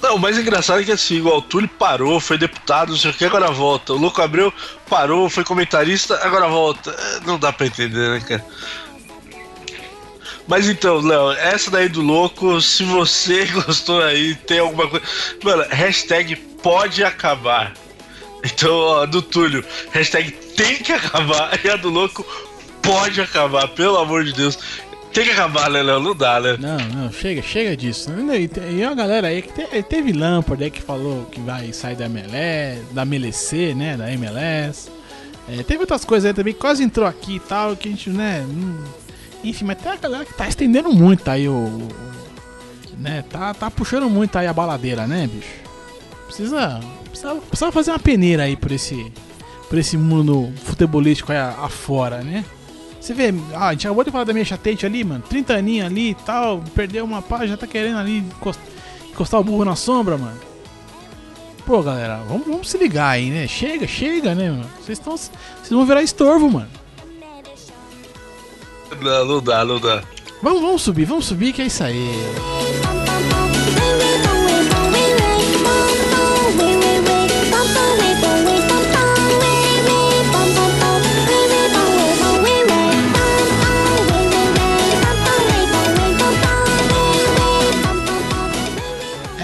Não, 0.02 0.16
o 0.16 0.20
mais 0.20 0.38
engraçado 0.38 0.82
é 0.82 0.84
que 0.84 0.92
assim, 0.92 1.22
o 1.22 1.42
Túlio 1.44 1.70
parou, 1.70 2.20
foi 2.20 2.36
deputado, 2.38 2.90
não 2.90 2.98
sei 2.98 3.12
o 3.12 3.14
que, 3.14 3.24
agora 3.24 3.52
volta. 3.52 3.94
O 3.94 3.98
Louco 3.98 4.22
Abreu 4.22 4.52
parou, 4.90 5.30
foi 5.30 5.44
comentarista, 5.44 6.16
agora 6.24 6.48
volta. 6.48 6.90
É, 6.90 7.20
Não 7.26 7.38
dá 7.38 7.54
pra 7.54 7.68
entender, 7.68 8.10
né, 8.10 8.20
cara? 8.22 8.44
Mas 10.52 10.68
então, 10.68 11.00
Léo, 11.00 11.32
essa 11.32 11.72
daí 11.72 11.88
do 11.88 12.02
louco, 12.02 12.60
se 12.60 12.84
você 12.84 13.46
gostou 13.66 14.02
aí, 14.04 14.36
tem 14.36 14.60
alguma 14.60 14.86
coisa. 14.86 15.06
Mano, 15.42 15.64
hashtag 15.70 16.36
pode 16.36 17.02
acabar. 17.06 17.72
Então, 18.44 18.70
ó, 18.74 19.06
do 19.06 19.22
Túlio, 19.22 19.64
hashtag 19.94 20.30
tem 20.58 20.76
que 20.80 20.92
acabar. 20.92 21.58
E 21.64 21.70
a 21.70 21.78
do 21.78 21.90
louco 21.90 22.26
pode 22.82 23.22
acabar, 23.22 23.66
pelo 23.70 23.98
amor 23.98 24.26
de 24.26 24.34
Deus. 24.34 24.60
Tem 25.14 25.24
que 25.24 25.32
acabar, 25.32 25.70
né, 25.70 25.82
Léo? 25.82 26.02
Não 26.02 26.14
dá, 26.14 26.38
né? 26.42 26.58
Não, 26.60 26.78
não, 26.78 27.12
chega, 27.14 27.42
chega 27.42 27.78
disso. 27.78 28.10
E 28.72 28.84
a 28.84 28.94
galera 28.94 29.28
aí 29.30 29.42
que 29.44 29.54
te- 29.54 29.84
teve 29.84 30.12
Lampard 30.12 30.62
aí 30.66 30.70
que 30.70 30.82
falou 30.82 31.28
que 31.32 31.40
vai 31.40 31.72
sair 31.72 31.96
da 31.96 32.08
MLS, 32.08 32.84
da 32.92 33.04
MLC, 33.06 33.74
né? 33.74 33.96
Da 33.96 34.12
MLS. 34.12 34.90
É, 35.50 35.64
teve 35.64 35.80
outras 35.80 36.04
coisas 36.04 36.28
aí 36.28 36.34
também, 36.34 36.54
quase 36.54 36.84
entrou 36.84 37.08
aqui 37.08 37.36
e 37.38 37.40
tal, 37.40 37.76
que 37.76 37.88
a 37.88 37.92
gente, 37.92 38.10
né? 38.10 38.46
hum, 38.48 38.84
enfim, 39.44 39.66
mas 39.66 39.78
tem 39.78 39.92
a 39.92 39.96
galera 39.96 40.26
que 40.26 40.34
tá 40.34 40.48
estendendo 40.48 40.92
muito 40.92 41.28
aí 41.30 41.48
o. 41.48 41.88
né? 42.98 43.24
Tá, 43.30 43.54
tá 43.54 43.72
puxando 43.72 44.10
muito 44.10 44.38
aí 44.38 44.48
a 44.48 44.54
baladeira, 44.54 45.08
né, 45.08 45.28
bicho? 45.28 45.50
Precisa, 46.28 46.80
precisa, 47.10 47.36
precisa 47.36 47.72
fazer 47.72 47.92
uma 47.92 48.00
peneira 48.00 48.44
aí 48.44 48.56
por 48.56 48.72
esse, 48.72 49.12
por 49.70 49.78
esse 49.78 49.98
mundo 49.98 50.52
futebolístico 50.64 51.32
aí 51.32 51.38
afora, 51.38 52.22
né? 52.22 52.46
Você 53.00 53.16
vê, 53.16 53.34
ah, 53.56 53.70
a 53.70 53.72
gente 53.74 53.88
acabou 53.88 54.04
de 54.04 54.12
falar 54.12 54.26
da 54.26 54.32
minha 54.34 54.46
chatete 54.46 54.86
ali, 54.86 55.04
mano. 55.04 55.24
30 55.28 55.54
aninhos 55.56 55.88
ali 55.88 56.12
e 56.12 56.16
tal, 56.16 56.64
perdeu 56.76 57.04
uma 57.04 57.22
pá, 57.22 57.48
já 57.48 57.58
tá 57.58 57.66
querendo 57.66 57.98
ali 57.98 58.20
encost- 58.20 58.60
encostar 59.10 59.40
o 59.40 59.44
burro 59.44 59.66
na 59.66 59.76
sombra, 59.76 60.18
mano. 60.20 60.40
Pô, 61.66 61.82
galera, 61.82 62.18
vamos, 62.28 62.46
vamos 62.46 62.70
se 62.70 62.78
ligar 62.78 63.10
aí, 63.10 63.30
né? 63.32 63.48
Chega, 63.48 63.88
chega, 63.88 64.36
né, 64.36 64.50
mano? 64.52 64.70
Vocês 64.84 64.98
estão. 65.00 65.16
Vocês 65.18 65.70
vão 65.70 65.86
virar 65.86 66.04
estorvo, 66.04 66.50
mano. 66.50 66.68
Não, 69.00 69.26
não 69.26 69.42
dá, 69.42 69.64
não 69.64 69.80
dá. 69.80 70.04
Vamos, 70.42 70.62
vamos 70.62 70.82
subir, 70.82 71.06
vamos 71.06 71.26
subir, 71.26 71.54
que 71.54 71.62
é 71.62 71.66
isso 71.68 71.84
aí. 71.84 72.10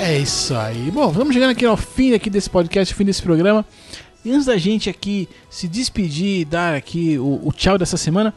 É 0.01 0.19
isso 0.19 0.55
aí. 0.55 0.89
Bom, 0.89 1.09
vamos 1.11 1.33
chegando 1.33 1.51
aqui 1.51 1.65
ao 1.65 1.77
fim 1.77 2.13
aqui 2.13 2.29
desse 2.29 2.49
podcast, 2.49 2.93
fim 2.93 3.05
desse 3.05 3.21
programa. 3.21 3.65
E 4.25 4.31
antes 4.31 4.45
da 4.45 4.57
gente 4.57 4.89
aqui 4.89 5.29
se 5.49 5.67
despedir 5.67 6.41
e 6.41 6.45
dar 6.45 6.75
aqui 6.75 7.17
o, 7.19 7.47
o 7.47 7.51
tchau 7.53 7.77
dessa 7.77 7.97
semana, 7.97 8.33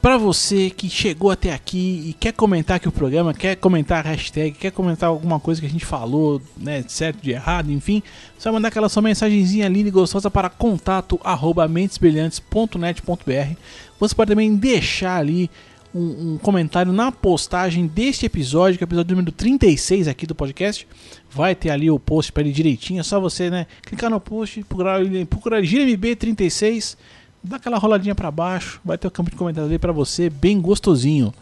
Pra 0.00 0.16
você 0.16 0.70
que 0.70 0.88
chegou 0.88 1.28
até 1.28 1.52
aqui 1.52 2.04
e 2.06 2.12
quer 2.12 2.32
comentar 2.32 2.76
aqui 2.76 2.86
o 2.86 2.92
programa, 2.92 3.34
quer 3.34 3.56
comentar 3.56 4.06
a 4.06 4.10
hashtag, 4.10 4.52
quer 4.52 4.70
comentar 4.70 5.08
alguma 5.08 5.40
coisa 5.40 5.60
que 5.60 5.66
a 5.66 5.70
gente 5.70 5.84
falou, 5.84 6.40
né, 6.56 6.82
de 6.82 6.92
certo, 6.92 7.20
de 7.20 7.32
errado, 7.32 7.72
enfim, 7.72 8.00
vai 8.40 8.52
mandar 8.52 8.68
aquela 8.68 8.88
sua 8.88 9.02
mensagenzinha 9.02 9.66
linda 9.68 9.88
e 9.88 9.90
gostosa 9.90 10.30
para 10.30 10.48
contato 10.48 11.18
arroba 11.24 11.66
mentesbrilhantes.net.br. 11.66 13.56
Você 13.98 14.14
pode 14.14 14.30
também 14.30 14.54
deixar 14.54 15.16
ali 15.16 15.50
um, 15.92 16.34
um 16.34 16.38
comentário 16.38 16.92
na 16.92 17.10
postagem 17.10 17.88
deste 17.88 18.24
episódio, 18.24 18.78
que 18.78 18.84
é 18.84 18.86
o 18.86 18.88
episódio 18.88 19.16
número 19.16 19.32
36 19.32 20.06
aqui 20.06 20.28
do 20.28 20.34
podcast. 20.34 20.86
Vai 21.28 21.56
ter 21.56 21.70
ali 21.70 21.90
o 21.90 21.98
post 21.98 22.30
para 22.30 22.44
ele 22.44 22.52
direitinho, 22.52 23.00
é 23.00 23.02
só 23.02 23.18
você, 23.18 23.50
né, 23.50 23.66
clicar 23.82 24.10
no 24.10 24.20
post, 24.20 24.62
procurar, 24.62 25.00
procurar 25.28 25.60
GMB36 25.60 26.96
dá 27.42 27.56
aquela 27.56 27.78
roladinha 27.78 28.14
pra 28.14 28.30
baixo, 28.30 28.80
vai 28.84 28.98
ter 28.98 29.06
o 29.06 29.10
campo 29.10 29.30
de 29.30 29.36
comentários 29.36 29.70
ali 29.70 29.78
pra 29.78 29.92
você, 29.92 30.28
bem 30.30 30.60
gostosinho. 30.60 31.32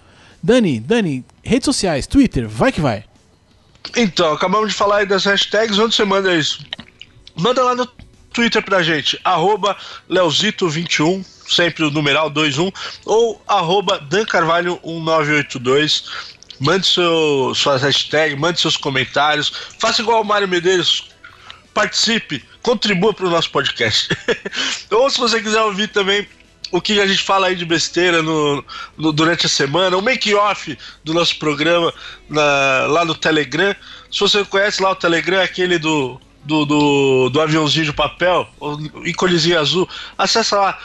Dani, 0.42 0.78
Dani, 0.78 1.24
redes 1.42 1.64
sociais, 1.64 2.06
Twitter, 2.06 2.48
vai 2.48 2.70
que 2.70 2.80
vai. 2.80 3.04
Então, 3.96 4.32
acabamos 4.32 4.70
de 4.70 4.74
falar 4.74 4.98
aí 4.98 5.06
das 5.06 5.24
hashtags. 5.24 5.78
Onde 5.78 5.94
você 5.94 6.04
manda 6.04 6.34
isso? 6.34 6.64
Manda 7.36 7.62
lá 7.62 7.74
no 7.74 7.86
Twitter 8.32 8.62
pra 8.62 8.82
gente, 8.82 9.18
arroba 9.24 9.76
Leozito21, 10.10 11.24
sempre 11.48 11.84
o 11.84 11.90
numeral 11.90 12.30
21, 12.30 12.70
ou 13.04 13.40
arroba 13.46 13.98
dancarvalho1982. 14.10 16.04
Mande 16.58 16.86
seu, 16.86 17.52
suas 17.54 17.82
hashtags, 17.82 18.38
mande 18.38 18.60
seus 18.60 18.76
comentários, 18.76 19.52
faça 19.78 20.00
igual 20.02 20.22
o 20.22 20.24
Mário 20.24 20.48
Medeiros, 20.48 21.08
participe, 21.76 22.42
contribua 22.62 23.12
para 23.12 23.26
o 23.26 23.30
nosso 23.30 23.50
podcast. 23.50 24.08
ou 24.90 25.10
se 25.10 25.18
você 25.18 25.42
quiser 25.42 25.60
ouvir 25.60 25.88
também 25.88 26.26
o 26.72 26.80
que 26.80 26.98
a 27.00 27.06
gente 27.06 27.22
fala 27.22 27.48
aí 27.48 27.54
de 27.54 27.66
besteira 27.66 28.22
no, 28.22 28.64
no- 28.96 29.12
durante 29.12 29.44
a 29.44 29.48
semana, 29.48 29.94
o 29.96 30.00
make-off 30.02 30.76
do 31.04 31.12
nosso 31.12 31.38
programa 31.38 31.92
na- 32.30 32.86
lá 32.88 33.04
no 33.04 33.14
Telegram. 33.14 33.76
Se 34.10 34.20
você 34.20 34.42
conhece 34.46 34.82
lá 34.82 34.90
o 34.92 34.96
Telegram, 34.96 35.42
aquele 35.42 35.78
do, 35.78 36.18
do, 36.44 36.64
do, 36.64 37.28
do 37.28 37.40
aviãozinho 37.42 37.84
de 37.84 37.92
papel, 37.92 38.48
o 38.58 39.06
íconezinho 39.06 39.60
azul, 39.60 39.86
acessa 40.16 40.56
lá 40.56 40.78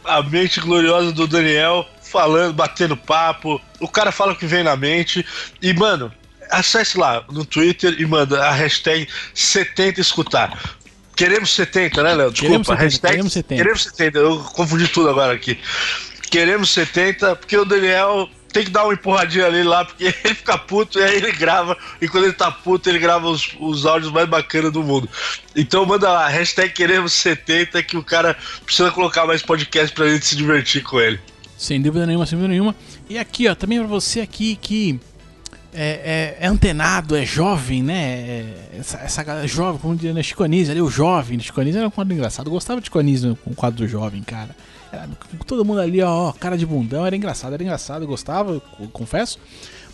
a 0.05 0.23
mente 0.23 0.61
gloriosa 0.61 1.13
do 1.13 1.27
Daniel 1.27 1.87
falando, 2.01 2.55
batendo 2.55 2.97
papo. 2.97 3.61
O 3.81 3.89
cara 3.89 4.11
fala 4.11 4.33
o 4.33 4.37
que 4.37 4.47
vem 4.47 4.65
na 4.65 4.77
mente. 4.77 5.27
E, 5.61 5.75
mano, 5.75 6.11
acesse 6.53 6.99
lá 6.99 7.25
no 7.31 7.45
Twitter 7.45 7.95
e 7.99 8.07
manda 8.07 8.45
a 8.45 8.53
hashtag 8.53 9.09
70 9.35 10.01
Escutar. 10.01 10.77
Queremos 11.17 11.51
70, 11.51 12.03
né, 12.03 12.15
Léo? 12.15 12.33
Queremos 12.33 12.67
Desculpa, 12.67 12.81
70, 12.81 12.83
hashtag 12.83 13.11
queremos 13.13 13.33
70. 13.33 13.63
Queremos 13.63 13.83
70, 13.83 14.19
eu 14.19 14.39
confundi 14.55 14.89
tudo 14.89 15.11
agora 15.11 15.33
aqui. 15.33 15.59
Queremos 16.31 16.71
70, 16.71 17.37
porque 17.37 17.57
o 17.57 17.65
Daniel 17.65 18.29
tem 18.53 18.65
que 18.65 18.71
dar 18.71 18.85
uma 18.85 18.93
empurradinha 18.93 19.47
ali 19.47 19.63
lá, 19.63 19.85
porque 19.85 20.05
ele 20.25 20.35
fica 20.35 20.57
puto 20.59 20.99
e 20.99 21.03
aí 21.03 21.17
ele 21.17 21.33
grava. 21.33 21.77
E 22.01 22.09
quando 22.09 22.25
ele 22.25 22.33
tá 22.33 22.51
puto, 22.51 22.89
ele 22.89 22.99
grava 22.99 23.29
os, 23.29 23.55
os 23.59 23.87
áudios 23.87 24.13
mais 24.13 24.29
bacanas 24.29 24.73
do 24.73 24.83
mundo. 24.83 25.09
Então 25.57 25.85
manda 25.85 26.11
lá, 26.11 26.29
hashtag 26.29 26.73
queremos 26.73 27.13
70, 27.15 27.83
que 27.83 27.97
o 27.97 28.03
cara 28.03 28.37
precisa 28.65 28.91
colocar 28.91 29.27
mais 29.27 29.43
podcast 29.43 29.95
pra 29.95 30.09
gente 30.09 30.27
se 30.27 30.37
divertir 30.37 30.83
com 30.83 31.01
ele. 31.01 31.19
Sem 31.57 31.81
dúvida 31.81 32.07
nenhuma, 32.07 32.27
sem 32.27 32.37
dúvida 32.37 32.53
nenhuma. 32.53 32.75
E 33.09 33.19
aqui, 33.19 33.49
ó, 33.49 33.55
também 33.55 33.79
pra 33.79 33.87
você 33.87 34.21
aqui 34.21 34.57
que 34.57 34.99
é, 35.75 36.37
é- 36.41 36.45
é 36.45 36.47
antenado, 36.47 37.17
é 37.17 37.25
jovem, 37.25 37.83
né? 37.83 38.03
É- 38.03 38.79
essa, 38.81 38.99
essa 38.99 39.23
galera 39.23 39.47
jovem, 39.49 39.81
como 39.81 39.97
diria 39.97 40.13
na 40.15 40.23
Chico 40.23 40.43
Anísio, 40.45 40.73
ali 40.73 40.83
o 40.83 40.91
jovem. 40.91 41.39
Chico 41.41 41.61
Anísio 41.61 41.79
era 41.79 41.89
um 41.89 41.91
quadro 41.91 42.13
engraçado. 42.15 42.47
Eu 42.49 42.53
gostava 42.53 42.81
de 42.81 42.91
Chico 42.91 43.37
com 43.45 43.51
o 43.51 43.55
quadro 43.55 43.79
do 43.85 43.89
jovem, 43.89 44.23
cara. 44.23 44.51
Era, 44.93 45.09
todo 45.47 45.65
mundo 45.65 45.81
ali, 45.81 46.03
ó, 46.03 46.33
cara 46.33 46.57
de 46.59 46.67
bundão, 46.67 47.07
era 47.07 47.17
engraçado, 47.17 47.55
era 47.55 47.63
engraçado, 47.63 48.03
eu 48.03 48.09
gostava, 48.09 48.61
eu 48.79 48.89
confesso. 48.93 49.39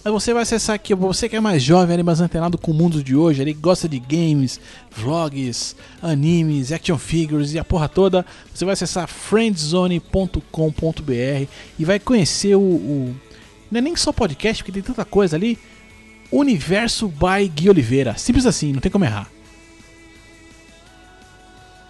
Mas 0.05 0.12
você 0.12 0.33
vai 0.33 0.43
acessar 0.43 0.74
aqui, 0.76 0.93
você 0.95 1.29
que 1.29 1.37
é 1.37 1.41
mais 1.41 1.62
jovem, 1.62 1.95
ali, 1.95 2.03
mais 2.03 2.20
antenado 2.20 2.57
com 2.59 2.70
o 2.70 2.74
mundo 2.74 3.03
de 3.03 3.14
hoje, 3.14 3.43
ali, 3.43 3.53
gosta 3.53 3.89
de 3.89 3.99
games, 4.01 4.61
vlogs, 4.97 5.76
animes, 6.03 6.72
action 6.72 6.97
figures 6.99 7.53
e 7.53 7.59
a 7.59 7.64
porra 7.64 7.89
toda, 7.89 8.24
você 8.55 8.64
vai 8.64 8.72
acessar 8.74 9.07
friendzone.com.br 9.09 11.49
e 11.79 11.85
vai 11.85 11.99
conhecer 11.99 12.55
o, 12.57 12.61
o- 12.61 13.14
Não 13.70 13.78
é 13.78 13.80
nem 13.80 13.96
só 13.96 14.12
podcast, 14.12 14.62
porque 14.62 14.72
tem 14.72 14.82
tanta 14.82 15.04
coisa 15.04 15.36
ali. 15.36 15.58
Universo 16.30 17.08
by 17.08 17.48
Gui 17.48 17.70
Oliveira. 17.70 18.16
Simples 18.16 18.46
assim, 18.46 18.72
não 18.72 18.80
tem 18.80 18.90
como 18.90 19.04
errar. 19.04 19.28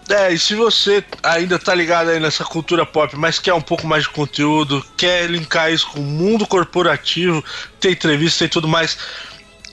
É, 0.09 0.33
e 0.33 0.39
se 0.39 0.55
você 0.55 1.05
ainda 1.23 1.59
tá 1.59 1.75
ligado 1.75 2.09
aí 2.09 2.19
nessa 2.19 2.43
cultura 2.43 2.87
pop, 2.87 3.15
mas 3.15 3.39
quer 3.39 3.53
um 3.53 3.61
pouco 3.61 3.87
mais 3.87 4.05
de 4.05 4.09
conteúdo, 4.09 4.83
quer 4.97 5.29
linkar 5.29 5.71
isso 5.71 5.87
com 5.89 6.01
o 6.01 6.03
mundo 6.03 6.47
corporativo, 6.47 7.45
tem 7.79 7.93
entrevista 7.93 8.45
e 8.45 8.49
tudo 8.49 8.67
mais, 8.67 8.97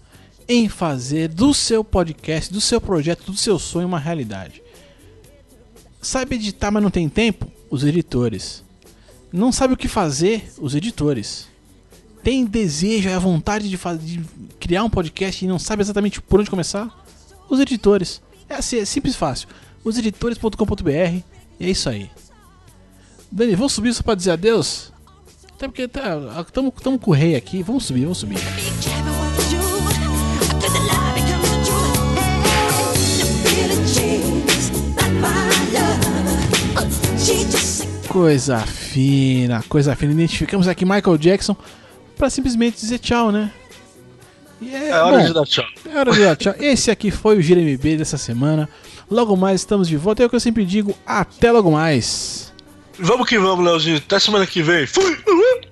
em 0.50 0.68
fazer 0.68 1.28
do 1.28 1.54
seu 1.54 1.84
podcast, 1.84 2.52
do 2.52 2.60
seu 2.60 2.82
projeto, 2.82 3.32
do 3.32 3.38
seu 3.38 3.60
sonho 3.60 3.88
uma 3.88 4.00
realidade. 4.00 4.64
Sabe 6.02 6.36
editar, 6.36 6.72
mas 6.72 6.82
não 6.82 6.90
tem 6.90 7.08
tempo? 7.08 7.50
Os 7.70 7.84
editores. 7.84 8.64
Não 9.32 9.52
sabe 9.52 9.76
o 9.76 9.78
que 9.78 9.88
fazer? 9.88 10.52
Os 10.58 10.74
editores. 10.74 11.48
Tem 12.24 12.44
desejo, 12.44 13.08
é 13.08 13.14
a 13.14 13.20
vontade 13.20 13.70
de, 13.70 13.78
fazer, 13.78 14.04
de 14.04 14.26
criar 14.60 14.84
um 14.84 14.90
podcast 14.90 15.46
e 15.46 15.48
não 15.48 15.60
sabe 15.60 15.84
exatamente 15.84 16.20
por 16.20 16.40
onde 16.40 16.50
começar? 16.50 16.90
Os 17.48 17.60
editores. 17.60 18.20
É 18.50 18.56
assim, 18.56 18.80
é 18.80 18.86
simples 18.86 19.16
fácil. 19.16 19.48
Oseditores.com.br 19.84 20.90
e 20.90 21.24
é 21.60 21.70
isso 21.70 21.88
aí. 21.88 22.10
Dani, 23.32 23.54
vamos 23.56 23.74
subir 23.74 23.94
só 23.94 24.02
pra 24.02 24.16
dizer 24.16 24.32
adeus? 24.32 24.92
Até 25.54 25.68
porque 25.68 25.88
tá, 25.88 26.44
tamo, 26.52 26.72
tamo 26.72 26.98
com 26.98 27.12
o 27.12 27.14
rei 27.14 27.36
aqui. 27.36 27.62
Vamos 27.62 27.86
subir, 27.86 28.02
vamos 28.02 28.18
subir. 28.18 28.40
Coisa 38.20 38.60
fina, 38.60 39.64
coisa 39.70 39.96
fina. 39.96 40.12
Identificamos 40.12 40.68
aqui 40.68 40.84
Michael 40.84 41.18
Jackson 41.18 41.56
pra 42.18 42.30
simplesmente 42.30 42.76
dizer 42.82 43.00
tchau, 43.00 43.32
né? 43.32 43.50
É, 44.62 44.90
É 44.90 45.00
hora 45.02 45.20
bom, 45.20 45.26
de 45.26 45.34
dar 45.34 45.46
tchau. 45.46 45.64
é 45.90 45.98
hora 45.98 46.12
de 46.12 46.20
dar 46.20 46.36
tchau. 46.36 46.54
Esse 46.60 46.92
aqui 46.92 47.12
foi 47.12 47.38
o 47.38 47.42
Gira 47.42 47.62
MB 47.62 47.96
dessa 47.96 48.18
semana. 48.18 48.68
Logo 49.10 49.38
mais 49.38 49.62
estamos 49.62 49.88
de 49.88 49.96
volta. 49.96 50.22
É 50.22 50.26
o 50.26 50.30
que 50.30 50.36
eu 50.36 50.40
sempre 50.42 50.66
digo. 50.66 50.94
Até 51.08 51.50
logo 51.50 51.72
mais. 51.72 52.52
Vamos 53.00 53.26
que 53.26 53.40
vamos, 53.40 53.64
Leozinho. 53.64 53.96
Até 53.96 54.20
semana 54.20 54.46
que 54.46 54.62
vem. 54.62 54.86
Fui! 54.86 55.18
Uhul! 55.26 55.69